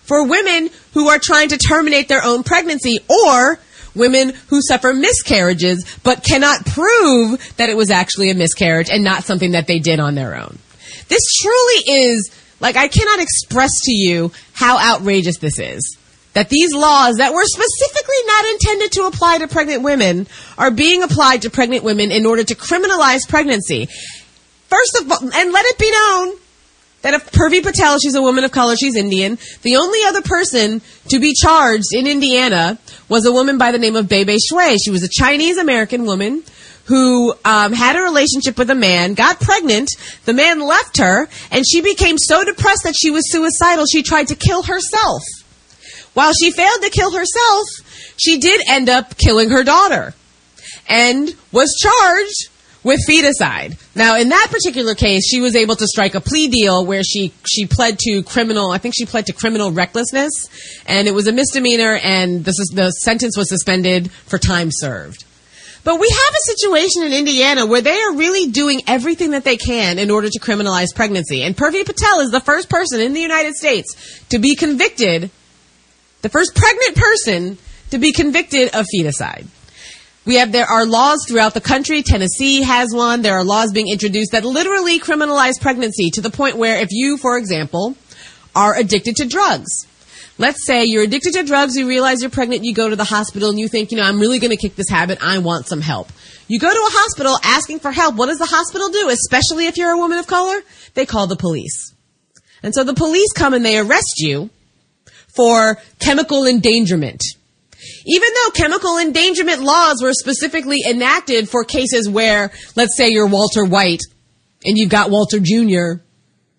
for 0.03 0.25
women 0.25 0.69
who 0.93 1.09
are 1.09 1.19
trying 1.19 1.49
to 1.49 1.57
terminate 1.57 2.07
their 2.07 2.23
own 2.23 2.43
pregnancy 2.43 2.99
or 3.09 3.59
women 3.95 4.33
who 4.47 4.61
suffer 4.61 4.93
miscarriages 4.93 5.85
but 6.03 6.23
cannot 6.23 6.65
prove 6.65 7.55
that 7.57 7.69
it 7.69 7.77
was 7.77 7.91
actually 7.91 8.29
a 8.29 8.35
miscarriage 8.35 8.89
and 8.89 9.03
not 9.03 9.23
something 9.23 9.51
that 9.51 9.67
they 9.67 9.79
did 9.79 9.99
on 9.99 10.15
their 10.15 10.35
own. 10.35 10.57
This 11.07 11.21
truly 11.41 12.01
is, 12.01 12.31
like, 12.59 12.75
I 12.75 12.87
cannot 12.87 13.19
express 13.19 13.71
to 13.83 13.91
you 13.91 14.31
how 14.53 14.79
outrageous 14.79 15.37
this 15.37 15.59
is. 15.59 15.97
That 16.33 16.49
these 16.49 16.73
laws 16.73 17.17
that 17.17 17.31
were 17.31 17.43
specifically 17.43 18.15
not 18.25 18.45
intended 18.45 18.91
to 18.93 19.03
apply 19.03 19.37
to 19.39 19.47
pregnant 19.47 19.83
women 19.83 20.27
are 20.57 20.71
being 20.71 21.03
applied 21.03 21.43
to 21.43 21.51
pregnant 21.51 21.83
women 21.83 22.11
in 22.11 22.25
order 22.25 22.43
to 22.43 22.55
criminalize 22.55 23.29
pregnancy. 23.29 23.87
First 24.67 24.97
of 25.01 25.11
all, 25.11 25.19
and 25.19 25.51
let 25.51 25.65
it 25.67 25.77
be 25.77 25.91
known 25.91 26.37
that 27.03 27.13
if 27.13 27.31
Purvi 27.31 27.61
Patel, 27.61 27.99
she's 27.99 28.15
a 28.15 28.21
woman 28.21 28.43
of 28.43 28.51
color, 28.51 28.75
she's 28.75 28.95
Indian, 28.95 29.37
the 29.61 29.75
only 29.75 29.99
other 30.05 30.21
person 30.21 30.81
to 31.09 31.19
be 31.19 31.33
charged 31.33 31.93
in 31.93 32.07
Indiana 32.07 32.79
was 33.07 33.25
a 33.25 33.31
woman 33.31 33.57
by 33.57 33.71
the 33.71 33.77
name 33.77 33.95
of 33.95 34.09
Bebe 34.09 34.37
Shui. 34.49 34.77
She 34.77 34.89
was 34.89 35.03
a 35.03 35.09
Chinese 35.09 35.57
American 35.57 36.05
woman 36.05 36.43
who 36.85 37.33
um, 37.45 37.71
had 37.73 37.95
a 37.95 38.01
relationship 38.01 38.57
with 38.57 38.69
a 38.69 38.75
man, 38.75 39.13
got 39.13 39.39
pregnant, 39.39 39.89
the 40.25 40.33
man 40.33 40.59
left 40.59 40.97
her, 40.97 41.29
and 41.51 41.63
she 41.69 41.81
became 41.81 42.17
so 42.17 42.43
depressed 42.43 42.83
that 42.83 42.95
she 42.97 43.11
was 43.11 43.31
suicidal, 43.31 43.85
she 43.85 44.03
tried 44.03 44.27
to 44.29 44.35
kill 44.35 44.63
herself. 44.63 45.21
While 46.13 46.33
she 46.33 46.51
failed 46.51 46.81
to 46.81 46.89
kill 46.89 47.11
herself, 47.11 47.67
she 48.17 48.37
did 48.37 48.61
end 48.67 48.89
up 48.89 49.17
killing 49.17 49.49
her 49.49 49.63
daughter 49.63 50.13
and 50.87 51.33
was 51.51 51.73
charged 51.81 52.49
with 52.83 52.99
feticide. 53.07 53.79
Now, 53.95 54.17
in 54.17 54.29
that 54.29 54.47
particular 54.51 54.93
case, 54.95 55.27
she 55.27 55.39
was 55.39 55.55
able 55.55 55.75
to 55.75 55.87
strike 55.87 56.15
a 56.15 56.21
plea 56.21 56.47
deal 56.49 56.85
where 56.85 57.03
she 57.03 57.33
she 57.47 57.65
pled 57.65 57.99
to 57.99 58.23
criminal. 58.23 58.71
I 58.71 58.77
think 58.77 58.93
she 58.97 59.05
pled 59.05 59.27
to 59.27 59.33
criminal 59.33 59.71
recklessness, 59.71 60.31
and 60.85 61.07
it 61.07 61.13
was 61.13 61.27
a 61.27 61.31
misdemeanor, 61.31 61.99
and 62.03 62.43
the 62.43 62.53
the 62.73 62.91
sentence 62.91 63.37
was 63.37 63.49
suspended 63.49 64.11
for 64.11 64.37
time 64.37 64.69
served. 64.71 65.25
But 65.83 65.99
we 65.99 66.07
have 66.07 66.33
a 66.33 66.57
situation 66.57 67.03
in 67.03 67.11
Indiana 67.11 67.65
where 67.65 67.81
they 67.81 67.99
are 67.99 68.15
really 68.15 68.49
doing 68.49 68.83
everything 68.87 69.31
that 69.31 69.43
they 69.43 69.57
can 69.57 69.99
in 69.99 70.11
order 70.11 70.29
to 70.29 70.39
criminalize 70.39 70.95
pregnancy. 70.95 71.43
And 71.43 71.57
Purvi 71.57 71.85
Patel 71.85 72.21
is 72.21 72.31
the 72.31 72.39
first 72.39 72.69
person 72.69 73.01
in 73.01 73.13
the 73.13 73.19
United 73.19 73.53
States 73.55 74.23
to 74.29 74.39
be 74.39 74.55
convicted, 74.55 75.29
the 76.21 76.29
first 76.29 76.55
pregnant 76.55 76.95
person 76.95 77.57
to 77.91 77.97
be 77.97 78.13
convicted 78.13 78.73
of 78.73 78.85
feticide. 78.95 79.47
We 80.25 80.35
have 80.35 80.51
there 80.51 80.65
are 80.65 80.85
laws 80.85 81.25
throughout 81.27 81.53
the 81.53 81.61
country. 81.61 82.01
Tennessee 82.01 82.61
has 82.61 82.93
one. 82.93 83.21
There 83.21 83.35
are 83.35 83.43
laws 83.43 83.71
being 83.73 83.89
introduced 83.89 84.31
that 84.31 84.45
literally 84.45 84.99
criminalize 84.99 85.59
pregnancy 85.59 86.09
to 86.11 86.21
the 86.21 86.29
point 86.29 86.55
where 86.55 86.79
if 86.79 86.89
you, 86.91 87.17
for 87.17 87.37
example, 87.37 87.95
are 88.55 88.75
addicted 88.75 89.17
to 89.17 89.27
drugs. 89.27 89.87
Let's 90.37 90.65
say 90.65 90.85
you're 90.85 91.03
addicted 91.03 91.33
to 91.33 91.43
drugs, 91.43 91.75
you 91.75 91.87
realize 91.87 92.21
you're 92.21 92.31
pregnant, 92.31 92.63
you 92.63 92.73
go 92.73 92.89
to 92.89 92.95
the 92.95 93.03
hospital 93.03 93.49
and 93.49 93.59
you 93.59 93.67
think, 93.67 93.91
you 93.91 93.97
know, 93.97 94.03
I'm 94.03 94.19
really 94.19 94.39
going 94.39 94.51
to 94.51 94.57
kick 94.57 94.75
this 94.75 94.89
habit, 94.89 95.19
I 95.21 95.37
want 95.39 95.67
some 95.67 95.81
help. 95.81 96.09
You 96.47 96.59
go 96.59 96.71
to 96.71 96.79
a 96.79 96.91
hospital 96.91 97.37
asking 97.43 97.79
for 97.79 97.91
help. 97.91 98.15
What 98.15 98.27
does 98.27 98.39
the 98.39 98.45
hospital 98.45 98.89
do? 98.89 99.09
Especially 99.09 99.67
if 99.67 99.77
you're 99.77 99.91
a 99.91 99.97
woman 99.97 100.17
of 100.17 100.27
color? 100.27 100.61
They 100.95 101.05
call 101.05 101.27
the 101.27 101.35
police. 101.35 101.93
And 102.63 102.73
so 102.73 102.83
the 102.83 102.93
police 102.93 103.31
come 103.33 103.53
and 103.53 103.63
they 103.63 103.77
arrest 103.77 104.15
you 104.17 104.49
for 105.35 105.77
chemical 105.99 106.45
endangerment. 106.45 107.21
Even 108.05 108.29
though 108.33 108.51
chemical 108.51 108.97
endangerment 108.97 109.61
laws 109.61 110.01
were 110.01 110.13
specifically 110.13 110.79
enacted 110.87 111.49
for 111.49 111.63
cases 111.63 112.09
where, 112.09 112.51
let's 112.75 112.97
say 112.97 113.09
you're 113.09 113.27
Walter 113.27 113.65
White 113.65 114.01
and 114.65 114.77
you've 114.77 114.89
got 114.89 115.09
Walter 115.09 115.39
Jr. 115.39 116.03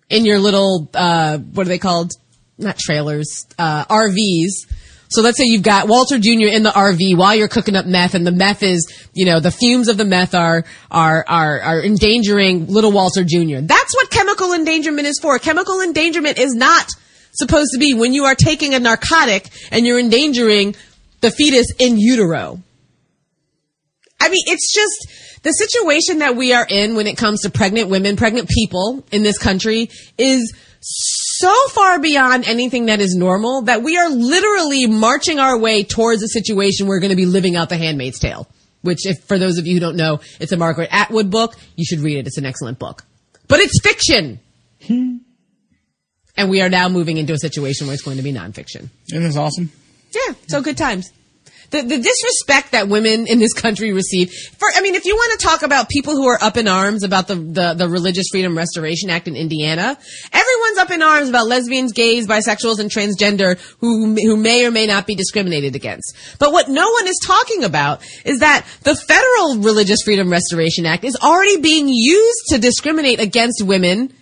in 0.09 0.25
your 0.25 0.39
little, 0.39 0.89
uh, 0.93 1.37
what 1.37 1.65
are 1.65 1.69
they 1.69 1.79
called? 1.79 2.11
Not 2.57 2.77
trailers, 2.77 3.45
uh, 3.59 3.85
RVs. 3.85 4.73
So 5.09 5.21
let's 5.21 5.37
say 5.37 5.45
you've 5.45 5.63
got 5.63 5.87
Walter 5.87 6.17
Jr. 6.17 6.47
in 6.47 6.63
the 6.63 6.71
RV 6.71 7.15
while 7.15 7.35
you're 7.35 7.47
cooking 7.47 7.75
up 7.75 7.85
meth 7.85 8.15
and 8.15 8.25
the 8.25 8.31
meth 8.31 8.63
is, 8.63 8.91
you 9.13 9.25
know, 9.25 9.39
the 9.39 9.51
fumes 9.51 9.87
of 9.87 9.97
the 9.97 10.05
meth 10.05 10.33
are, 10.33 10.65
are, 10.89 11.23
are, 11.27 11.59
are 11.61 11.83
endangering 11.83 12.67
little 12.67 12.91
Walter 12.91 13.23
Jr. 13.23 13.59
That's 13.61 13.95
what 13.95 14.09
chemical 14.09 14.53
endangerment 14.53 15.07
is 15.07 15.19
for. 15.21 15.37
Chemical 15.37 15.81
endangerment 15.81 16.39
is 16.39 16.55
not 16.55 16.89
supposed 17.33 17.69
to 17.73 17.79
be 17.79 17.93
when 17.93 18.13
you 18.13 18.25
are 18.25 18.35
taking 18.35 18.73
a 18.73 18.79
narcotic 18.79 19.49
and 19.71 19.85
you're 19.85 19.99
endangering 19.99 20.75
the 21.25 21.31
fetus 21.31 21.67
in 21.79 21.97
utero. 21.97 22.61
I 24.21 24.29
mean, 24.29 24.43
it's 24.47 24.71
just 24.73 25.41
the 25.41 25.49
situation 25.51 26.19
that 26.19 26.35
we 26.35 26.53
are 26.53 26.65
in 26.69 26.95
when 26.95 27.07
it 27.07 27.17
comes 27.17 27.41
to 27.41 27.49
pregnant 27.49 27.89
women, 27.89 28.15
pregnant 28.15 28.47
people 28.47 29.03
in 29.11 29.23
this 29.23 29.39
country 29.39 29.89
is 30.19 30.53
so 30.81 31.51
far 31.69 31.99
beyond 31.99 32.45
anything 32.45 32.85
that 32.85 33.01
is 33.01 33.15
normal 33.15 33.63
that 33.63 33.81
we 33.81 33.97
are 33.97 34.07
literally 34.09 34.85
marching 34.85 35.39
our 35.39 35.57
way 35.57 35.83
towards 35.83 36.21
a 36.21 36.27
situation 36.27 36.85
where 36.85 36.97
we're 36.97 37.01
going 37.01 37.09
to 37.09 37.15
be 37.15 37.25
living 37.25 37.55
out 37.55 37.69
the 37.69 37.77
handmaid's 37.77 38.19
tale. 38.19 38.47
Which, 38.83 39.07
if 39.07 39.23
for 39.23 39.39
those 39.39 39.57
of 39.57 39.65
you 39.65 39.73
who 39.73 39.79
don't 39.79 39.95
know, 39.95 40.19
it's 40.39 40.51
a 40.51 40.57
Margaret 40.57 40.89
Atwood 40.91 41.31
book. 41.31 41.55
You 41.75 41.85
should 41.85 42.01
read 42.01 42.17
it. 42.17 42.27
It's 42.27 42.37
an 42.37 42.45
excellent 42.45 42.77
book. 42.77 43.03
But 43.47 43.61
it's 43.61 43.81
fiction. 43.81 44.39
Hmm. 44.85 45.17
and 46.37 46.51
we 46.51 46.61
are 46.61 46.69
now 46.69 46.87
moving 46.87 47.17
into 47.17 47.33
a 47.33 47.39
situation 47.39 47.87
where 47.87 47.95
it's 47.95 48.03
going 48.03 48.17
to 48.17 48.23
be 48.23 48.31
nonfiction. 48.31 48.89
Isn't 49.11 49.23
this 49.23 49.37
awesome? 49.37 49.71
Yeah, 50.13 50.35
so 50.47 50.61
good 50.61 50.77
times. 50.77 51.11
The, 51.71 51.81
the 51.81 51.97
disrespect 51.97 52.71
that 52.71 52.87
women 52.87 53.27
in 53.27 53.39
this 53.39 53.53
country 53.53 53.91
receive. 53.91 54.31
For 54.31 54.67
I 54.75 54.81
mean, 54.81 54.95
if 54.95 55.05
you 55.05 55.15
want 55.15 55.39
to 55.39 55.45
talk 55.45 55.63
about 55.63 55.89
people 55.89 56.13
who 56.13 56.27
are 56.27 56.41
up 56.41 56.57
in 56.57 56.67
arms 56.67 57.03
about 57.03 57.27
the, 57.27 57.35
the, 57.35 57.73
the 57.73 57.89
Religious 57.89 58.27
Freedom 58.31 58.55
Restoration 58.55 59.09
Act 59.09 59.27
in 59.27 59.35
Indiana, 59.35 59.97
everyone's 60.31 60.77
up 60.77 60.91
in 60.91 61.01
arms 61.01 61.27
about 61.27 61.47
lesbians, 61.47 61.91
gays, 61.91 62.27
bisexuals, 62.27 62.79
and 62.79 62.91
transgender 62.91 63.59
who 63.79 64.15
who 64.15 64.37
may 64.37 64.65
or 64.65 64.71
may 64.71 64.85
not 64.85 65.07
be 65.07 65.15
discriminated 65.15 65.75
against. 65.75 66.15
But 66.39 66.51
what 66.51 66.69
no 66.69 66.89
one 66.89 67.07
is 67.07 67.19
talking 67.25 67.63
about 67.63 68.01
is 68.23 68.39
that 68.39 68.65
the 68.83 68.95
federal 68.95 69.57
Religious 69.57 70.01
Freedom 70.03 70.31
Restoration 70.31 70.85
Act 70.85 71.03
is 71.03 71.17
already 71.21 71.59
being 71.61 71.87
used 71.89 72.45
to 72.49 72.59
discriminate 72.59 73.19
against 73.19 73.63
women 73.65 74.13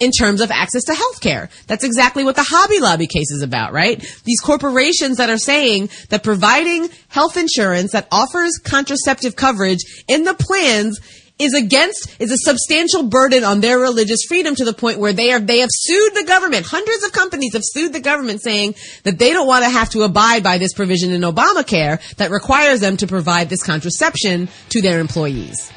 in 0.00 0.10
terms 0.10 0.40
of 0.40 0.50
access 0.50 0.84
to 0.84 0.94
health 0.94 1.20
care. 1.20 1.48
That's 1.66 1.84
exactly 1.84 2.24
what 2.24 2.36
the 2.36 2.46
Hobby 2.46 2.80
Lobby 2.80 3.06
case 3.06 3.30
is 3.30 3.42
about, 3.42 3.72
right? 3.72 4.00
These 4.24 4.40
corporations 4.40 5.18
that 5.18 5.30
are 5.30 5.38
saying 5.38 5.90
that 6.08 6.24
providing 6.24 6.88
health 7.08 7.36
insurance 7.36 7.92
that 7.92 8.08
offers 8.10 8.58
contraceptive 8.62 9.36
coverage 9.36 9.84
in 10.08 10.24
the 10.24 10.34
plans 10.34 11.00
is 11.38 11.52
against 11.54 12.20
is 12.20 12.30
a 12.30 12.36
substantial 12.38 13.04
burden 13.04 13.42
on 13.42 13.60
their 13.60 13.78
religious 13.78 14.20
freedom 14.28 14.54
to 14.54 14.64
the 14.64 14.72
point 14.72 15.00
where 15.00 15.12
they 15.12 15.32
are 15.32 15.40
they 15.40 15.58
have 15.58 15.70
sued 15.72 16.14
the 16.14 16.24
government 16.24 16.64
hundreds 16.64 17.02
of 17.02 17.10
companies 17.10 17.54
have 17.54 17.62
sued 17.64 17.92
the 17.92 17.98
government 17.98 18.40
saying 18.40 18.72
that 19.02 19.18
they 19.18 19.32
don't 19.32 19.48
want 19.48 19.64
to 19.64 19.70
have 19.70 19.90
to 19.90 20.02
abide 20.02 20.44
by 20.44 20.58
this 20.58 20.72
provision 20.72 21.10
in 21.10 21.22
Obamacare 21.22 22.00
that 22.18 22.30
requires 22.30 22.78
them 22.80 22.96
to 22.96 23.08
provide 23.08 23.48
this 23.48 23.64
contraception 23.64 24.48
to 24.68 24.80
their 24.80 25.00
employees 25.00 25.72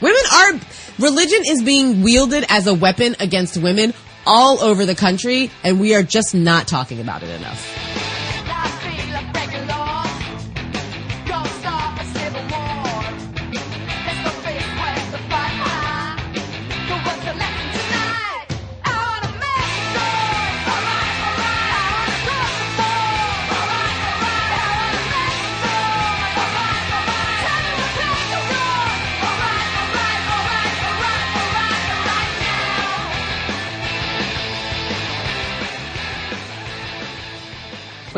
women 0.00 0.22
are 0.32 0.60
religion 0.98 1.40
is 1.46 1.62
being 1.62 2.02
wielded 2.02 2.44
as 2.48 2.66
a 2.66 2.74
weapon 2.74 3.16
against 3.20 3.56
women 3.56 3.94
all 4.26 4.60
over 4.60 4.84
the 4.84 4.94
country, 4.94 5.50
and 5.64 5.80
we 5.80 5.94
are 5.94 6.02
just 6.02 6.34
not 6.34 6.68
talking 6.68 7.00
about 7.00 7.22
it 7.22 7.30
enough. 7.30 8.09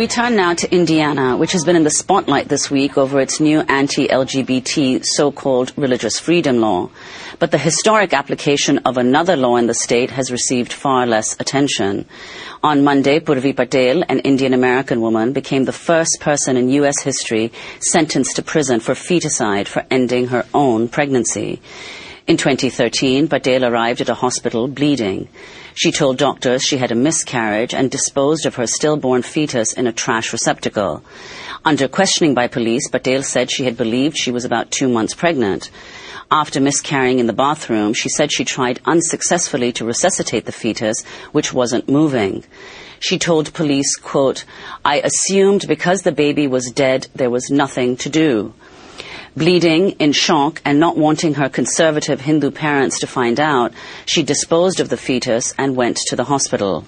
We 0.02 0.08
turn 0.08 0.34
now 0.34 0.52
to 0.54 0.74
Indiana, 0.74 1.36
which 1.36 1.52
has 1.52 1.64
been 1.64 1.76
in 1.76 1.84
the 1.84 1.90
spotlight 1.90 2.48
this 2.48 2.68
week 2.68 2.98
over 2.98 3.20
its 3.20 3.38
new 3.38 3.60
anti-LGBT 3.60 5.04
so-called 5.04 5.72
religious 5.76 6.18
freedom 6.18 6.56
law. 6.56 6.90
But 7.38 7.52
the 7.52 7.58
historic 7.58 8.12
application 8.12 8.78
of 8.78 8.98
another 8.98 9.36
law 9.36 9.54
in 9.58 9.68
the 9.68 9.74
state 9.74 10.10
has 10.10 10.32
received 10.32 10.72
far 10.72 11.06
less 11.06 11.36
attention. 11.38 12.06
On 12.64 12.82
Monday, 12.82 13.20
Purvi 13.20 13.54
Patel, 13.54 14.02
an 14.08 14.18
Indian 14.18 14.54
American 14.54 15.00
woman, 15.00 15.32
became 15.32 15.66
the 15.66 15.72
first 15.72 16.18
person 16.18 16.56
in 16.56 16.68
U.S. 16.70 17.00
history 17.02 17.52
sentenced 17.78 18.34
to 18.34 18.42
prison 18.42 18.80
for 18.80 18.94
feticide 18.94 19.68
for 19.68 19.84
ending 19.88 20.26
her 20.26 20.44
own 20.52 20.88
pregnancy. 20.88 21.60
In 22.24 22.36
2013, 22.36 23.26
Patel 23.26 23.64
arrived 23.64 24.00
at 24.00 24.08
a 24.08 24.14
hospital 24.14 24.68
bleeding. 24.68 25.28
She 25.74 25.90
told 25.90 26.18
doctors 26.18 26.62
she 26.62 26.76
had 26.76 26.92
a 26.92 26.94
miscarriage 26.94 27.74
and 27.74 27.90
disposed 27.90 28.46
of 28.46 28.54
her 28.54 28.66
stillborn 28.68 29.22
fetus 29.22 29.72
in 29.72 29.88
a 29.88 29.92
trash 29.92 30.32
receptacle. 30.32 31.02
Under 31.64 31.88
questioning 31.88 32.32
by 32.32 32.46
police, 32.46 32.88
Patel 32.88 33.24
said 33.24 33.50
she 33.50 33.64
had 33.64 33.76
believed 33.76 34.16
she 34.16 34.30
was 34.30 34.44
about 34.44 34.70
two 34.70 34.88
months 34.88 35.14
pregnant. 35.14 35.70
After 36.30 36.60
miscarrying 36.60 37.18
in 37.18 37.26
the 37.26 37.32
bathroom, 37.32 37.92
she 37.92 38.08
said 38.08 38.32
she 38.32 38.44
tried 38.44 38.80
unsuccessfully 38.84 39.72
to 39.72 39.84
resuscitate 39.84 40.44
the 40.44 40.52
fetus, 40.52 41.02
which 41.32 41.52
wasn't 41.52 41.88
moving. 41.88 42.44
She 43.00 43.18
told 43.18 43.52
police, 43.52 43.96
quote, 43.96 44.44
I 44.84 45.00
assumed 45.00 45.66
because 45.66 46.02
the 46.02 46.12
baby 46.12 46.46
was 46.46 46.70
dead, 46.70 47.08
there 47.16 47.30
was 47.30 47.50
nothing 47.50 47.96
to 47.96 48.08
do. 48.08 48.54
Bleeding, 49.36 49.90
in 49.92 50.12
shock, 50.12 50.60
and 50.64 50.78
not 50.78 50.96
wanting 50.96 51.34
her 51.34 51.48
conservative 51.48 52.20
Hindu 52.20 52.50
parents 52.50 53.00
to 53.00 53.06
find 53.06 53.40
out, 53.40 53.72
she 54.06 54.22
disposed 54.22 54.80
of 54.80 54.88
the 54.88 54.96
fetus 54.96 55.54
and 55.58 55.76
went 55.76 55.96
to 56.08 56.16
the 56.16 56.24
hospital. 56.24 56.84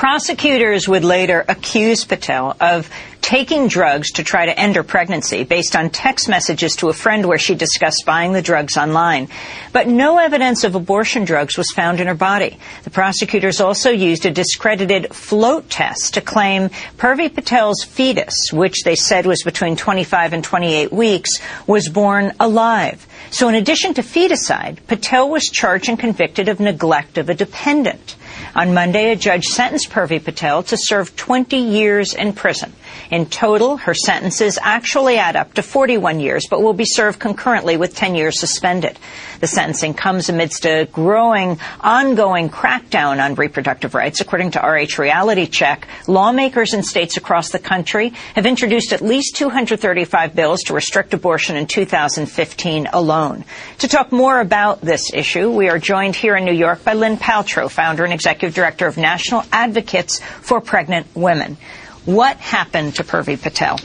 Prosecutors 0.00 0.88
would 0.88 1.04
later 1.04 1.44
accuse 1.46 2.06
Patel 2.06 2.56
of 2.58 2.88
taking 3.20 3.68
drugs 3.68 4.12
to 4.12 4.24
try 4.24 4.46
to 4.46 4.58
end 4.58 4.76
her 4.76 4.82
pregnancy 4.82 5.44
based 5.44 5.76
on 5.76 5.90
text 5.90 6.26
messages 6.26 6.74
to 6.76 6.88
a 6.88 6.94
friend 6.94 7.26
where 7.26 7.36
she 7.36 7.54
discussed 7.54 8.04
buying 8.06 8.32
the 8.32 8.40
drugs 8.40 8.78
online. 8.78 9.28
But 9.74 9.88
no 9.88 10.16
evidence 10.16 10.64
of 10.64 10.74
abortion 10.74 11.26
drugs 11.26 11.58
was 11.58 11.70
found 11.72 12.00
in 12.00 12.06
her 12.06 12.14
body. 12.14 12.58
The 12.84 12.90
prosecutors 12.90 13.60
also 13.60 13.90
used 13.90 14.24
a 14.24 14.30
discredited 14.30 15.14
float 15.14 15.68
test 15.68 16.14
to 16.14 16.22
claim 16.22 16.70
Purvi 16.96 17.28
Patel's 17.28 17.84
fetus, 17.84 18.34
which 18.54 18.84
they 18.84 18.96
said 18.96 19.26
was 19.26 19.42
between 19.42 19.76
25 19.76 20.32
and 20.32 20.42
28 20.42 20.92
weeks, 20.92 21.30
was 21.66 21.90
born 21.90 22.32
alive. 22.40 23.06
So 23.30 23.50
in 23.50 23.54
addition 23.54 23.92
to 23.94 24.02
feticide, 24.02 24.78
Patel 24.86 25.28
was 25.28 25.44
charged 25.44 25.90
and 25.90 25.98
convicted 25.98 26.48
of 26.48 26.58
neglect 26.58 27.18
of 27.18 27.28
a 27.28 27.34
dependent. 27.34 28.16
On 28.54 28.74
Monday, 28.74 29.12
a 29.12 29.16
judge 29.16 29.44
sentenced 29.44 29.90
Purvi 29.90 30.22
Patel 30.22 30.62
to 30.64 30.76
serve 30.76 31.14
20 31.14 31.56
years 31.56 32.14
in 32.14 32.32
prison. 32.32 32.72
In 33.10 33.26
total, 33.26 33.76
her 33.76 33.94
sentences 33.94 34.58
actually 34.60 35.18
add 35.18 35.36
up 35.36 35.54
to 35.54 35.62
41 35.62 36.20
years, 36.20 36.46
but 36.50 36.62
will 36.62 36.72
be 36.72 36.84
served 36.84 37.20
concurrently 37.20 37.76
with 37.76 37.94
10 37.94 38.14
years 38.14 38.40
suspended. 38.40 38.98
The 39.40 39.46
sentencing 39.46 39.94
comes 39.94 40.28
amidst 40.28 40.66
a 40.66 40.86
growing, 40.86 41.58
ongoing 41.80 42.50
crackdown 42.50 43.24
on 43.24 43.36
reproductive 43.36 43.94
rights. 43.94 44.20
According 44.20 44.52
to 44.52 44.60
RH 44.60 44.98
Reality 44.98 45.46
Check, 45.46 45.88
lawmakers 46.06 46.74
in 46.74 46.82
states 46.82 47.16
across 47.16 47.50
the 47.50 47.58
country 47.58 48.12
have 48.34 48.46
introduced 48.46 48.92
at 48.92 49.00
least 49.00 49.36
235 49.36 50.34
bills 50.34 50.62
to 50.64 50.74
restrict 50.74 51.14
abortion 51.14 51.56
in 51.56 51.66
2015 51.66 52.88
alone. 52.92 53.44
To 53.78 53.88
talk 53.88 54.12
more 54.12 54.40
about 54.40 54.80
this 54.80 55.12
issue, 55.14 55.50
we 55.50 55.68
are 55.68 55.78
joined 55.78 56.16
here 56.16 56.36
in 56.36 56.44
New 56.44 56.52
York 56.52 56.84
by 56.84 56.94
Lynn 56.94 57.16
Paltrow, 57.16 57.70
founder 57.70 58.04
and 58.04 58.12
executive 58.12 58.29
director 58.38 58.86
of 58.86 58.96
National 58.96 59.42
Advocates 59.52 60.20
for 60.20 60.60
Pregnant 60.60 61.06
Women. 61.14 61.56
What 62.04 62.36
happened 62.38 62.96
to 62.96 63.04
Purvi 63.04 63.40
Patel? 63.40 63.78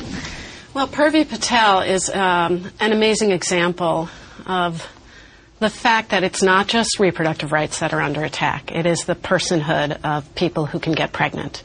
Well, 0.73 0.87
Purvi 0.87 1.27
Patel 1.27 1.81
is 1.81 2.09
um, 2.09 2.69
an 2.79 2.91
amazing 2.91 3.31
example 3.31 4.09
of 4.45 4.87
the 5.59 5.69
fact 5.69 6.09
that 6.09 6.23
it's 6.23 6.43
not 6.43 6.67
just 6.67 6.99
reproductive 6.99 7.51
rights 7.51 7.79
that 7.79 7.93
are 7.93 8.01
under 8.01 8.23
attack. 8.23 8.71
It 8.71 8.85
is 8.85 9.05
the 9.05 9.15
personhood 9.15 9.99
of 10.03 10.35
people 10.35 10.65
who 10.65 10.79
can 10.79 10.93
get 10.93 11.13
pregnant. 11.13 11.63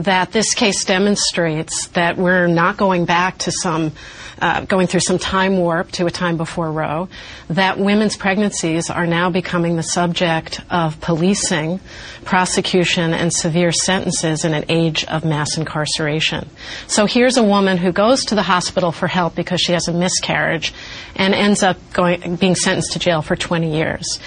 That 0.00 0.32
this 0.32 0.54
case 0.54 0.84
demonstrates 0.84 1.88
that 1.88 2.16
we're 2.16 2.46
not 2.46 2.78
going 2.78 3.04
back 3.04 3.36
to 3.38 3.52
some 3.52 3.92
uh, 4.40 4.64
going 4.64 4.86
through 4.86 5.00
some 5.00 5.18
time 5.18 5.58
warp 5.58 5.92
to 5.92 6.06
a 6.06 6.10
time 6.10 6.36
before 6.36 6.72
Roe, 6.72 7.08
that 7.48 7.78
women's 7.78 8.16
pregnancies 8.16 8.88
are 8.88 9.06
now 9.06 9.30
becoming 9.30 9.76
the 9.76 9.82
subject 9.82 10.60
of 10.70 11.00
policing, 11.00 11.78
prosecution, 12.24 13.12
and 13.12 13.32
severe 13.32 13.72
sentences 13.72 14.44
in 14.44 14.54
an 14.54 14.64
age 14.68 15.04
of 15.04 15.24
mass 15.24 15.58
incarceration. 15.58 16.48
So 16.86 17.06
here's 17.06 17.36
a 17.36 17.44
woman 17.44 17.76
who 17.76 17.92
goes 17.92 18.24
to 18.26 18.34
the 18.34 18.42
hospital 18.42 18.92
for 18.92 19.06
help 19.06 19.34
because 19.34 19.60
she 19.60 19.72
has 19.72 19.88
a 19.88 19.92
miscarriage 19.92 20.72
and 21.16 21.34
ends 21.34 21.62
up 21.62 21.76
going, 21.92 22.36
being 22.36 22.54
sentenced 22.54 22.92
to 22.92 22.98
jail 22.98 23.20
for 23.20 23.36
20 23.36 23.76
years. 23.76 24.18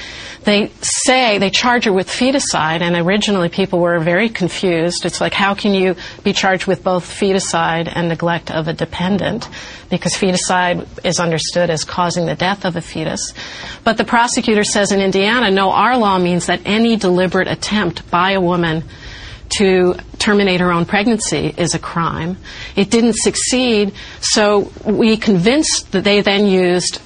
They 0.44 0.72
say, 0.82 1.38
they 1.38 1.50
charge 1.50 1.86
her 1.86 1.94
with 1.94 2.10
feticide, 2.10 2.82
and 2.82 2.96
originally 2.96 3.48
people 3.48 3.80
were 3.80 4.00
very 4.00 4.28
confused. 4.28 5.06
It's 5.06 5.22
like, 5.22 5.34
how 5.34 5.56
can 5.64 5.74
you 5.74 5.96
be 6.26 6.34
charged 6.34 6.68
with 6.68 6.84
both 6.84 7.10
feticide 7.10 7.90
and 7.90 8.10
neglect 8.10 8.52
of 8.52 8.68
a 8.68 8.74
dependent? 8.74 9.48
Because 9.90 10.14
feticide 10.14 10.86
is 11.06 11.22
understood 11.22 11.70
as 11.70 11.86
causing 11.86 12.26
the 12.26 12.36
death 12.36 12.66
of 12.66 12.76
a 12.76 12.82
fetus. 12.82 13.34
But 13.86 13.96
the 13.96 14.04
prosecutor 14.04 14.66
says 14.66 14.92
in 14.92 15.00
Indiana, 15.00 15.50
no, 15.52 15.72
our 15.72 15.98
law 15.98 16.20
means 16.20 16.48
that 16.48 16.60
any 16.66 16.98
deliberate 16.98 17.48
attempt 17.48 18.12
by 18.12 18.34
a 18.34 18.42
woman 18.42 18.84
to 19.58 19.96
terminate 20.20 20.60
her 20.60 20.74
own 20.74 20.86
pregnancy 20.86 21.54
is 21.56 21.74
a 21.74 21.80
crime. 21.80 22.36
It 22.76 22.90
didn't 22.90 23.16
succeed, 23.16 23.94
so 24.20 24.70
we 24.86 25.16
convinced 25.16 25.94
that 25.94 26.04
they 26.04 26.20
then 26.20 26.46
used, 26.46 27.00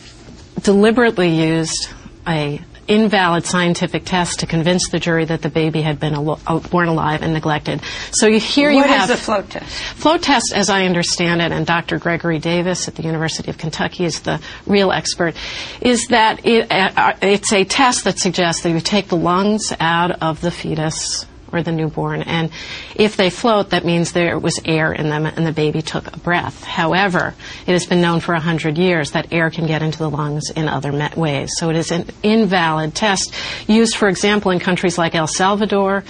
deliberately 0.64 1.30
used 1.30 1.90
a 2.28 2.60
invalid 2.88 3.46
scientific 3.46 4.06
test 4.06 4.40
to 4.40 4.48
convince 4.48 4.90
the 4.90 5.00
jury 5.00 5.26
that 5.26 5.42
the 5.42 5.50
baby 5.50 5.82
had 5.82 6.00
been 6.00 6.14
al- 6.14 6.40
uh, 6.48 6.60
born 6.60 6.88
alive 6.88 7.22
and 7.22 7.34
neglected. 7.34 7.82
So 8.12 8.28
you, 8.28 8.40
here 8.40 8.70
you 8.70 8.78
What 8.78 8.90
is 8.90 8.96
have 8.96 9.08
the 9.10 9.18
float 9.18 9.50
test? 9.50 9.66
Flow 9.96 10.18
test, 10.18 10.54
as 10.56 10.70
I 10.70 10.86
understand 10.86 11.42
it, 11.42 11.52
and 11.52 11.66
Dr. 11.66 12.00
Gregory 12.00 12.40
Davis 12.40 12.88
at 12.88 12.96
the 12.96 13.04
University 13.04 13.50
of 13.50 13.58
Kentucky 13.58 14.06
is 14.06 14.22
the 14.22 14.42
real 14.66 14.92
expert, 14.92 15.36
is 15.82 16.08
that 16.08 16.46
it, 16.46 16.72
uh, 16.72 17.14
it's 17.22 17.52
a 17.54 17.64
test 17.64 18.06
that 18.06 18.20
suggests 18.20 18.64
that 18.64 18.72
you 18.72 18.80
take 18.80 19.08
the 19.08 19.18
lungs 19.18 19.74
out 19.80 20.22
of 20.22 20.42
the 20.42 20.52
fetus 20.52 21.26
or 21.52 21.62
the 21.62 21.72
newborn, 21.72 22.22
and 22.22 22.52
if 22.96 23.16
they 23.18 23.30
float, 23.30 23.70
that 23.72 23.86
means 23.86 24.12
there 24.12 24.38
was 24.38 24.60
air 24.66 24.92
in 24.92 25.10
them 25.10 25.26
and 25.26 25.46
the 25.46 25.52
baby 25.52 25.82
took 25.82 26.14
a 26.14 26.20
breath. 26.20 26.64
However, 26.64 27.36
it 27.66 27.72
has 27.72 27.86
been 27.86 28.02
known 28.02 28.20
for 28.20 28.34
100 28.34 28.78
years 28.78 29.12
that 29.12 29.32
air 29.32 29.50
can 29.50 29.68
get 29.68 29.82
into 29.82 29.98
the 29.98 30.10
lungs 30.10 30.50
in 30.50 30.68
other 30.68 30.92
ways. 31.16 31.52
So 31.58 31.70
it 31.70 31.76
is 31.76 31.92
an 31.92 32.10
invalid 32.24 32.96
test 32.96 33.34
used, 33.68 33.96
for 33.96 34.08
example, 34.08 34.52
in 34.52 34.60
countries 34.60 34.98
like 34.98 35.16
El 35.16 35.28
Salvador, 35.28 36.04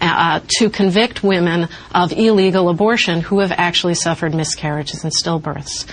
uh, 0.00 0.40
to 0.58 0.70
convict 0.70 1.22
women 1.22 1.68
of 1.94 2.12
illegal 2.12 2.68
abortion 2.68 3.20
who 3.20 3.40
have 3.40 3.52
actually 3.52 3.94
suffered 3.94 4.34
miscarriages 4.34 5.04
and 5.04 5.12
stillbirths. 5.12 5.86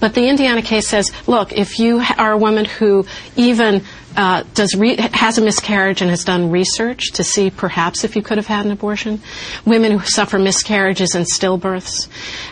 But 0.00 0.14
the 0.14 0.28
Indiana 0.28 0.62
case 0.62 0.88
says, 0.88 1.12
look, 1.28 1.52
if 1.52 1.78
you 1.78 2.02
are 2.18 2.32
a 2.32 2.38
woman 2.38 2.64
who 2.64 3.06
even 3.36 3.84
uh, 4.16 4.44
does 4.54 4.74
re- 4.74 4.96
has 4.96 5.38
a 5.38 5.42
miscarriage 5.42 6.00
and 6.02 6.10
has 6.10 6.24
done 6.24 6.50
research 6.50 7.12
to 7.12 7.24
see 7.24 7.50
perhaps 7.50 8.04
if 8.04 8.16
you 8.16 8.22
could 8.22 8.38
have 8.38 8.46
had 8.46 8.66
an 8.66 8.72
abortion, 8.72 9.20
women 9.64 9.92
who 9.92 10.06
suffer 10.06 10.38
miscarriages 10.38 11.14
and 11.14 11.26
stillbirths, 11.26 12.08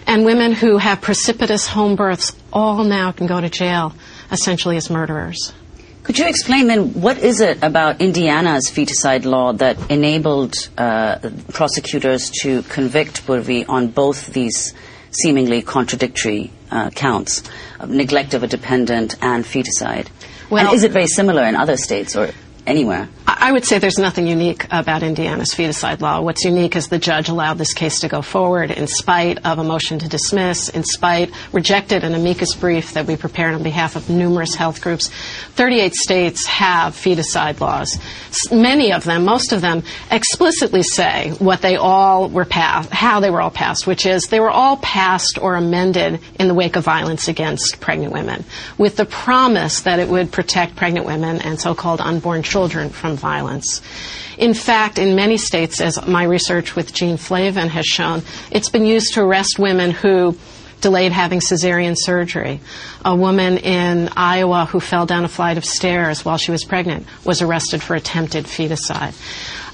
and 0.07 0.25
women 0.25 0.53
who 0.53 0.79
have 0.79 1.01
precipitous 1.01 1.69
home 1.69 1.97
births 1.97 2.35
all 2.53 2.85
now 2.85 3.13
can 3.13 3.27
go 3.27 3.41
to 3.41 3.49
jail 3.49 3.95
essentially 4.31 4.77
as 4.77 4.91
murderers. 4.91 5.53
Could 6.03 6.19
you 6.19 6.27
explain 6.29 6.67
then 6.67 6.95
what 6.95 7.19
is 7.19 7.41
it 7.41 7.63
about 7.63 8.01
Indiana's 8.01 8.71
feticide 8.71 9.25
law 9.25 9.53
that 9.53 9.91
enabled 9.91 10.55
uh, 10.79 11.19
prosecutors 11.53 12.31
to 12.43 12.63
convict 12.63 13.27
Purvi 13.27 13.69
on 13.69 13.89
both 13.89 14.33
these 14.33 14.75
seemingly 15.11 15.61
contradictory 15.63 16.51
uh, 16.71 16.91
counts 16.91 17.43
of 17.79 17.91
neglect 17.91 18.35
of 18.35 18.43
a 18.43 18.47
dependent 18.47 19.17
and 19.23 19.45
feticide? 19.45 20.09
Well- 20.51 20.67
and 20.67 20.75
is 20.75 20.83
it 20.83 20.91
very 20.93 21.07
similar 21.07 21.45
in 21.45 21.57
other 21.57 21.77
states 21.77 22.17
or 22.17 22.31
anywhere? 22.67 23.09
I 23.43 23.53
would 23.53 23.65
say 23.65 23.79
there's 23.79 23.99
nothing 23.99 24.27
unique 24.27 24.67
about 24.71 25.03
Indiana's 25.03 25.55
feticide 25.55 26.03
law. 26.03 26.21
What's 26.21 26.45
unique 26.45 26.77
is 26.77 26.89
the 26.89 26.99
judge 26.99 27.31
allowed 27.31 27.57
this 27.57 27.73
case 27.73 28.01
to 28.01 28.09
go 28.09 28.21
forward 28.21 28.71
in 28.71 28.87
spite 28.87 29.39
of 29.47 29.59
a 29.59 29.65
motion 29.65 29.99
to 30.01 30.09
dismiss, 30.09 30.69
in 30.69 30.85
spite, 30.85 31.31
rejected 31.51 32.05
an 32.05 32.13
amicus 32.13 32.55
brief 32.55 32.93
that 32.93 33.07
we 33.07 33.17
prepared 33.17 33.55
on 33.55 33.63
behalf 33.63 33.97
of 33.97 34.11
numerous 34.11 34.55
health 34.55 34.83
groups. 34.83 35.09
38 35.55 35.95
states 35.95 36.45
have 36.45 36.93
feticide 36.93 37.61
laws. 37.61 37.99
Many 38.53 38.93
of 38.93 39.05
them, 39.05 39.25
most 39.25 39.55
of 39.55 39.63
them, 39.63 39.85
explicitly 40.11 40.83
say 40.83 41.31
what 41.39 41.63
they 41.63 41.77
all 41.77 42.29
were 42.29 42.45
passed, 42.45 42.91
how 42.91 43.21
they 43.21 43.31
were 43.31 43.41
all 43.41 43.51
passed, 43.51 43.87
which 43.87 44.05
is 44.05 44.25
they 44.25 44.41
were 44.41 44.51
all 44.51 44.77
passed 44.77 45.39
or 45.41 45.55
amended 45.55 46.21
in 46.39 46.47
the 46.47 46.55
wake 46.55 46.77
of 46.77 46.85
violence 46.85 47.27
against 47.27 47.81
pregnant 47.81 48.13
women, 48.13 48.45
with 48.77 48.97
the 48.97 49.07
promise 49.07 49.81
that 49.81 49.99
it 49.99 50.09
would 50.09 50.31
protect 50.31 50.77
pregnant 50.77 51.07
women 51.07 51.41
and 51.41 51.59
so-called 51.59 52.03
unborn 52.03 52.43
children 52.43 52.91
from 52.91 53.17
violence. 53.17 53.30
Violence. 53.31 53.81
In 54.39 54.55
fact, 54.55 54.99
in 54.99 55.15
many 55.15 55.37
states, 55.37 55.81
as 55.81 56.05
my 56.05 56.25
research 56.25 56.75
with 56.75 56.93
Jeanne 56.93 57.17
Flavin 57.17 57.69
has 57.69 57.87
shown, 57.87 58.23
it's 58.51 58.71
been 58.71 58.85
used 58.85 59.15
to 59.15 59.21
arrest 59.21 59.57
women 59.57 59.93
who 59.93 60.37
delayed 60.81 61.13
having 61.13 61.41
cesarean 61.41 61.95
surgery. 61.97 62.61
A 63.05 63.15
woman 63.15 63.59
in 63.59 64.09
Iowa 64.17 64.65
who 64.65 64.81
fell 64.81 65.07
down 65.07 65.25
a 65.25 65.29
flight 65.29 65.59
of 65.59 65.65
stairs 65.65 66.25
while 66.25 66.39
she 66.39 66.51
was 66.51 66.65
pregnant 66.65 67.07
was 67.25 67.41
arrested 67.41 67.83
for 67.83 67.95
attempted 67.95 68.47
feticide. 68.47 69.15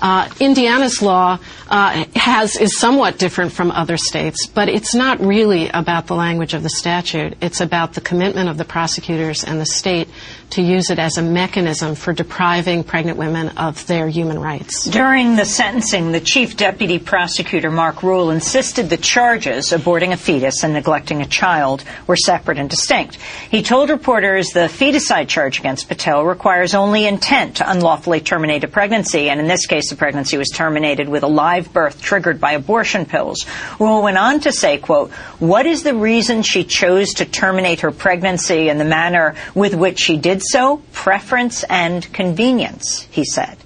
Uh, 0.01 0.29
Indiana's 0.41 1.03
law 1.03 1.39
uh, 1.69 2.05
has 2.15 2.57
is 2.57 2.79
somewhat 2.79 3.19
different 3.19 3.53
from 3.53 3.71
other 3.71 3.97
states, 3.97 4.47
but 4.47 4.69
it's 4.69 4.95
not 4.95 5.21
really 5.21 5.69
about 5.71 6.07
the 6.07 6.15
language 6.15 6.55
of 6.55 6.63
the 6.63 6.71
statute. 6.71 7.37
It's 7.41 7.61
about 7.61 7.95
the 7.95 8.01
commitment 8.01 8.49
of 8.49 8.59
the 8.59 8.65
prosecutors 8.65 9.45
and 9.45 9.61
the 9.61 9.67
state 9.67 10.09
to 10.51 10.63
use 10.63 10.91
it 10.91 10.99
as 10.99 11.19
a 11.19 11.23
mechanism 11.23 11.95
for 11.95 12.13
depriving 12.13 12.85
pregnant 12.85 13.19
women 13.19 13.49
of 13.57 13.85
their 13.87 14.09
human 14.09 14.39
rights. 14.39 14.85
During 14.85 15.37
the 15.37 15.45
sentencing, 15.45 16.13
the 16.13 16.21
chief 16.21 16.57
deputy 16.57 16.99
prosecutor, 16.99 17.71
Mark 17.71 18.03
Rule, 18.03 18.31
insisted 18.31 18.89
the 18.89 18.97
charges, 18.97 19.71
aborting 19.71 20.13
a 20.13 20.17
fetus 20.17 20.63
and 20.63 20.73
neglecting 20.73 21.21
a 21.21 21.27
child, 21.27 21.85
were 22.07 22.17
separate 22.17 22.59
and 22.59 22.71
distinct. 22.71 23.17
He 23.51 23.63
told 23.63 23.91
reporters 23.91 24.51
the 24.51 24.69
feticide 24.69 25.29
charge 25.29 25.59
against 25.59 25.89
Patel 25.89 26.25
requires 26.25 26.75
only 26.75 27.07
intent 27.07 27.57
to 27.57 27.71
unlawfully 27.71 28.21
terminate 28.21 28.63
a 28.63 28.69
pregnancy, 28.69 29.29
and 29.29 29.41
in 29.41 29.49
this 29.49 29.67
case, 29.67 29.86
the 29.89 29.97
pregnancy 29.97 30.37
was 30.37 30.49
terminated 30.49 31.09
with 31.09 31.23
a 31.23 31.29
live 31.29 31.73
birth 31.73 32.01
triggered 32.01 32.41
by 32.41 32.53
abortion 32.53 33.07
pills. 33.07 33.47
Rule 33.79 34.03
went 34.03 34.19
on 34.19 34.41
to 34.41 34.53
say, 34.53 34.79
quote, 34.79 35.11
what 35.39 35.67
is 35.67 35.83
the 35.83 35.95
reason 35.95 36.43
she 36.43 36.65
chose 36.65 37.15
to 37.15 37.25
terminate 37.25 37.81
her 37.81 37.91
pregnancy 37.91 38.69
in 38.69 38.79
the 38.79 38.85
manner 38.85 39.35
with 39.55 39.75
which 39.75 39.99
she 39.99 40.17
did 40.17 40.43
so? 40.43 40.83
Preference 40.93 41.65
and 41.65 42.13
convenience, 42.13 43.07
he 43.11 43.25
said. 43.25 43.57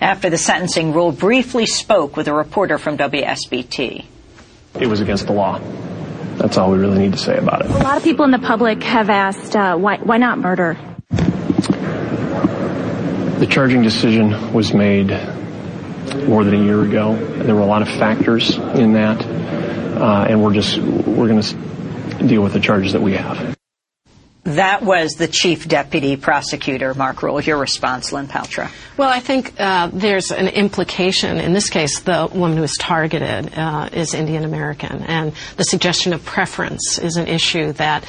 After 0.00 0.28
the 0.28 0.38
sentencing, 0.38 0.92
Rule 0.92 1.12
briefly 1.12 1.66
spoke 1.66 2.16
with 2.16 2.28
a 2.28 2.32
reporter 2.34 2.78
from 2.78 2.98
WSBT. 2.98 4.04
It 4.78 4.86
was 4.86 5.00
against 5.00 5.26
the 5.26 5.32
law. 5.32 5.58
That's 6.36 6.58
all 6.58 6.70
we 6.70 6.78
really 6.78 6.98
need 6.98 7.12
to 7.12 7.18
say 7.18 7.38
about 7.38 7.64
it. 7.64 7.70
A 7.70 7.78
lot 7.78 7.96
of 7.96 8.04
people 8.04 8.26
in 8.26 8.30
the 8.30 8.38
public 8.38 8.82
have 8.82 9.08
asked, 9.08 9.56
uh, 9.56 9.76
why, 9.76 9.96
why 9.96 10.18
not 10.18 10.38
murder? 10.38 10.76
The 13.38 13.46
charging 13.48 13.82
decision 13.82 14.52
was 14.52 14.74
made 14.74 15.10
more 16.24 16.44
than 16.44 16.54
a 16.54 16.64
year 16.64 16.82
ago. 16.82 17.16
There 17.16 17.54
were 17.54 17.62
a 17.62 17.66
lot 17.66 17.82
of 17.82 17.88
factors 17.88 18.56
in 18.56 18.92
that, 18.94 19.24
uh, 19.24 20.26
and 20.28 20.42
we're 20.42 20.54
just 20.54 20.78
we're 20.78 21.28
going 21.28 21.42
to 21.42 22.26
deal 22.26 22.42
with 22.42 22.52
the 22.52 22.60
charges 22.60 22.92
that 22.92 23.02
we 23.02 23.14
have. 23.14 23.56
That 24.46 24.82
was 24.82 25.14
the 25.14 25.26
chief 25.26 25.66
deputy 25.66 26.16
prosecutor, 26.16 26.94
Mark 26.94 27.24
Rule. 27.24 27.40
Your 27.40 27.58
response, 27.58 28.12
Lynn 28.12 28.28
Paltrow. 28.28 28.70
Well, 28.96 29.08
I 29.08 29.18
think 29.18 29.54
uh, 29.58 29.90
there's 29.92 30.30
an 30.30 30.46
implication. 30.46 31.38
In 31.38 31.52
this 31.52 31.68
case, 31.68 31.98
the 31.98 32.28
woman 32.32 32.56
who 32.56 32.62
is 32.62 32.76
targeted 32.78 33.52
uh, 33.58 33.88
is 33.92 34.14
Indian 34.14 34.44
American, 34.44 35.02
and 35.02 35.32
the 35.56 35.64
suggestion 35.64 36.12
of 36.12 36.24
preference 36.24 36.96
is 36.96 37.16
an 37.16 37.26
issue 37.26 37.72
that 37.72 38.04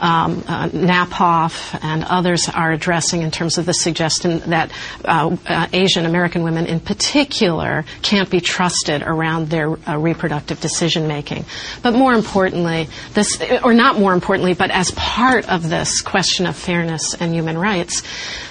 um, 0.00 0.44
uh, 0.46 0.68
NAPAWF 0.68 1.78
and 1.82 2.04
others 2.04 2.48
are 2.48 2.72
addressing 2.72 3.22
in 3.22 3.30
terms 3.30 3.58
of 3.58 3.66
the 3.66 3.74
suggestion 3.74 4.38
that 4.50 4.70
uh, 5.04 5.36
uh, 5.46 5.66
Asian 5.72 6.06
American 6.06 6.42
women 6.42 6.66
in 6.66 6.80
particular 6.80 7.84
can't 8.02 8.30
be 8.30 8.40
trusted 8.40 9.02
around 9.02 9.50
their 9.50 9.70
uh, 9.88 9.96
reproductive 9.96 10.60
decision 10.60 11.06
making. 11.08 11.44
But 11.82 11.94
more 11.94 12.12
importantly, 12.12 12.88
this, 13.12 13.40
or 13.62 13.74
not 13.74 13.98
more 13.98 14.12
importantly, 14.12 14.54
but 14.54 14.70
as 14.70 14.90
part 14.92 15.48
of 15.48 15.68
this 15.68 16.00
question 16.00 16.46
of 16.46 16.56
fairness 16.56 17.14
and 17.14 17.34
human 17.34 17.58
rights, 17.58 18.02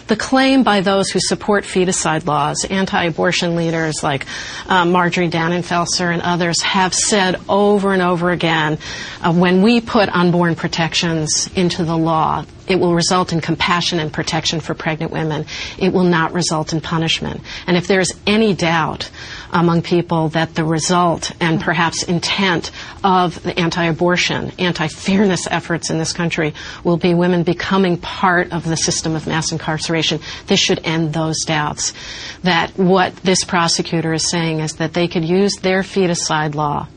the 0.07 0.15
claim 0.15 0.63
by 0.63 0.81
those 0.81 1.09
who 1.09 1.19
support 1.19 1.63
feticide 1.63 2.25
laws, 2.25 2.65
anti-abortion 2.69 3.55
leaders 3.55 4.03
like 4.03 4.25
uh, 4.67 4.85
Marjorie 4.85 5.29
Dannenfelser 5.29 6.11
and 6.11 6.21
others, 6.21 6.61
have 6.61 6.93
said 6.93 7.39
over 7.47 7.93
and 7.93 8.01
over 8.01 8.31
again, 8.31 8.77
uh, 9.21 9.33
when 9.33 9.61
we 9.61 9.81
put 9.81 10.09
unborn 10.09 10.55
protections 10.55 11.49
into 11.55 11.85
the 11.85 11.97
law, 11.97 12.45
it 12.67 12.79
will 12.79 12.93
result 12.93 13.33
in 13.33 13.41
compassion 13.41 13.99
and 13.99 14.11
protection 14.11 14.59
for 14.59 14.73
pregnant 14.73 15.11
women. 15.11 15.45
It 15.77 15.91
will 15.91 16.05
not 16.05 16.33
result 16.33 16.73
in 16.73 16.81
punishment. 16.81 17.41
And 17.67 17.75
if 17.75 17.87
there 17.87 17.99
is 17.99 18.13
any 18.25 18.53
doubt 18.53 19.09
among 19.53 19.83
people 19.83 20.29
that 20.29 20.55
the 20.55 20.63
result 20.63 21.31
and 21.39 21.61
perhaps 21.61 22.03
intent 22.03 22.71
of 23.03 23.41
the 23.43 23.57
anti-abortion, 23.57 24.51
anti-fairness 24.57 25.47
efforts 25.49 25.89
in 25.89 25.99
this 25.99 26.11
country 26.11 26.53
will 26.83 26.97
be 26.97 27.13
women 27.13 27.43
becoming 27.43 27.97
part 27.97 28.51
of 28.51 28.67
the 28.67 28.75
system 28.75 29.15
of 29.15 29.27
mass 29.27 29.51
incarceration, 29.51 30.19
this 30.47 30.59
should 30.59 30.79
end 30.83 31.13
those 31.13 31.45
doubts. 31.45 31.93
That 32.41 32.71
what 32.77 33.15
this 33.17 33.43
prosecutor 33.43 34.13
is 34.13 34.29
saying 34.29 34.59
is 34.59 34.73
that 34.73 34.93
they 34.93 35.07
could 35.07 35.23
use 35.23 35.55
their 35.57 35.81
feticide 35.81 36.55
law 36.55 36.87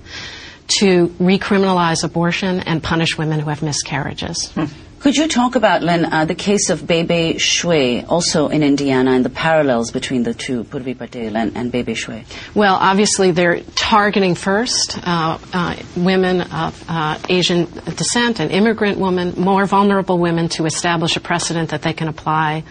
to 0.79 1.09
recriminalize 1.21 2.03
abortion 2.03 2.61
and 2.61 2.83
punish 2.83 3.17
women 3.17 3.39
who 3.41 3.51
have 3.51 3.63
miscarriages. 3.63 4.51
Hmm. 4.53 4.65
Could 5.07 5.17
you 5.17 5.29
talk 5.29 5.55
about, 5.55 5.85
Lynn, 5.85 6.05
uh, 6.05 6.25
the 6.25 6.35
case 6.35 6.69
of 6.69 6.85
Bei 6.85 7.05
Bei 7.05 7.35
Shuai, 7.35 8.05
also 8.09 8.49
in 8.49 8.65
Indiana, 8.65 9.13
and 9.13 9.25
the 9.25 9.31
parallels 9.31 9.93
between 9.93 10.25
the 10.25 10.35
two, 10.35 10.65
Purvi 10.65 10.99
Patel 10.99 11.37
and, 11.37 11.57
and 11.57 11.71
Bei 11.71 11.85
Bei 11.85 11.93
Shuai? 11.93 12.25
Well, 12.57 12.75
obviously, 12.75 13.31
they're 13.31 13.61
targeting 13.77 14.35
first 14.35 14.99
uh, 15.07 15.39
uh, 15.53 15.77
women 15.97 16.41
of 16.41 16.85
uh, 16.89 17.21
Asian 17.29 17.67
descent 17.95 18.41
and 18.41 18.51
immigrant 18.51 18.99
women, 18.99 19.35
more 19.39 19.65
vulnerable 19.65 20.19
women, 20.19 20.49
to 20.49 20.65
establish 20.65 21.17
a 21.17 21.21
precedent 21.21 21.71
that 21.71 21.83
they 21.83 21.93
can 21.93 22.09
apply 22.09 22.65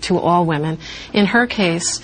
to 0.00 0.18
all 0.18 0.44
women. 0.44 0.78
In 1.12 1.26
her 1.26 1.46
case, 1.46 2.00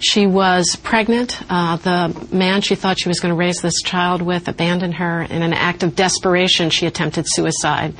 she 0.00 0.26
was 0.26 0.74
pregnant. 0.74 1.40
Uh, 1.48 1.76
the 1.76 2.28
man 2.32 2.62
she 2.62 2.74
thought 2.74 2.98
she 2.98 3.08
was 3.08 3.20
going 3.20 3.32
to 3.32 3.38
raise 3.38 3.60
this 3.60 3.80
child 3.80 4.22
with 4.22 4.48
abandoned 4.48 4.94
her. 4.94 5.22
In 5.22 5.42
an 5.42 5.52
act 5.52 5.84
of 5.84 5.94
desperation, 5.94 6.70
she 6.70 6.86
attempted 6.86 7.26
suicide. 7.28 7.94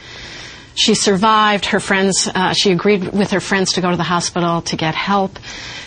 She 0.80 0.94
survived. 0.94 1.66
Her 1.66 1.78
friends, 1.78 2.26
uh, 2.26 2.54
she 2.54 2.72
agreed 2.72 3.12
with 3.12 3.32
her 3.32 3.40
friends 3.40 3.74
to 3.74 3.82
go 3.82 3.90
to 3.90 3.98
the 3.98 4.02
hospital 4.02 4.62
to 4.62 4.76
get 4.76 4.94
help. 4.94 5.38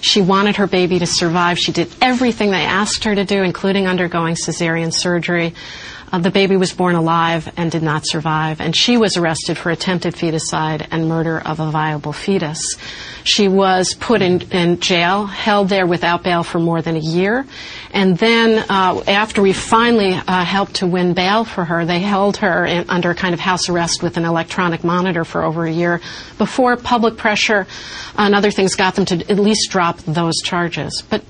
She 0.01 0.21
wanted 0.21 0.57
her 0.57 0.67
baby 0.67 0.99
to 0.99 1.07
survive. 1.07 1.57
She 1.57 1.71
did 1.71 1.89
everything 1.99 2.51
they 2.51 2.63
asked 2.63 3.03
her 3.05 3.15
to 3.15 3.25
do, 3.25 3.41
including 3.41 3.87
undergoing 3.87 4.35
cesarean 4.35 4.93
surgery. 4.93 5.55
Uh, 6.13 6.19
the 6.19 6.29
baby 6.29 6.55
was 6.55 6.71
born 6.71 6.93
alive 6.93 7.51
and 7.57 7.71
did 7.71 7.81
not 7.81 8.03
survive, 8.05 8.61
and 8.61 8.75
she 8.75 8.97
was 8.97 9.17
arrested 9.17 9.57
for 9.57 9.71
attempted 9.71 10.13
feticide 10.13 10.87
and 10.91 11.09
murder 11.09 11.41
of 11.43 11.59
a 11.59 11.71
viable 11.71 12.13
fetus. 12.13 12.75
She 13.23 13.47
was 13.47 13.95
put 13.95 14.21
in, 14.21 14.41
in 14.51 14.79
jail, 14.79 15.25
held 15.25 15.69
there 15.69 15.87
without 15.87 16.21
bail 16.21 16.43
for 16.43 16.59
more 16.59 16.83
than 16.83 16.95
a 16.95 16.99
year, 16.99 17.47
and 17.89 18.15
then 18.15 18.63
uh, 18.69 19.01
after 19.07 19.41
we 19.41 19.53
finally 19.53 20.13
uh, 20.13 20.45
helped 20.45 20.75
to 20.75 20.87
win 20.87 21.15
bail 21.15 21.45
for 21.45 21.65
her, 21.65 21.83
they 21.83 21.99
held 21.99 22.37
her 22.37 22.63
in, 22.63 22.87
under 22.91 23.15
kind 23.15 23.33
of 23.33 23.39
house 23.39 23.67
arrest 23.67 24.03
with 24.03 24.15
an 24.15 24.23
electronic 24.23 24.83
monitor 24.83 25.25
for 25.25 25.43
over 25.43 25.65
a 25.65 25.71
year 25.71 25.99
before 26.37 26.77
public 26.77 27.17
pressure 27.17 27.65
and 28.19 28.35
other 28.35 28.51
things 28.51 28.75
got 28.75 28.93
them 28.93 29.05
to 29.05 29.15
at 29.31 29.39
least 29.39 29.71
drop 29.71 29.97
those 30.01 30.35
charges. 30.43 31.01
But 31.09 31.23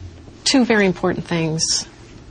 two 0.43 0.65
very 0.65 0.85
important 0.85 1.25
things 1.25 1.87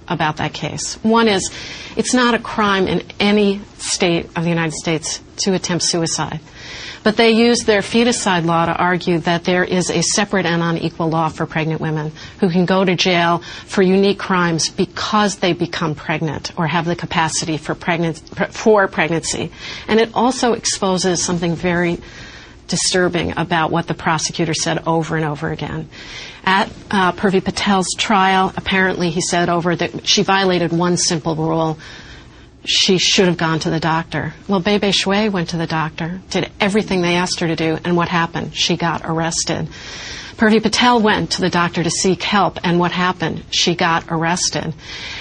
about 0.09 0.37
that 0.39 0.53
case. 0.53 0.95
One 1.03 1.29
is 1.29 1.51
it's 1.97 2.15
not 2.15 2.35
a 2.35 2.39
crime 2.39 2.87
in 2.87 3.03
any 3.21 3.61
state 3.79 4.27
of 4.37 4.45
the 4.45 4.49
United 4.49 4.75
States 4.75 5.21
to 5.39 5.55
attempt 5.55 5.85
suicide. 5.85 6.41
But 7.03 7.17
they 7.17 7.33
use 7.33 7.65
their 7.65 7.81
feticide 7.81 8.45
law 8.45 8.67
to 8.67 8.73
argue 8.73 9.19
that 9.21 9.45
there 9.45 9.65
is 9.65 9.91
a 9.91 10.03
separate 10.03 10.47
and 10.47 10.63
unequal 10.63 11.09
law 11.09 11.29
for 11.29 11.47
pregnant 11.47 11.81
women 11.81 12.13
who 12.39 12.49
can 12.49 12.65
go 12.65 12.85
to 12.85 12.95
jail 12.95 13.39
for 13.67 13.83
unique 13.83 14.21
crimes 14.21 14.71
because 14.71 15.37
they 15.37 15.53
become 15.53 15.97
pregnant 15.97 16.53
or 16.57 16.69
have 16.69 16.85
the 16.85 16.95
capacity 16.95 17.57
for, 17.57 17.75
pregnancy, 17.75 18.25
for 18.51 18.87
pregnancy. 18.87 19.51
And 19.89 19.99
it 19.99 20.11
also 20.15 20.53
exposes 20.53 21.25
something 21.25 21.57
very 21.57 21.99
disturbing 22.69 23.37
about 23.37 23.71
what 23.71 23.87
the 23.87 23.95
prosecutor 23.95 24.55
said 24.55 24.87
over 24.87 25.17
and 25.17 25.25
over 25.25 25.51
again. 25.51 25.89
At 26.45 26.69
uh, 26.91 27.13
Purvi 27.13 27.45
Patel's 27.45 27.95
trial, 27.97 28.53
apparently 28.57 29.11
he 29.11 29.21
said 29.21 29.49
over 29.49 29.77
that 29.77 30.07
she 30.07 30.23
violated 30.23 30.73
one 30.73 30.97
simple 30.97 31.37
rule. 31.37 31.79
She 32.65 32.99
should 32.99 33.27
have 33.27 33.37
gone 33.37 33.59
to 33.61 33.71
the 33.71 33.81
doctor. 33.81 34.35
Well, 34.49 34.61
Bei 34.61 34.79
Bei 34.79 34.91
Shuai 34.91 35.31
went 35.31 35.51
to 35.51 35.57
the 35.57 35.67
doctor, 35.67 36.21
did 36.31 36.51
everything 36.61 37.03
they 37.03 37.17
asked 37.17 37.41
her 37.41 37.49
to 37.49 37.57
do, 37.57 37.79
and 37.85 37.97
what 37.97 38.09
happened? 38.09 38.57
She 38.57 38.77
got 38.77 39.03
arrested. 39.05 39.69
Purvi 40.37 40.63
Patel 40.63 41.01
went 41.01 41.33
to 41.33 41.41
the 41.41 41.51
doctor 41.51 41.83
to 41.83 41.91
seek 41.91 42.23
help, 42.23 42.59
and 42.65 42.79
what 42.79 42.91
happened? 42.91 43.45
She 43.51 43.75
got 43.75 44.05
arrested. 44.09 44.75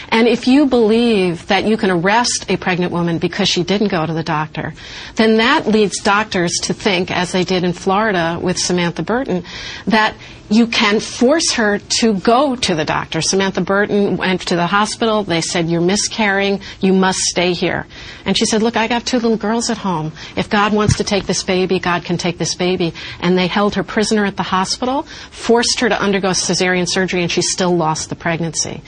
And 0.10 0.28
if 0.28 0.48
you 0.48 0.66
believe 0.66 1.48
that 1.48 1.66
you 1.66 1.78
can 1.78 1.92
arrest 1.92 2.46
a 2.50 2.58
pregnant 2.58 2.92
woman 2.92 3.18
because 3.18 3.48
she 3.50 3.64
didn't 3.64 3.90
go 3.90 4.06
to 4.06 4.14
the 4.14 4.24
doctor, 4.24 4.74
then 5.16 5.38
that 5.38 5.68
leads 5.68 6.02
doctors 6.02 6.54
to 6.64 6.74
think, 6.74 7.12
as 7.12 7.32
they 7.32 7.44
did 7.44 7.64
in 7.64 7.74
Florida 7.74 8.40
with 8.42 8.58
Samantha 8.58 9.04
Burton, 9.04 9.44
that 9.88 10.16
you 10.52 10.68
can 10.68 11.00
force 11.00 11.54
her 11.54 11.80
to 12.00 12.14
go 12.14 12.56
to 12.56 12.76
the 12.76 12.86
doctor. 12.86 13.22
Samantha 13.22 13.62
Burton 13.62 14.18
went 14.18 14.42
to 14.42 14.56
the 14.56 14.68
hospital. 14.68 15.24
They 15.24 15.42
said, 15.42 15.70
You're 15.70 15.82
miscarrying. 15.82 16.62
You 16.80 16.94
must 16.94 17.20
stay 17.20 17.54
here. 17.54 17.88
And 18.26 18.38
she 18.38 18.46
said, 18.46 18.62
Look, 18.62 18.78
I 18.78 18.88
got 18.88 19.06
two 19.06 19.18
little 19.18 19.38
girls 19.38 19.70
at 19.70 19.78
home. 19.78 20.12
If 20.36 20.50
God 20.50 20.74
wants 20.74 20.98
to 20.98 21.04
take 21.04 21.26
this 21.26 21.44
baby, 21.44 21.80
God 21.80 22.04
can 22.04 22.18
take 22.18 22.38
this 22.38 22.56
baby. 22.56 22.94
And 23.20 23.38
they 23.38 23.48
held 23.48 23.76
her 23.76 23.84
prisoner 23.84 24.26
at 24.26 24.38
the 24.38 24.44
hospital 24.44 25.08
forced 25.32 25.80
her 25.80 25.90
to 25.90 26.00
undergo 26.00 26.30
cesarean 26.30 26.88
surgery, 26.88 27.22
and 27.22 27.32
she 27.32 27.42
still 27.42 27.76
lost 27.76 28.10
the 28.10 28.16
pregnancy. 28.16 28.82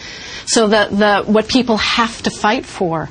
So 0.45 0.67
the, 0.67 0.87
the, 0.91 1.31
what 1.31 1.47
people 1.47 1.77
have 1.77 2.21
to 2.23 2.29
fight 2.29 2.65
for 2.65 3.09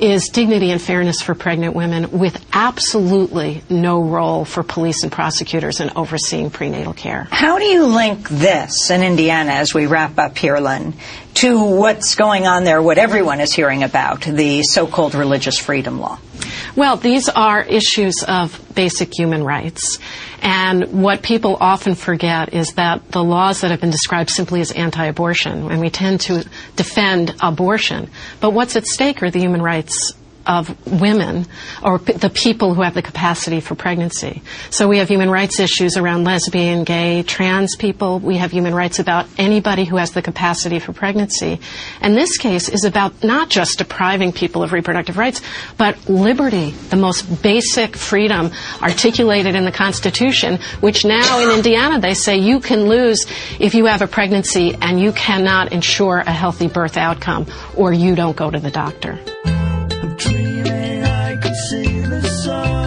is 0.00 0.28
dignity 0.28 0.70
and 0.70 0.80
fairness 0.80 1.20
for 1.20 1.34
pregnant 1.34 1.74
women 1.74 2.10
with 2.18 2.44
absolutely 2.52 3.62
no 3.68 4.02
role 4.02 4.44
for 4.44 4.62
police 4.62 5.02
and 5.02 5.12
prosecutors 5.12 5.80
in 5.80 5.90
overseeing 5.96 6.50
prenatal 6.50 6.94
care. 6.94 7.28
How 7.30 7.58
do 7.58 7.64
you 7.64 7.86
link 7.86 8.28
this 8.28 8.90
in 8.90 9.02
Indiana 9.02 9.52
as 9.52 9.74
we 9.74 9.86
wrap 9.86 10.18
up 10.18 10.38
here, 10.38 10.58
Lynn, 10.58 10.94
to 11.34 11.76
what's 11.76 12.14
going 12.14 12.46
on 12.46 12.64
there, 12.64 12.82
what 12.82 12.98
everyone 12.98 13.40
is 13.40 13.52
hearing 13.52 13.82
about, 13.82 14.22
the 14.22 14.62
so-called 14.62 15.14
religious 15.14 15.58
freedom 15.58 16.00
law? 16.00 16.18
Well, 16.76 16.96
these 16.96 17.28
are 17.28 17.62
issues 17.62 18.22
of 18.26 18.60
basic 18.74 19.16
human 19.16 19.44
rights. 19.44 19.98
And 20.42 21.02
what 21.02 21.22
people 21.22 21.56
often 21.60 21.94
forget 21.94 22.54
is 22.54 22.74
that 22.74 23.10
the 23.10 23.22
laws 23.22 23.60
that 23.60 23.70
have 23.70 23.80
been 23.80 23.90
described 23.90 24.30
simply 24.30 24.60
as 24.60 24.72
anti-abortion, 24.72 25.70
and 25.70 25.80
we 25.80 25.90
tend 25.90 26.20
to 26.22 26.48
defend 26.76 27.34
abortion, 27.40 28.10
but 28.40 28.50
what's 28.50 28.76
at 28.76 28.86
stake 28.86 29.22
are 29.22 29.30
the 29.30 29.40
human 29.40 29.62
rights 29.62 30.14
of 30.46 30.74
women 30.86 31.46
or 31.82 31.98
p- 31.98 32.12
the 32.12 32.30
people 32.30 32.74
who 32.74 32.82
have 32.82 32.94
the 32.94 33.02
capacity 33.02 33.60
for 33.60 33.74
pregnancy. 33.74 34.42
So 34.70 34.88
we 34.88 34.98
have 34.98 35.08
human 35.08 35.30
rights 35.30 35.60
issues 35.60 35.96
around 35.96 36.24
lesbian, 36.24 36.84
gay, 36.84 37.22
trans 37.22 37.76
people. 37.76 38.18
We 38.18 38.36
have 38.38 38.50
human 38.50 38.74
rights 38.74 38.98
about 38.98 39.26
anybody 39.38 39.84
who 39.84 39.96
has 39.96 40.12
the 40.12 40.22
capacity 40.22 40.78
for 40.78 40.92
pregnancy. 40.92 41.60
And 42.00 42.16
this 42.16 42.38
case 42.38 42.68
is 42.68 42.84
about 42.84 43.22
not 43.22 43.50
just 43.50 43.78
depriving 43.78 44.32
people 44.32 44.62
of 44.62 44.72
reproductive 44.72 45.18
rights, 45.18 45.40
but 45.76 46.08
liberty, 46.08 46.70
the 46.90 46.96
most 46.96 47.42
basic 47.42 47.96
freedom 47.96 48.50
articulated 48.82 49.54
in 49.54 49.64
the 49.64 49.72
Constitution, 49.72 50.58
which 50.80 51.04
now 51.04 51.40
in 51.40 51.56
Indiana 51.56 52.00
they 52.00 52.14
say 52.14 52.38
you 52.38 52.60
can 52.60 52.86
lose 52.86 53.26
if 53.58 53.74
you 53.74 53.86
have 53.86 54.02
a 54.02 54.06
pregnancy 54.06 54.76
and 54.80 55.00
you 55.00 55.12
cannot 55.12 55.72
ensure 55.72 56.18
a 56.18 56.32
healthy 56.32 56.68
birth 56.68 56.96
outcome 56.96 57.46
or 57.76 57.92
you 57.92 58.14
don't 58.14 58.36
go 58.36 58.50
to 58.50 58.58
the 58.58 58.70
doctor. 58.70 59.18
Sun. 62.40 62.79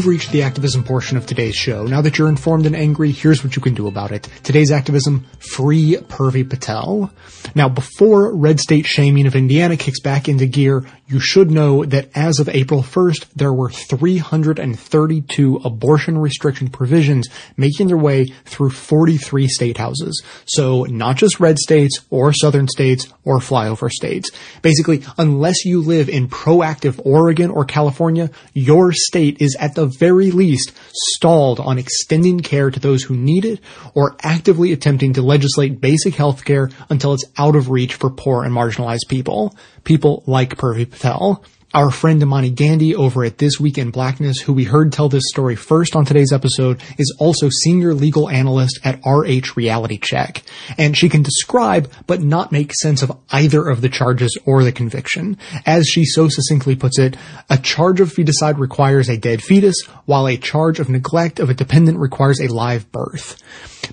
You've 0.00 0.06
reached 0.06 0.32
the 0.32 0.44
activism 0.44 0.82
portion 0.82 1.18
of 1.18 1.26
today's 1.26 1.54
show. 1.54 1.84
Now 1.84 2.00
that 2.00 2.16
you're 2.16 2.30
informed 2.30 2.64
and 2.64 2.74
angry, 2.74 3.12
here's 3.12 3.44
what 3.44 3.54
you 3.54 3.60
can 3.60 3.74
do 3.74 3.86
about 3.86 4.12
it. 4.12 4.30
Today's 4.42 4.72
activism, 4.72 5.26
free 5.40 5.96
Purvi 5.96 6.48
Patel. 6.48 7.12
Now, 7.54 7.68
before 7.68 8.34
red 8.34 8.60
state 8.60 8.86
shaming 8.86 9.26
of 9.26 9.36
Indiana 9.36 9.76
kicks 9.76 10.00
back 10.00 10.26
into 10.26 10.46
gear, 10.46 10.86
you 11.06 11.20
should 11.20 11.50
know 11.50 11.84
that 11.84 12.08
as 12.14 12.38
of 12.38 12.48
April 12.48 12.82
1st, 12.82 13.26
there 13.36 13.52
were 13.52 13.68
332 13.68 15.60
abortion 15.64 16.16
restriction 16.16 16.68
provisions 16.68 17.28
making 17.58 17.88
their 17.88 17.98
way 17.98 18.26
through 18.46 18.70
43 18.70 19.48
state 19.48 19.76
houses. 19.76 20.22
So 20.46 20.84
not 20.84 21.16
just 21.16 21.40
red 21.40 21.58
states 21.58 22.00
or 22.08 22.32
southern 22.32 22.68
states 22.68 23.12
or 23.24 23.38
flyover 23.38 23.90
states. 23.90 24.30
Basically, 24.62 25.02
unless 25.18 25.64
you 25.64 25.82
live 25.82 26.08
in 26.08 26.28
proactive 26.28 26.98
Oregon 27.04 27.50
or 27.50 27.64
California, 27.66 28.30
your 28.54 28.92
state 28.92 29.36
is 29.40 29.56
at 29.58 29.74
the 29.74 29.89
very 29.98 30.30
least 30.30 30.72
stalled 30.92 31.60
on 31.60 31.78
extending 31.78 32.40
care 32.40 32.70
to 32.70 32.80
those 32.80 33.02
who 33.02 33.16
need 33.16 33.44
it 33.44 33.60
or 33.94 34.16
actively 34.22 34.72
attempting 34.72 35.12
to 35.14 35.22
legislate 35.22 35.80
basic 35.80 36.14
health 36.14 36.44
care 36.44 36.70
until 36.88 37.14
it's 37.14 37.24
out 37.38 37.56
of 37.56 37.70
reach 37.70 37.94
for 37.94 38.10
poor 38.10 38.44
and 38.44 38.54
marginalized 38.54 39.08
people. 39.08 39.56
People 39.84 40.22
like 40.26 40.56
Purvi 40.56 40.90
Patel. 40.90 41.44
Our 41.72 41.92
friend 41.92 42.20
Imani 42.20 42.50
Gandy 42.50 42.96
over 42.96 43.22
at 43.22 43.38
This 43.38 43.60
Week 43.60 43.78
in 43.78 43.92
Blackness, 43.92 44.40
who 44.40 44.52
we 44.52 44.64
heard 44.64 44.92
tell 44.92 45.08
this 45.08 45.28
story 45.28 45.54
first 45.54 45.94
on 45.94 46.04
today's 46.04 46.32
episode, 46.32 46.82
is 46.98 47.14
also 47.20 47.48
senior 47.48 47.94
legal 47.94 48.28
analyst 48.28 48.80
at 48.82 48.98
RH 49.06 49.54
Reality 49.54 49.96
Check. 49.96 50.42
And 50.76 50.96
she 50.96 51.08
can 51.08 51.22
describe 51.22 51.92
but 52.08 52.22
not 52.22 52.50
make 52.50 52.74
sense 52.74 53.02
of 53.02 53.16
either 53.30 53.68
of 53.68 53.82
the 53.82 53.88
charges 53.88 54.36
or 54.44 54.64
the 54.64 54.72
conviction. 54.72 55.38
As 55.64 55.86
she 55.86 56.04
so 56.04 56.28
succinctly 56.28 56.74
puts 56.74 56.98
it, 56.98 57.16
a 57.48 57.56
charge 57.56 58.00
of 58.00 58.12
feticide 58.12 58.58
requires 58.58 59.08
a 59.08 59.16
dead 59.16 59.40
fetus, 59.40 59.80
while 60.06 60.26
a 60.26 60.36
charge 60.36 60.80
of 60.80 60.88
neglect 60.88 61.38
of 61.38 61.50
a 61.50 61.54
dependent 61.54 61.98
requires 61.98 62.40
a 62.40 62.52
live 62.52 62.90
birth. 62.90 63.40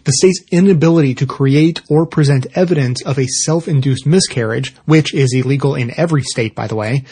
The 0.04 0.14
state's 0.14 0.44
inability 0.52 1.16
to 1.16 1.26
create 1.26 1.82
or 1.90 2.06
present 2.06 2.48
evidence 2.56 3.04
of 3.06 3.20
a 3.20 3.28
self-induced 3.28 4.06
miscarriage, 4.06 4.76
which 4.86 5.14
is 5.14 5.34
illegal 5.34 5.76
in 5.76 5.92
every 5.98 6.24
state 6.24 6.56
by 6.56 6.68
the 6.68 6.76
way, 6.76 7.06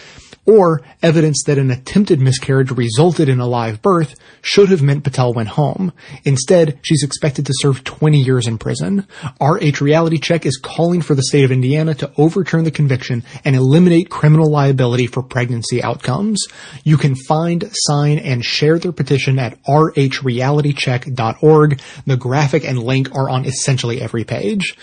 or 0.46 0.82
evidence 1.02 1.44
that 1.46 1.58
an 1.58 1.72
attempted 1.72 2.20
miscarriage 2.20 2.72
resulted 2.72 3.30
in 3.30 3.40
a 3.40 3.48
live 3.48 3.82
birth 3.82 4.16
should 4.42 4.70
have 4.70 4.82
meant 4.82 5.04
Patel 5.04 5.34
went 5.34 5.50
home. 5.50 5.92
Instead, 6.24 6.80
she's 6.84 7.04
expected 7.04 7.46
to 7.48 7.54
serve 7.56 7.84
20 7.84 8.20
years 8.20 8.48
in 8.48 8.58
prison. 8.58 9.06
RH 9.42 9.82
Reality 9.82 10.18
Check 10.18 10.46
is 10.46 10.58
calling 10.58 11.02
for 11.02 11.16
the 11.16 11.24
state 11.24 11.44
of 11.44 11.52
Indiana 11.52 11.94
to 11.96 12.12
overturn 12.18 12.64
the 12.64 12.72
conviction 12.72 13.24
and 13.44 13.56
eliminate 13.56 14.10
criminal 14.10 14.50
liability 14.50 15.08
for 15.08 15.24
pregnancy 15.24 15.82
outcomes. 15.82 16.46
You 16.84 16.98
can 16.98 17.16
find, 17.16 17.70
sign, 17.72 18.20
and 18.20 18.46
share 18.46 18.78
their 18.78 18.92
petition 18.92 19.40
at 19.40 19.58
rhrealitycheck.org. 19.64 21.82
The 22.06 22.18
graphic 22.18 22.66
and 22.66 22.84
link 22.84 23.16
are 23.16 23.30
on 23.30 23.46
essentially 23.46 24.02
every 24.02 24.24
page. 24.24 24.78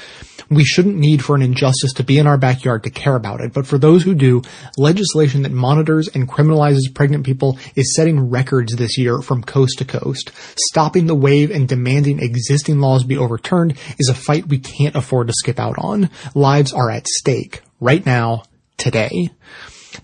We 0.51 0.65
shouldn't 0.65 0.97
need 0.97 1.25
for 1.25 1.37
an 1.37 1.43
injustice 1.43 1.93
to 1.95 2.05
be 2.05 2.19
in 2.19 2.27
our 2.27 2.37
backyard 2.37 2.85
to 2.85 2.91
care 2.91 3.15
about 3.15 3.41
it, 3.41 3.53
but 3.53 3.67
for 3.67 3.79
those 3.79 4.03
who 4.03 4.15
do, 4.15 4.43
legislation 4.77 5.43
that 5.43 5.52
monitors 5.53 6.09
and 6.09 6.29
criminalizes 6.29 6.95
pregnant 6.95 7.25
people 7.25 7.59
is 7.75 7.95
setting 7.95 8.31
records 8.31 8.75
this 8.75 8.99
year 8.99 9.21
from 9.21 9.43
coast 9.43 9.79
to 9.79 9.85
coast. 9.85 10.33
Stopping 10.57 11.07
the 11.07 11.15
wave 11.15 11.51
and 11.51 11.69
demanding 11.69 12.19
existing 12.21 12.81
laws 12.81 13.05
be 13.05 13.17
overturned 13.17 13.77
is 13.99 14.09
a 14.09 14.15
fight 14.15 14.49
we 14.49 14.59
can't 14.59 14.97
afford 14.97 15.29
to 15.29 15.35
skip 15.37 15.59
out 15.59 15.77
on. 15.79 16.11
Lives 16.35 16.73
are 16.73 16.91
at 16.91 17.07
stake 17.07 17.63
right 17.81 18.05
now, 18.05 18.43
today. 18.77 19.31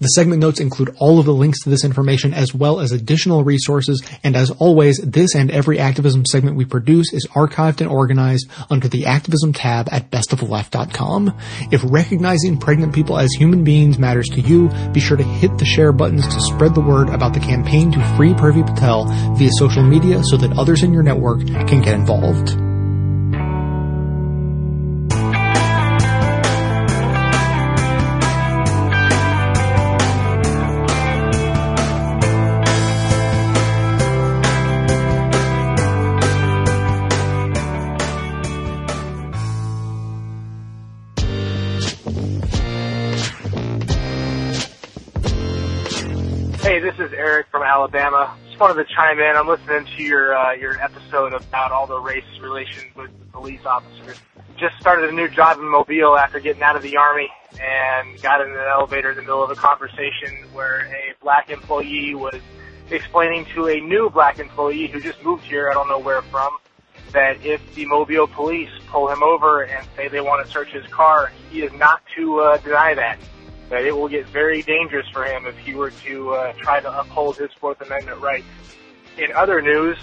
The 0.00 0.08
segment 0.08 0.40
notes 0.40 0.60
include 0.60 0.94
all 0.98 1.18
of 1.18 1.26
the 1.26 1.34
links 1.34 1.62
to 1.62 1.70
this 1.70 1.84
information 1.84 2.34
as 2.34 2.54
well 2.54 2.80
as 2.80 2.92
additional 2.92 3.44
resources, 3.44 4.02
and 4.22 4.36
as 4.36 4.50
always, 4.50 4.98
this 4.98 5.34
and 5.34 5.50
every 5.50 5.78
activism 5.78 6.24
segment 6.26 6.56
we 6.56 6.64
produce 6.64 7.12
is 7.12 7.26
archived 7.34 7.80
and 7.80 7.90
organized 7.90 8.48
under 8.70 8.88
the 8.88 9.06
activism 9.06 9.52
tab 9.52 9.88
at 9.90 10.10
bestoftheleft.com. 10.10 11.36
If 11.70 11.82
recognizing 11.84 12.58
pregnant 12.58 12.94
people 12.94 13.18
as 13.18 13.32
human 13.32 13.64
beings 13.64 13.98
matters 13.98 14.28
to 14.28 14.40
you, 14.40 14.68
be 14.92 15.00
sure 15.00 15.16
to 15.16 15.24
hit 15.24 15.58
the 15.58 15.64
share 15.64 15.92
buttons 15.92 16.26
to 16.28 16.40
spread 16.40 16.74
the 16.74 16.80
word 16.80 17.08
about 17.08 17.34
the 17.34 17.40
campaign 17.40 17.90
to 17.92 18.16
free 18.16 18.34
Purvi 18.34 18.66
Patel 18.66 19.06
via 19.34 19.50
social 19.58 19.82
media 19.82 20.22
so 20.24 20.36
that 20.36 20.56
others 20.58 20.82
in 20.82 20.92
your 20.92 21.02
network 21.02 21.40
can 21.46 21.82
get 21.82 21.94
involved. 21.94 22.67
Eric 47.18 47.48
from 47.50 47.64
Alabama. 47.64 48.36
Just 48.46 48.60
wanted 48.60 48.86
to 48.86 48.94
chime 48.94 49.18
in. 49.18 49.36
I'm 49.36 49.48
listening 49.48 49.86
to 49.96 50.02
your 50.02 50.36
uh, 50.36 50.52
your 50.52 50.80
episode 50.80 51.32
about 51.34 51.72
all 51.72 51.86
the 51.86 51.98
race 51.98 52.24
relations 52.40 52.94
with 52.94 53.10
the 53.18 53.26
police 53.32 53.64
officers. 53.66 54.20
Just 54.56 54.78
started 54.80 55.10
a 55.10 55.12
new 55.12 55.28
job 55.28 55.58
in 55.58 55.68
Mobile 55.68 56.16
after 56.16 56.38
getting 56.38 56.62
out 56.62 56.76
of 56.76 56.82
the 56.82 56.96
army, 56.96 57.28
and 57.60 58.20
got 58.22 58.40
in 58.40 58.50
an 58.50 58.56
elevator 58.56 59.10
in 59.10 59.16
the 59.16 59.22
middle 59.22 59.42
of 59.42 59.50
a 59.50 59.56
conversation 59.56 60.44
where 60.52 60.86
a 60.86 61.14
black 61.20 61.50
employee 61.50 62.14
was 62.14 62.40
explaining 62.90 63.46
to 63.54 63.68
a 63.68 63.80
new 63.80 64.10
black 64.10 64.38
employee 64.38 64.86
who 64.86 65.00
just 65.00 65.22
moved 65.24 65.44
here, 65.44 65.70
I 65.70 65.74
don't 65.74 65.88
know 65.88 65.98
where 65.98 66.22
from, 66.22 66.56
that 67.12 67.44
if 67.44 67.60
the 67.74 67.84
Mobile 67.86 68.28
police 68.28 68.70
pull 68.88 69.08
him 69.08 69.22
over 69.22 69.62
and 69.62 69.86
say 69.96 70.08
they 70.08 70.20
want 70.20 70.46
to 70.46 70.52
search 70.52 70.70
his 70.70 70.86
car, 70.86 71.32
he 71.50 71.62
is 71.62 71.72
not 71.72 72.00
to 72.16 72.40
uh, 72.40 72.56
deny 72.58 72.94
that. 72.94 73.18
That 73.70 73.84
it 73.84 73.94
will 73.94 74.08
get 74.08 74.26
very 74.28 74.62
dangerous 74.62 75.06
for 75.12 75.24
him 75.24 75.46
if 75.46 75.56
he 75.58 75.74
were 75.74 75.90
to 75.90 76.30
uh, 76.30 76.52
try 76.54 76.80
to 76.80 77.00
uphold 77.00 77.36
his 77.36 77.50
Fourth 77.60 77.80
Amendment 77.80 78.20
rights. 78.20 78.46
In 79.18 79.32
other 79.32 79.60
news, 79.60 79.98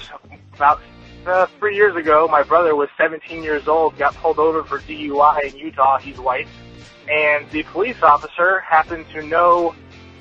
about 0.53 0.82
uh, 1.26 1.47
three 1.57 1.76
years 1.76 1.95
ago, 1.95 2.28
my 2.30 2.43
brother 2.43 2.76
was 2.76 2.89
17 2.97 3.41
years 3.41 3.68
old, 3.68 3.97
got 3.97 4.13
pulled 4.16 4.39
over 4.39 4.63
for 4.63 4.80
DUI 4.80 5.51
in 5.51 5.57
Utah. 5.57 5.97
He's 5.97 6.20
white, 6.20 6.47
and 7.09 7.49
the 7.51 7.63
police 7.63 8.01
officer 8.03 8.59
happened 8.59 9.05
to 9.13 9.26
know 9.26 9.74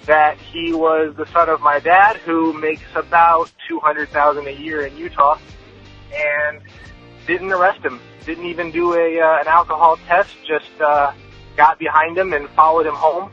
that 0.07 0.39
he 0.39 0.73
was 0.73 1.15
the 1.17 1.27
son 1.27 1.49
of 1.49 1.61
my 1.61 1.79
dad, 1.79 2.17
who 2.19 2.53
makes 2.53 2.83
about 2.95 3.51
200,000 3.69 4.47
a 4.47 4.51
year 4.51 4.87
in 4.87 4.97
Utah, 4.97 5.39
and 6.15 6.61
didn't 7.27 7.53
arrest 7.53 7.85
him. 7.85 8.01
Didn't 8.25 8.47
even 8.47 8.71
do 8.71 8.95
a 8.95 9.21
uh, 9.21 9.41
an 9.41 9.49
alcohol 9.49 9.99
test. 10.07 10.31
Just 10.47 10.71
uh, 10.81 11.13
got 11.57 11.79
behind 11.79 12.17
him 12.17 12.33
and 12.33 12.49
followed 12.51 12.87
him 12.87 12.95
home 12.95 13.31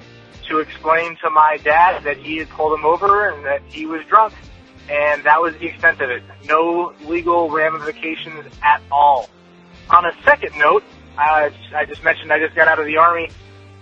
to 0.47 0.59
explain 0.59 1.15
to 1.23 1.29
my 1.29 1.57
dad 1.63 2.03
that 2.03 2.17
he 2.17 2.37
had 2.37 2.49
pulled 2.49 2.77
him 2.77 2.85
over 2.85 3.29
and 3.29 3.45
that 3.45 3.61
he 3.67 3.85
was 3.85 4.01
drunk. 4.07 4.33
And 4.89 5.23
that 5.23 5.41
was 5.41 5.55
the 5.57 5.67
extent 5.67 6.01
of 6.01 6.09
it. 6.09 6.23
No 6.45 6.93
legal 7.05 7.49
ramifications 7.49 8.45
at 8.63 8.81
all. 8.91 9.29
On 9.89 10.05
a 10.05 10.11
second 10.23 10.57
note, 10.57 10.83
I 11.17 11.51
just 11.87 12.03
mentioned 12.03 12.31
I 12.33 12.39
just 12.39 12.55
got 12.55 12.67
out 12.67 12.79
of 12.79 12.85
the 12.85 12.97
army. 12.97 13.29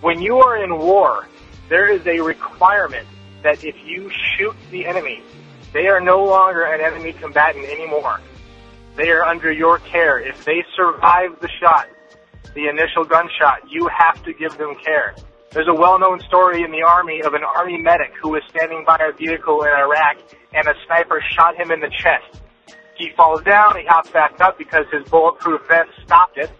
When 0.00 0.20
you 0.20 0.38
are 0.38 0.62
in 0.62 0.78
war, 0.78 1.26
there 1.68 1.90
is 1.90 2.06
a 2.06 2.20
requirement 2.20 3.06
that 3.42 3.64
if 3.64 3.76
you 3.84 4.10
shoot 4.10 4.54
the 4.70 4.86
enemy, 4.86 5.22
they 5.72 5.86
are 5.86 6.00
no 6.00 6.24
longer 6.24 6.64
an 6.64 6.80
enemy 6.80 7.12
combatant 7.12 7.64
anymore. 7.64 8.20
They 8.96 9.10
are 9.10 9.24
under 9.24 9.52
your 9.52 9.78
care. 9.78 10.18
If 10.18 10.44
they 10.44 10.64
survive 10.76 11.40
the 11.40 11.48
shot, 11.60 11.88
the 12.54 12.68
initial 12.68 13.04
gunshot, 13.04 13.70
you 13.70 13.88
have 13.88 14.22
to 14.24 14.32
give 14.32 14.56
them 14.58 14.74
care. 14.84 15.14
There's 15.52 15.68
a 15.68 15.74
well-known 15.74 16.20
story 16.20 16.62
in 16.62 16.70
the 16.70 16.82
army 16.82 17.22
of 17.22 17.34
an 17.34 17.42
army 17.42 17.76
medic 17.78 18.12
who 18.22 18.30
was 18.30 18.42
standing 18.48 18.84
by 18.86 18.98
a 19.00 19.12
vehicle 19.12 19.62
in 19.62 19.68
Iraq 19.68 20.18
and 20.54 20.68
a 20.68 20.74
sniper 20.86 21.22
shot 21.34 21.56
him 21.56 21.70
in 21.70 21.80
the 21.80 21.90
chest. 21.90 22.40
He 22.96 23.10
falls 23.16 23.42
down, 23.42 23.76
he 23.76 23.84
hops 23.86 24.10
back 24.10 24.40
up 24.40 24.58
because 24.58 24.84
his 24.92 25.08
bulletproof 25.08 25.60
vest 25.68 25.90
stopped 26.04 26.38
it. 26.38 26.50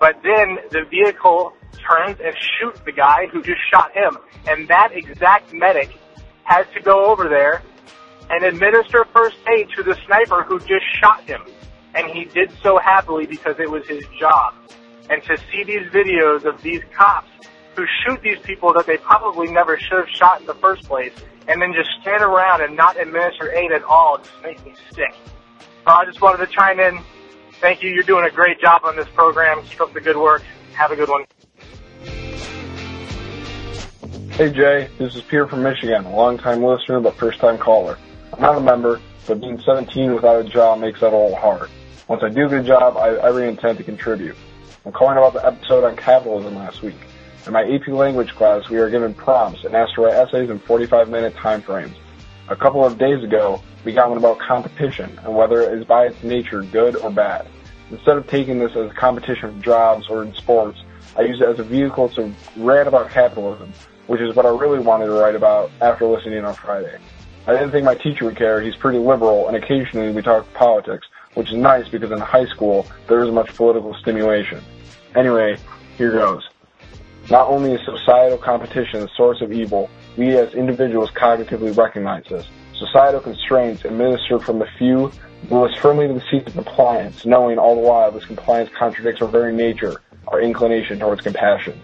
But 0.00 0.16
then 0.24 0.58
the 0.70 0.84
vehicle 0.90 1.52
turns 1.88 2.18
and 2.18 2.34
shoots 2.58 2.80
the 2.84 2.92
guy 2.92 3.26
who 3.30 3.42
just 3.42 3.60
shot 3.70 3.92
him. 3.92 4.16
And 4.48 4.66
that 4.68 4.90
exact 4.92 5.52
medic 5.52 5.90
has 6.44 6.66
to 6.74 6.80
go 6.80 7.04
over 7.04 7.28
there 7.28 7.62
and 8.30 8.44
administer 8.44 9.04
first 9.12 9.36
aid 9.54 9.68
to 9.76 9.82
the 9.82 9.96
sniper 10.06 10.42
who 10.42 10.58
just 10.60 10.84
shot 11.00 11.22
him. 11.24 11.42
And 11.94 12.10
he 12.10 12.24
did 12.24 12.50
so 12.62 12.78
happily 12.78 13.26
because 13.26 13.56
it 13.60 13.70
was 13.70 13.86
his 13.86 14.04
job. 14.18 14.54
And 15.10 15.22
to 15.24 15.36
see 15.50 15.64
these 15.64 15.86
videos 15.92 16.44
of 16.44 16.62
these 16.62 16.82
cops 16.96 17.28
who 17.76 17.86
shoot 18.04 18.20
these 18.22 18.38
people 18.40 18.72
that 18.74 18.86
they 18.86 18.96
probably 18.98 19.50
never 19.50 19.78
should 19.78 19.98
have 19.98 20.08
shot 20.08 20.40
in 20.40 20.46
the 20.46 20.54
first 20.54 20.84
place, 20.84 21.12
and 21.48 21.60
then 21.60 21.72
just 21.72 21.90
stand 22.00 22.22
around 22.22 22.62
and 22.62 22.76
not 22.76 23.00
administer 23.00 23.50
aid 23.52 23.72
at 23.72 23.82
all, 23.82 24.18
just 24.18 24.42
makes 24.42 24.64
me 24.64 24.74
sick. 24.94 25.14
Uh, 25.86 25.92
I 25.94 26.04
just 26.04 26.20
wanted 26.20 26.46
to 26.46 26.52
chime 26.52 26.78
in. 26.78 27.00
Thank 27.60 27.82
you. 27.82 27.90
You're 27.90 28.02
doing 28.02 28.24
a 28.24 28.30
great 28.30 28.60
job 28.60 28.82
on 28.84 28.96
this 28.96 29.08
program. 29.14 29.62
Keep 29.62 29.80
up 29.80 29.92
the 29.92 30.00
good 30.00 30.16
work. 30.16 30.42
Have 30.74 30.90
a 30.90 30.96
good 30.96 31.08
one. 31.08 31.24
Hey 34.32 34.50
Jay, 34.50 34.88
this 34.98 35.14
is 35.14 35.22
Pierre 35.22 35.46
from 35.46 35.62
Michigan, 35.62 36.06
a 36.06 36.16
long-time 36.16 36.64
listener 36.64 37.00
but 37.00 37.14
first-time 37.16 37.58
caller. 37.58 37.98
I'm 38.32 38.40
not 38.40 38.56
a 38.56 38.60
member, 38.60 38.98
but 39.26 39.40
being 39.40 39.60
17 39.60 40.14
without 40.14 40.46
a 40.46 40.48
job 40.48 40.80
makes 40.80 41.00
that 41.00 41.12
a 41.12 41.16
little 41.16 41.36
hard. 41.36 41.68
Once 42.08 42.22
I 42.24 42.30
do 42.30 42.48
get 42.48 42.60
a 42.60 42.62
job, 42.62 42.96
I 42.96 43.08
have 43.08 43.18
every 43.18 43.46
intent 43.46 43.76
to 43.78 43.84
contribute. 43.84 44.34
I'm 44.84 44.90
calling 44.90 45.16
about 45.16 45.32
the 45.32 45.46
episode 45.46 45.84
on 45.84 45.96
capitalism 45.96 46.56
last 46.56 46.82
week. 46.82 46.96
In 47.46 47.52
my 47.52 47.62
AP 47.62 47.86
language 47.86 48.34
class, 48.34 48.68
we 48.68 48.78
are 48.78 48.90
given 48.90 49.14
prompts 49.14 49.62
and 49.62 49.76
asked 49.76 49.94
to 49.94 50.02
write 50.02 50.14
essays 50.14 50.50
in 50.50 50.58
45-minute 50.58 51.36
time 51.36 51.62
frames. 51.62 51.96
A 52.48 52.56
couple 52.56 52.84
of 52.84 52.98
days 52.98 53.22
ago, 53.22 53.62
we 53.84 53.92
got 53.92 54.08
one 54.08 54.18
about 54.18 54.40
competition 54.40 55.20
and 55.22 55.36
whether 55.36 55.60
it 55.60 55.78
is 55.78 55.84
by 55.84 56.06
its 56.06 56.20
nature 56.24 56.62
good 56.62 56.96
or 56.96 57.10
bad. 57.10 57.46
Instead 57.92 58.16
of 58.16 58.26
taking 58.26 58.58
this 58.58 58.72
as 58.74 58.90
a 58.90 58.94
competition 58.94 59.56
for 59.56 59.62
jobs 59.62 60.08
or 60.08 60.24
in 60.24 60.34
sports, 60.34 60.82
I 61.16 61.22
use 61.22 61.40
it 61.40 61.48
as 61.48 61.60
a 61.60 61.64
vehicle 61.64 62.08
to 62.10 62.34
rant 62.56 62.88
about 62.88 63.10
capitalism, 63.10 63.72
which 64.08 64.20
is 64.20 64.34
what 64.34 64.46
I 64.46 64.48
really 64.48 64.80
wanted 64.80 65.06
to 65.06 65.12
write 65.12 65.36
about 65.36 65.70
after 65.80 66.06
listening 66.06 66.44
on 66.44 66.54
Friday. 66.54 66.98
I 67.46 67.52
didn't 67.52 67.70
think 67.70 67.84
my 67.84 67.94
teacher 67.94 68.24
would 68.24 68.36
care. 68.36 68.60
He's 68.60 68.76
pretty 68.76 68.98
liberal, 68.98 69.46
and 69.46 69.56
occasionally 69.56 70.10
we 70.10 70.22
talk 70.22 70.52
politics, 70.54 71.06
which 71.34 71.48
is 71.48 71.56
nice 71.56 71.88
because 71.88 72.10
in 72.10 72.18
high 72.18 72.46
school 72.46 72.86
there 73.08 73.22
isn't 73.22 73.34
much 73.34 73.54
political 73.54 73.94
stimulation. 73.94 74.62
Anyway, 75.14 75.56
here 75.96 76.12
goes. 76.12 76.48
Not 77.30 77.48
only 77.48 77.72
is 77.72 77.80
societal 77.84 78.38
competition 78.38 79.00
the 79.00 79.08
source 79.16 79.40
of 79.40 79.52
evil, 79.52 79.88
we 80.16 80.36
as 80.36 80.54
individuals 80.54 81.10
cognitively 81.10 81.76
recognize 81.76 82.24
this. 82.28 82.46
Societal 82.76 83.20
constraints 83.20 83.84
administered 83.84 84.42
from 84.42 84.58
the 84.58 84.66
few 84.76 85.12
will 85.48 85.64
us 85.64 85.74
firmly 85.76 86.08
to 86.08 86.14
the 86.14 86.24
seat 86.30 86.46
of 86.46 86.54
compliance, 86.54 87.24
knowing 87.24 87.58
all 87.58 87.74
the 87.74 87.80
while 87.80 88.10
this 88.10 88.24
compliance 88.24 88.70
contradicts 88.76 89.22
our 89.22 89.28
very 89.28 89.54
nature, 89.54 90.00
our 90.28 90.40
inclination 90.40 90.98
towards 90.98 91.20
compassion. 91.20 91.80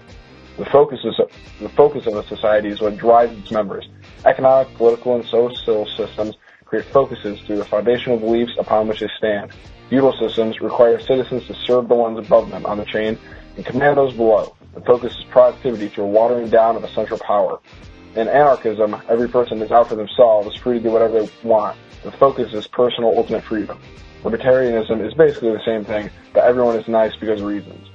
The 0.58 0.64
focus, 0.66 1.00
is, 1.04 1.16
the 1.60 1.68
focus 1.68 2.06
of 2.06 2.16
a 2.16 2.26
society 2.26 2.68
is 2.68 2.80
what 2.80 2.96
drives 2.96 3.38
its 3.38 3.52
members. 3.52 3.88
Economic, 4.24 4.74
political, 4.74 5.14
and 5.14 5.24
social 5.24 5.86
systems 5.86 6.36
create 6.68 6.84
focuses 6.84 7.40
through 7.40 7.56
the 7.56 7.64
foundational 7.64 8.18
beliefs 8.18 8.52
upon 8.58 8.86
which 8.88 9.00
they 9.00 9.08
stand. 9.16 9.50
Feudal 9.88 10.12
systems 10.20 10.60
require 10.60 11.00
citizens 11.00 11.46
to 11.46 11.54
serve 11.54 11.88
the 11.88 11.94
ones 11.94 12.18
above 12.18 12.50
them 12.50 12.66
on 12.66 12.76
the 12.76 12.84
chain 12.84 13.18
and 13.56 13.64
command 13.64 13.96
those 13.96 14.12
below. 14.12 14.54
The 14.74 14.82
focus 14.82 15.16
is 15.16 15.24
productivity 15.24 15.88
through 15.88 16.04
a 16.04 16.08
watering 16.08 16.50
down 16.50 16.76
of 16.76 16.84
a 16.84 16.92
central 16.92 17.18
power. 17.20 17.58
In 18.16 18.28
anarchism, 18.28 18.94
every 19.08 19.28
person 19.28 19.62
is 19.62 19.72
out 19.72 19.88
for 19.88 19.96
themselves, 19.96 20.56
free 20.58 20.78
to 20.78 20.84
do 20.84 20.90
whatever 20.90 21.22
they 21.22 21.30
want. 21.42 21.78
The 22.04 22.12
focus 22.12 22.52
is 22.52 22.66
personal 22.66 23.16
ultimate 23.16 23.44
freedom. 23.44 23.80
Libertarianism 24.22 25.06
is 25.06 25.14
basically 25.14 25.52
the 25.52 25.64
same 25.64 25.84
thing, 25.84 26.10
but 26.34 26.44
everyone 26.44 26.76
is 26.76 26.86
nice 26.86 27.16
because 27.16 27.40
of 27.40 27.46
reasons. 27.46 27.88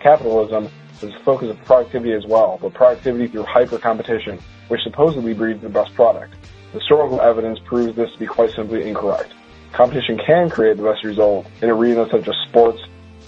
Capitalism 0.00 0.70
is 1.02 1.12
the 1.12 1.20
focus 1.24 1.50
of 1.50 1.62
productivity 1.64 2.14
as 2.14 2.24
well, 2.26 2.58
but 2.62 2.72
productivity 2.72 3.26
through 3.26 3.42
hyper 3.42 3.78
competition, 3.78 4.38
which 4.68 4.80
supposedly 4.82 5.34
breeds 5.34 5.60
the 5.60 5.68
best 5.68 5.92
product. 5.94 6.34
Historical 6.74 7.20
evidence 7.20 7.60
proves 7.64 7.94
this 7.94 8.10
to 8.12 8.18
be 8.18 8.26
quite 8.26 8.50
simply 8.50 8.86
incorrect. 8.86 9.32
Competition 9.72 10.18
can 10.18 10.50
create 10.50 10.76
the 10.76 10.82
best 10.82 11.04
result 11.04 11.46
in 11.62 11.70
arenas 11.70 12.10
such 12.10 12.26
as 12.26 12.34
sports, 12.48 12.82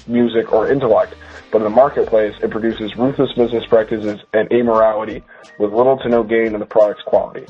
music, 0.09 0.53
or 0.53 0.69
intellect, 0.69 1.15
but 1.53 1.59
in 1.59 1.65
the 1.65 1.71
marketplace, 1.71 2.35
it 2.43 2.51
produces 2.51 2.97
ruthless 2.97 3.33
business 3.35 3.65
practices 3.67 4.19
and 4.33 4.49
amorality 4.51 5.23
with 5.61 5.73
little 5.73 5.97
to 5.97 6.09
no 6.09 6.25
gain 6.25 6.55
in 6.55 6.59
the 6.59 6.67
product's 6.67 7.05
quality. 7.05 7.47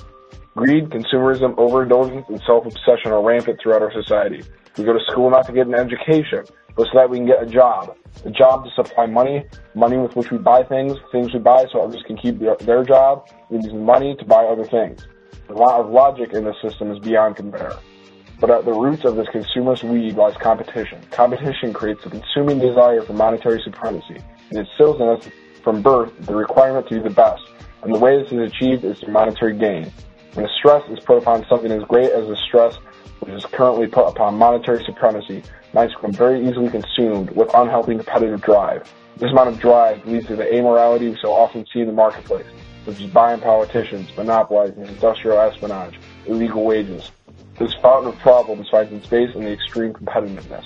Greed, 0.54 0.90
consumerism, 0.90 1.56
overindulgence, 1.56 2.26
and 2.28 2.42
self-obsession 2.46 3.10
are 3.10 3.22
rampant 3.22 3.58
throughout 3.62 3.80
our 3.80 3.92
society. 3.92 4.42
We 4.76 4.84
go 4.84 4.92
to 4.92 5.04
school 5.10 5.30
not 5.30 5.46
to 5.46 5.52
get 5.52 5.66
an 5.66 5.74
education, 5.74 6.44
but 6.76 6.88
so 6.88 6.90
that 6.94 7.08
we 7.08 7.16
can 7.16 7.26
get 7.26 7.42
a 7.42 7.46
job. 7.46 7.96
A 8.26 8.30
job 8.30 8.64
to 8.64 8.70
supply 8.72 9.06
money, 9.06 9.44
money 9.74 9.96
with 9.96 10.14
which 10.14 10.30
we 10.30 10.36
buy 10.36 10.62
things, 10.62 10.98
things 11.10 11.32
we 11.32 11.38
buy 11.38 11.64
so 11.72 11.80
others 11.80 12.02
can 12.06 12.18
keep 12.18 12.38
their, 12.38 12.84
job, 12.84 13.28
we 13.48 13.56
use 13.56 13.72
money 13.72 14.14
to 14.16 14.24
buy 14.26 14.44
other 14.44 14.64
things. 14.64 15.06
The 15.48 15.54
amount 15.54 15.86
of 15.86 15.90
logic 15.90 16.32
in 16.32 16.44
this 16.44 16.56
system 16.62 16.90
is 16.90 16.98
beyond 16.98 17.36
compare. 17.36 17.74
But 18.40 18.50
at 18.50 18.64
the 18.64 18.72
roots 18.72 19.04
of 19.04 19.16
this 19.16 19.28
consumerist 19.28 19.84
weed 19.84 20.14
lies 20.14 20.36
competition. 20.36 21.00
Competition 21.10 21.72
creates 21.72 22.04
a 22.04 22.10
consuming 22.10 22.58
desire 22.58 23.02
for 23.02 23.14
monetary 23.14 23.62
supremacy, 23.62 24.16
and 24.50 24.58
it 24.58 24.66
instills 24.68 25.00
in 25.00 25.08
us 25.08 25.28
from 25.62 25.82
birth 25.82 26.12
the 26.26 26.34
requirement 26.34 26.88
to 26.88 26.96
be 26.96 27.00
the 27.00 27.14
best. 27.14 27.42
And 27.82 27.94
the 27.94 27.98
way 27.98 28.22
this 28.22 28.32
is 28.32 28.38
achieved 28.38 28.84
is 28.84 28.98
through 29.00 29.12
monetary 29.12 29.56
gain. 29.56 29.90
When 30.34 30.44
a 30.44 30.48
stress 30.58 30.82
is 30.90 31.00
put 31.00 31.18
upon 31.18 31.46
something 31.48 31.72
as 31.72 31.82
great 31.84 32.10
as 32.10 32.28
the 32.28 32.36
stress 32.36 32.76
which 33.20 33.32
is 33.32 33.46
currently 33.46 33.86
put 33.86 34.06
upon 34.06 34.36
monetary 34.36 34.84
supremacy, 34.84 35.42
minds 35.72 35.94
become 35.94 36.12
very 36.12 36.46
easily 36.46 36.68
consumed 36.68 37.30
with 37.30 37.52
unhealthy 37.54 37.94
competitive 37.94 38.42
drive. 38.42 38.92
This 39.16 39.30
amount 39.30 39.48
of 39.48 39.58
drive 39.58 40.06
leads 40.06 40.26
to 40.26 40.36
the 40.36 40.44
amorality 40.44 41.10
we 41.10 41.18
so 41.22 41.32
often 41.32 41.64
see 41.72 41.80
in 41.80 41.86
the 41.86 41.92
marketplace, 41.92 42.46
such 42.86 43.00
as 43.00 43.10
buying 43.10 43.40
politicians, 43.40 44.08
monopolizing 44.16 44.86
industrial 44.86 45.38
espionage, 45.40 45.98
illegal 46.24 46.64
wages. 46.64 47.10
This 47.58 47.74
fountain 47.82 48.12
of 48.12 48.18
problems 48.20 48.68
finds 48.70 48.92
its 48.92 49.06
base 49.06 49.34
in 49.34 49.42
the 49.42 49.52
extreme 49.52 49.92
competitiveness. 49.92 50.64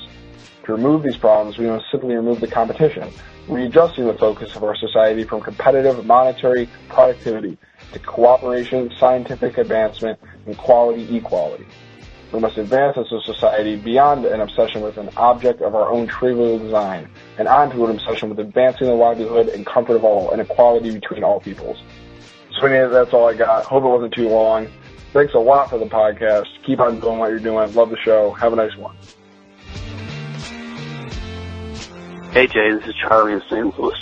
To 0.64 0.72
remove 0.72 1.02
these 1.02 1.16
problems, 1.16 1.56
we 1.56 1.66
must 1.66 1.86
simply 1.90 2.14
remove 2.14 2.40
the 2.40 2.46
competition, 2.46 3.10
readjusting 3.48 4.06
the 4.06 4.14
focus 4.14 4.54
of 4.54 4.62
our 4.62 4.76
society 4.76 5.24
from 5.24 5.40
competitive 5.40 6.04
monetary 6.04 6.68
productivity 6.88 7.56
to 7.92 7.98
cooperation, 8.00 8.92
scientific 8.98 9.56
advancement, 9.56 10.18
and 10.46 10.56
quality 10.58 11.16
equality. 11.16 11.66
We 12.32 12.38
must 12.38 12.58
advance 12.58 12.96
as 12.96 13.10
a 13.10 13.20
society 13.22 13.74
beyond 13.74 14.24
an 14.24 14.40
obsession 14.40 14.82
with 14.82 14.98
an 14.98 15.10
object 15.16 15.62
of 15.62 15.74
our 15.74 15.90
own 15.90 16.06
trivial 16.06 16.58
design 16.60 17.08
and 17.38 17.48
onto 17.48 17.84
an 17.84 17.90
obsession 17.90 18.28
with 18.28 18.38
advancing 18.38 18.86
the 18.86 18.94
livelihood 18.94 19.48
and 19.48 19.66
comfort 19.66 19.96
of 19.96 20.04
all 20.04 20.30
and 20.30 20.40
equality 20.40 20.92
between 20.92 21.24
all 21.24 21.40
peoples. 21.40 21.82
That's 22.60 23.12
all 23.12 23.28
I 23.28 23.34
got. 23.34 23.64
Hope 23.64 23.84
it 23.84 23.88
wasn't 23.88 24.14
too 24.14 24.28
long. 24.28 24.68
Thanks 25.12 25.34
a 25.34 25.38
lot 25.38 25.70
for 25.70 25.78
the 25.78 25.86
podcast. 25.86 26.46
Keep 26.64 26.80
on 26.80 27.00
doing 27.00 27.18
what 27.18 27.30
you're 27.30 27.40
doing. 27.40 27.74
Love 27.74 27.90
the 27.90 27.96
show. 28.04 28.32
Have 28.32 28.52
a 28.52 28.56
nice 28.56 28.76
one. 28.76 28.96
Hey 32.32 32.46
Jay, 32.46 32.70
this 32.72 32.86
is 32.86 32.94
Charlie 32.94 33.32
in 33.32 33.42
St. 33.50 33.78
Louis. 33.78 33.98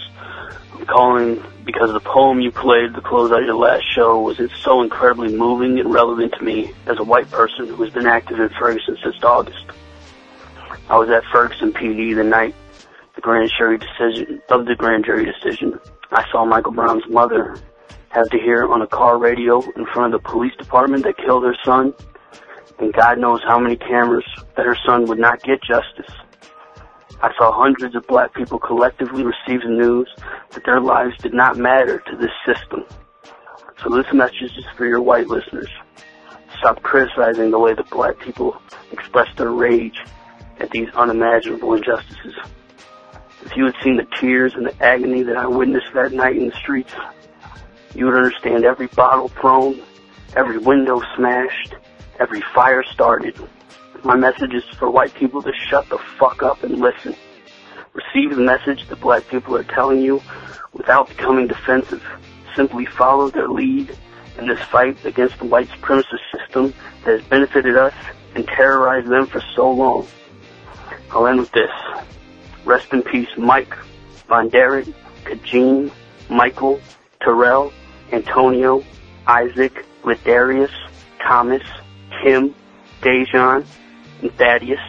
I'm 0.74 0.84
calling 0.86 1.42
because 1.64 1.92
the 1.92 2.00
poem 2.00 2.40
you 2.40 2.50
played 2.50 2.94
to 2.94 3.00
close 3.00 3.32
out 3.32 3.44
your 3.44 3.54
last 3.54 3.84
show 3.94 4.20
was 4.20 4.38
so 4.62 4.82
incredibly 4.82 5.34
moving 5.34 5.78
and 5.78 5.92
relevant 5.92 6.34
to 6.34 6.44
me 6.44 6.72
as 6.86 6.98
a 6.98 7.04
white 7.04 7.30
person 7.30 7.68
who 7.68 7.82
has 7.82 7.92
been 7.92 8.06
active 8.06 8.38
in 8.38 8.50
Ferguson 8.50 8.98
since 9.02 9.16
August. 9.22 9.64
I 10.90 10.98
was 10.98 11.08
at 11.08 11.24
Ferguson 11.32 11.72
PD 11.72 12.14
the 12.14 12.24
night 12.24 12.54
the 13.14 13.22
grand 13.22 13.50
jury 13.56 13.78
decision 13.78 14.42
of 14.50 14.66
the 14.66 14.74
grand 14.74 15.04
jury 15.04 15.24
decision. 15.24 15.78
I 16.10 16.24
saw 16.30 16.44
Michael 16.44 16.72
Brown's 16.72 17.08
mother 17.08 17.56
have 18.10 18.28
to 18.30 18.38
hear 18.38 18.66
on 18.66 18.82
a 18.82 18.86
car 18.86 19.18
radio 19.18 19.62
in 19.76 19.86
front 19.92 20.14
of 20.14 20.22
the 20.22 20.28
police 20.28 20.54
department 20.56 21.04
that 21.04 21.16
killed 21.18 21.44
her 21.44 21.56
son, 21.64 21.92
and 22.78 22.92
God 22.92 23.18
knows 23.18 23.40
how 23.46 23.58
many 23.58 23.76
cameras 23.76 24.24
that 24.56 24.66
her 24.66 24.76
son 24.86 25.06
would 25.06 25.18
not 25.18 25.42
get 25.42 25.62
justice. 25.62 26.14
I 27.20 27.32
saw 27.36 27.52
hundreds 27.52 27.96
of 27.96 28.06
black 28.06 28.32
people 28.34 28.58
collectively 28.58 29.24
receive 29.24 29.62
the 29.62 29.70
news 29.70 30.08
that 30.50 30.64
their 30.64 30.80
lives 30.80 31.16
did 31.18 31.34
not 31.34 31.56
matter 31.56 31.98
to 31.98 32.16
this 32.16 32.30
system. 32.46 32.84
So 33.82 33.90
this 33.90 34.06
message 34.12 34.56
is 34.56 34.64
for 34.76 34.86
your 34.86 35.02
white 35.02 35.26
listeners. 35.26 35.68
Stop 36.58 36.82
criticizing 36.82 37.50
the 37.50 37.58
way 37.58 37.74
that 37.74 37.90
black 37.90 38.18
people 38.20 38.60
express 38.92 39.28
their 39.36 39.50
rage 39.50 40.00
at 40.60 40.70
these 40.70 40.88
unimaginable 40.94 41.74
injustices. 41.74 42.34
If 43.44 43.56
you 43.56 43.66
had 43.66 43.74
seen 43.82 43.96
the 43.96 44.06
tears 44.20 44.54
and 44.54 44.66
the 44.66 44.82
agony 44.82 45.22
that 45.22 45.36
I 45.36 45.46
witnessed 45.46 45.92
that 45.94 46.12
night 46.12 46.36
in 46.36 46.48
the 46.48 46.56
streets, 46.56 46.92
you 47.98 48.06
would 48.06 48.14
understand 48.14 48.64
every 48.64 48.86
bottle 48.86 49.26
thrown, 49.26 49.82
every 50.36 50.56
window 50.56 51.02
smashed, 51.16 51.74
every 52.20 52.40
fire 52.54 52.84
started. 52.84 53.36
My 54.04 54.14
message 54.14 54.54
is 54.54 54.62
for 54.78 54.88
white 54.88 55.12
people 55.14 55.42
to 55.42 55.52
shut 55.68 55.88
the 55.88 55.98
fuck 56.16 56.44
up 56.44 56.62
and 56.62 56.78
listen. 56.78 57.16
Receive 57.94 58.36
the 58.36 58.42
message 58.42 58.88
that 58.88 59.00
black 59.00 59.26
people 59.26 59.56
are 59.56 59.64
telling 59.64 60.00
you 60.00 60.22
without 60.72 61.08
becoming 61.08 61.48
defensive. 61.48 62.04
Simply 62.54 62.86
follow 62.86 63.30
their 63.30 63.48
lead 63.48 63.90
in 64.38 64.46
this 64.46 64.60
fight 64.60 65.04
against 65.04 65.36
the 65.40 65.46
white 65.46 65.68
supremacist 65.70 66.20
system 66.32 66.72
that 67.04 67.18
has 67.18 67.24
benefited 67.24 67.76
us 67.76 67.94
and 68.36 68.46
terrorized 68.46 69.08
them 69.08 69.26
for 69.26 69.42
so 69.56 69.68
long. 69.68 70.06
I'll 71.10 71.26
end 71.26 71.40
with 71.40 71.50
this. 71.50 71.72
Rest 72.64 72.92
in 72.92 73.02
peace, 73.02 73.36
Mike, 73.36 73.76
VonDerrit, 74.28 74.94
Kajin, 75.24 75.90
Michael, 76.30 76.80
Terrell, 77.20 77.72
Antonio, 78.12 78.84
Isaac, 79.26 79.84
Ladarius, 80.02 80.72
Thomas, 81.20 81.62
Kim, 82.22 82.54
Dejan, 83.02 83.66
and 84.22 84.32
Thaddeus, 84.36 84.80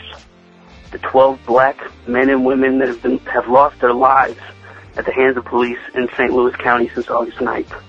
the 0.92 1.00
12 1.00 1.40
black 1.46 1.78
men 2.08 2.30
and 2.30 2.46
women 2.46 2.80
that 2.80 2.88
have 2.88 3.02
been 3.02 3.20
have 3.20 3.48
lost 3.48 3.80
their 3.80 3.94
lives 3.94 4.40
at 4.98 5.06
the 5.06 5.14
hands 5.14 5.38
of 5.38 5.46
police 5.46 5.80
in 5.94 6.08
St. 6.18 6.32
Louis 6.32 6.56
County 6.56 6.90
since 6.90 7.10
August 7.10 7.38
9th. 7.38 7.82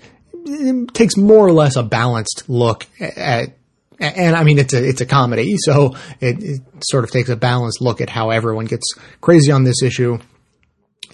takes 0.95 1.17
more 1.17 1.47
or 1.47 1.53
less 1.53 1.77
a 1.77 1.83
balanced 1.83 2.49
look 2.49 2.87
at 2.99 3.58
and 4.01 4.37
I 4.37 4.45
mean 4.45 4.59
it's 4.59 4.75
a 4.75 4.87
it's 4.87 5.01
a 5.01 5.07
comedy, 5.07 5.57
so 5.59 5.97
it, 6.21 6.43
it, 6.43 6.61
sort 6.81 7.05
of 7.05 7.11
takes 7.11 7.29
a 7.29 7.37
balanced 7.37 7.81
look 7.81 8.01
at 8.01 8.09
how 8.09 8.31
everyone 8.31 8.67
gets 8.67 8.95
crazy 9.21 9.51
on 9.51 9.65
this 9.65 9.83
issue. 9.83 10.19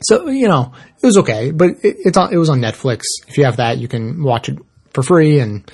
So 0.03 0.29
you 0.29 0.49
know 0.49 0.73
it 1.03 1.07
was 1.07 1.19
okay, 1.19 1.51
but 1.51 1.71
it, 1.83 1.97
it's 2.05 2.17
on, 2.17 2.33
it 2.33 2.37
was 2.37 2.51
on 2.51 2.61
Netflix. 2.61 3.03
If 3.27 3.39
you 3.39 3.45
have 3.45 3.57
that, 3.57 3.79
you 3.79 3.89
can 3.89 4.23
watch 4.23 4.49
it 4.49 4.59
for 4.91 5.03
free, 5.03 5.41
and 5.41 5.71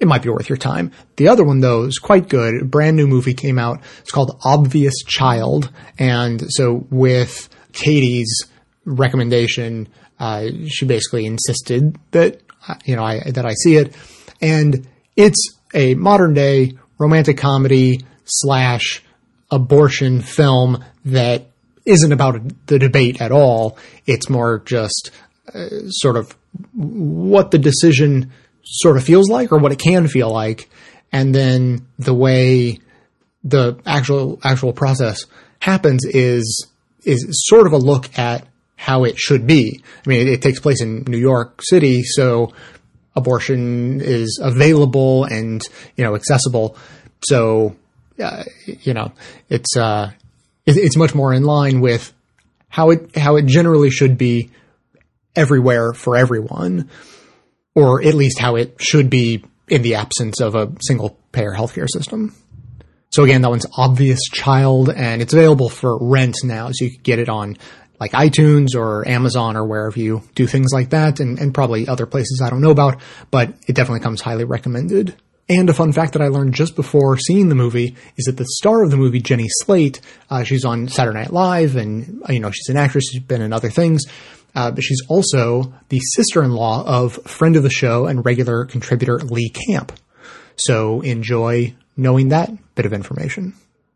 it 0.00 0.08
might 0.08 0.22
be 0.22 0.30
worth 0.30 0.48
your 0.48 0.58
time. 0.58 0.92
The 1.16 1.28
other 1.28 1.44
one 1.44 1.60
though 1.60 1.84
is 1.84 1.98
quite 1.98 2.28
good. 2.28 2.62
A 2.62 2.64
brand 2.64 2.96
new 2.96 3.06
movie 3.06 3.34
came 3.34 3.58
out. 3.58 3.80
It's 4.00 4.10
called 4.10 4.40
Obvious 4.44 4.94
Child, 5.06 5.70
and 5.98 6.42
so 6.48 6.86
with 6.90 7.48
Katie's 7.72 8.46
recommendation, 8.86 9.88
uh, 10.18 10.46
she 10.66 10.86
basically 10.86 11.26
insisted 11.26 11.98
that 12.12 12.40
you 12.86 12.96
know 12.96 13.04
I, 13.04 13.30
that 13.32 13.44
I 13.44 13.52
see 13.52 13.76
it, 13.76 13.94
and 14.40 14.86
it's 15.16 15.58
a 15.74 15.94
modern 15.94 16.34
day 16.34 16.72
romantic 16.98 17.36
comedy 17.36 18.00
slash 18.24 19.02
abortion 19.50 20.22
film 20.22 20.84
that 21.04 21.46
isn't 21.84 22.12
about 22.12 22.40
the 22.66 22.78
debate 22.78 23.20
at 23.20 23.32
all. 23.32 23.76
It's 24.06 24.30
more 24.30 24.60
just 24.60 25.10
uh, 25.52 25.68
sort 25.88 26.16
of 26.16 26.34
what 26.72 27.50
the 27.50 27.58
decision 27.58 28.32
sort 28.62 28.96
of 28.96 29.04
feels 29.04 29.28
like 29.28 29.52
or 29.52 29.58
what 29.58 29.72
it 29.72 29.78
can 29.78 30.08
feel 30.08 30.32
like. 30.32 30.70
And 31.12 31.34
then 31.34 31.86
the 31.98 32.14
way 32.14 32.78
the 33.44 33.78
actual, 33.84 34.40
actual 34.42 34.72
process 34.72 35.26
happens 35.60 36.04
is, 36.04 36.66
is 37.04 37.26
sort 37.46 37.66
of 37.66 37.72
a 37.72 37.78
look 37.78 38.18
at 38.18 38.46
how 38.76 39.04
it 39.04 39.18
should 39.18 39.46
be. 39.46 39.82
I 40.04 40.08
mean, 40.08 40.22
it, 40.22 40.28
it 40.28 40.42
takes 40.42 40.60
place 40.60 40.80
in 40.80 41.04
New 41.06 41.18
York 41.18 41.60
City, 41.62 42.02
so 42.02 42.52
abortion 43.16 44.00
is 44.00 44.40
available 44.42 45.24
and 45.24 45.62
you 45.96 46.04
know 46.04 46.14
accessible. 46.14 46.76
So 47.26 47.76
uh, 48.22 48.44
you 48.66 48.94
know 48.94 49.12
it's 49.48 49.76
uh, 49.76 50.12
it, 50.66 50.76
it's 50.76 50.96
much 50.96 51.14
more 51.14 51.32
in 51.32 51.44
line 51.44 51.80
with 51.80 52.12
how 52.68 52.90
it 52.90 53.16
how 53.16 53.36
it 53.36 53.46
generally 53.46 53.90
should 53.90 54.18
be 54.18 54.50
everywhere 55.36 55.92
for 55.92 56.16
everyone, 56.16 56.90
or 57.74 58.02
at 58.02 58.14
least 58.14 58.38
how 58.38 58.56
it 58.56 58.76
should 58.80 59.10
be 59.10 59.44
in 59.68 59.82
the 59.82 59.94
absence 59.94 60.40
of 60.40 60.54
a 60.54 60.72
single 60.80 61.18
payer 61.32 61.52
healthcare 61.52 61.88
system. 61.88 62.34
So 63.10 63.22
again, 63.22 63.42
that 63.42 63.50
one's 63.50 63.66
obvious 63.76 64.20
child 64.32 64.90
and 64.90 65.22
it's 65.22 65.32
available 65.32 65.68
for 65.68 65.96
rent 66.00 66.34
now. 66.42 66.70
So 66.72 66.86
you 66.86 66.90
can 66.90 67.02
get 67.02 67.18
it 67.20 67.28
on 67.28 67.56
like 68.00 68.12
iTunes 68.12 68.74
or 68.76 69.06
Amazon 69.06 69.56
or 69.56 69.64
wherever 69.64 69.98
you 69.98 70.22
do 70.34 70.46
things 70.46 70.72
like 70.72 70.90
that, 70.90 71.20
and, 71.20 71.38
and 71.38 71.54
probably 71.54 71.88
other 71.88 72.06
places 72.06 72.42
I 72.44 72.50
don't 72.50 72.60
know 72.60 72.70
about, 72.70 73.00
but 73.30 73.54
it 73.66 73.74
definitely 73.74 74.00
comes 74.00 74.20
highly 74.20 74.44
recommended. 74.44 75.14
And 75.48 75.68
a 75.68 75.74
fun 75.74 75.92
fact 75.92 76.14
that 76.14 76.22
I 76.22 76.28
learned 76.28 76.54
just 76.54 76.74
before 76.74 77.18
seeing 77.18 77.50
the 77.50 77.54
movie 77.54 77.96
is 78.16 78.24
that 78.24 78.38
the 78.38 78.46
star 78.46 78.82
of 78.82 78.90
the 78.90 78.96
movie, 78.96 79.20
Jenny 79.20 79.46
Slate, 79.48 80.00
uh, 80.30 80.42
she's 80.42 80.64
on 80.64 80.88
Saturday 80.88 81.18
Night 81.18 81.32
Live, 81.32 81.76
and 81.76 82.22
you 82.30 82.40
know 82.40 82.50
she's 82.50 82.68
an 82.70 82.78
actress. 82.78 83.10
She's 83.10 83.22
been 83.22 83.42
in 83.42 83.52
other 83.52 83.68
things, 83.68 84.04
uh, 84.54 84.70
but 84.70 84.82
she's 84.82 85.02
also 85.08 85.74
the 85.90 86.00
sister-in-law 86.00 86.86
of 86.86 87.14
friend 87.26 87.56
of 87.56 87.62
the 87.62 87.70
show 87.70 88.06
and 88.06 88.24
regular 88.24 88.64
contributor 88.64 89.18
Lee 89.18 89.50
Camp. 89.50 89.92
So 90.56 91.02
enjoy 91.02 91.74
knowing 91.96 92.28
that 92.28 92.50
bit 92.74 92.86
of 92.86 92.94
information. 92.94 93.54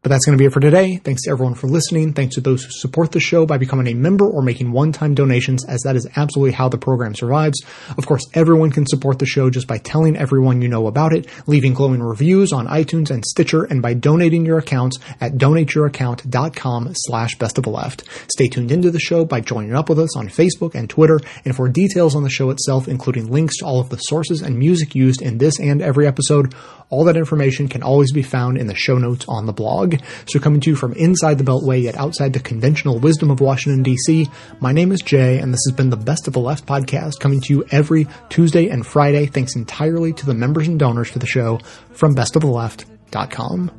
But 0.09 0.15
that's 0.15 0.25
going 0.25 0.39
to 0.39 0.41
be 0.41 0.47
it 0.47 0.55
for 0.55 0.61
today. 0.61 0.97
Thanks 0.97 1.25
to 1.25 1.31
everyone 1.33 1.53
for 1.53 1.67
listening. 1.67 2.15
Thanks 2.15 2.37
to 2.37 2.41
those 2.41 2.65
who 2.65 2.71
support 2.71 3.13
the 3.13 3.21
show 3.21 3.45
by 3.45 3.59
becoming 3.59 3.89
a 3.89 3.93
member 3.93 4.27
or 4.27 4.41
making 4.41 4.73
one-time 4.73 5.15
donations, 5.15 5.67
as 5.67 5.83
that 5.83 5.97
is 5.97 6.09
absolutely 6.17 6.53
how 6.53 6.71
the 6.71 6.79
program 6.79 7.15
survives. 7.15 7.63
Of 7.99 8.07
course, 8.07 8.27
everyone 8.33 8.71
can 8.71 8.87
support 8.87 9.19
the 9.19 9.27
show 9.27 9.51
just 9.51 9.67
by 9.67 9.77
telling 9.77 10.17
everyone 10.17 10.63
you 10.63 10.69
know 10.69 10.87
about 10.87 11.13
it, 11.13 11.27
leaving 11.47 11.75
glowing 11.75 12.03
reviews 12.03 12.55
on 12.55 12.69
iTunes 12.69 13.11
and 13.11 13.23
Stitcher, 13.23 13.65
and 13.65 13.83
by 13.83 13.93
donating 13.93 14.47
your 14.47 14.57
accounts 14.57 14.99
at 15.21 15.33
donateyouraccount.com 15.33 16.93
slash 16.95 17.37
best 17.37 17.59
of 17.59 17.65
the 17.65 17.71
left. 17.71 18.05
Stay 18.33 18.49
tuned 18.49 18.73
into 18.73 18.91
the 18.91 18.99
show 18.99 19.27
by 19.27 19.43
joining 19.43 19.75
up 19.75 19.91
with 19.91 19.99
us 19.99 20.17
on 20.17 20.29
Facebook 20.29 20.75
and 20.75 20.89
Twitter, 20.89 21.21
and 21.45 21.55
for 21.55 21.69
details 21.69 22.17
on 22.17 22.23
the 22.23 22.31
show 22.31 22.49
itself, 22.49 22.89
including 22.89 23.31
links 23.31 23.59
to 23.59 23.67
all 23.67 23.79
of 23.79 23.91
the 23.91 23.99
sources 23.99 24.41
and 24.41 24.59
music 24.59 24.95
used 24.95 25.21
in 25.21 25.37
this 25.37 25.61
and 25.61 25.83
every 25.83 26.07
episode, 26.07 26.55
all 26.89 27.05
that 27.05 27.19
information 27.19 27.69
can 27.69 27.83
always 27.83 28.13
be 28.13 28.23
found 28.23 28.57
in 28.57 28.69
the 28.69 28.75
show 28.75 28.97
notes 28.97 29.27
on 29.29 29.45
the 29.45 29.53
blog. 29.53 29.97
So 30.27 30.39
coming 30.39 30.61
to 30.61 30.71
you 30.71 30.77
from 30.77 30.93
inside 30.95 31.39
the 31.39 31.45
Beltway 31.45 31.83
yet 31.83 31.97
outside 31.97 32.33
the 32.33 32.41
conventional 32.41 32.99
wisdom 32.99 33.31
of 33.31 33.41
Washington 33.41 33.85
DC, 33.85 34.31
my 34.61 34.73
name 34.73 34.93
is 34.93 35.01
Jay 35.01 35.39
and 35.39 35.53
this 35.53 35.65
has 35.69 35.77
been 35.77 35.91
the 35.91 35.97
Best 35.97 36.27
of 36.27 36.35
the 36.35 36.41
Left 36.41 36.67
podcast 36.67 37.21
coming 37.21 37.41
to 37.43 37.53
you 37.53 37.65
every 37.71 38.07
Tuesday 38.29 38.69
and 38.69 38.87
Friday 38.87 39.27
thanks 39.27 39.57
entirely 39.57 40.13
to 40.13 40.27
the 40.27 40.35
members 40.35 40.69
and 40.69 40.79
donors 40.79 41.11
to 41.13 41.19
the 41.19 41.27
show 41.27 41.59
from 41.93 42.15
bestoftheleft.com. 42.15 43.71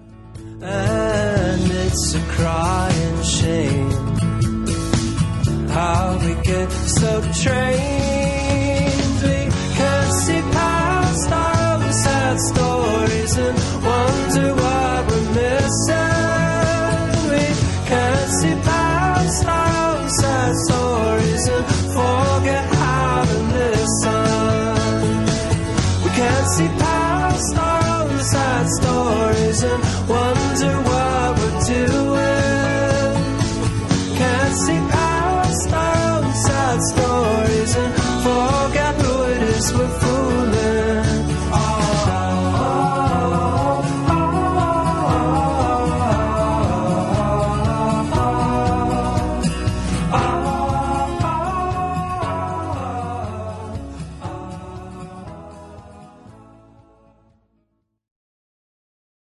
And 0.61 1.71
it's 1.71 2.15
a 2.15 2.21
crying 2.21 3.23
shame 3.23 4.09
how 5.69 6.17
we 6.19 6.33
get 6.43 6.69
so 6.71 7.21
trained. 7.41 8.08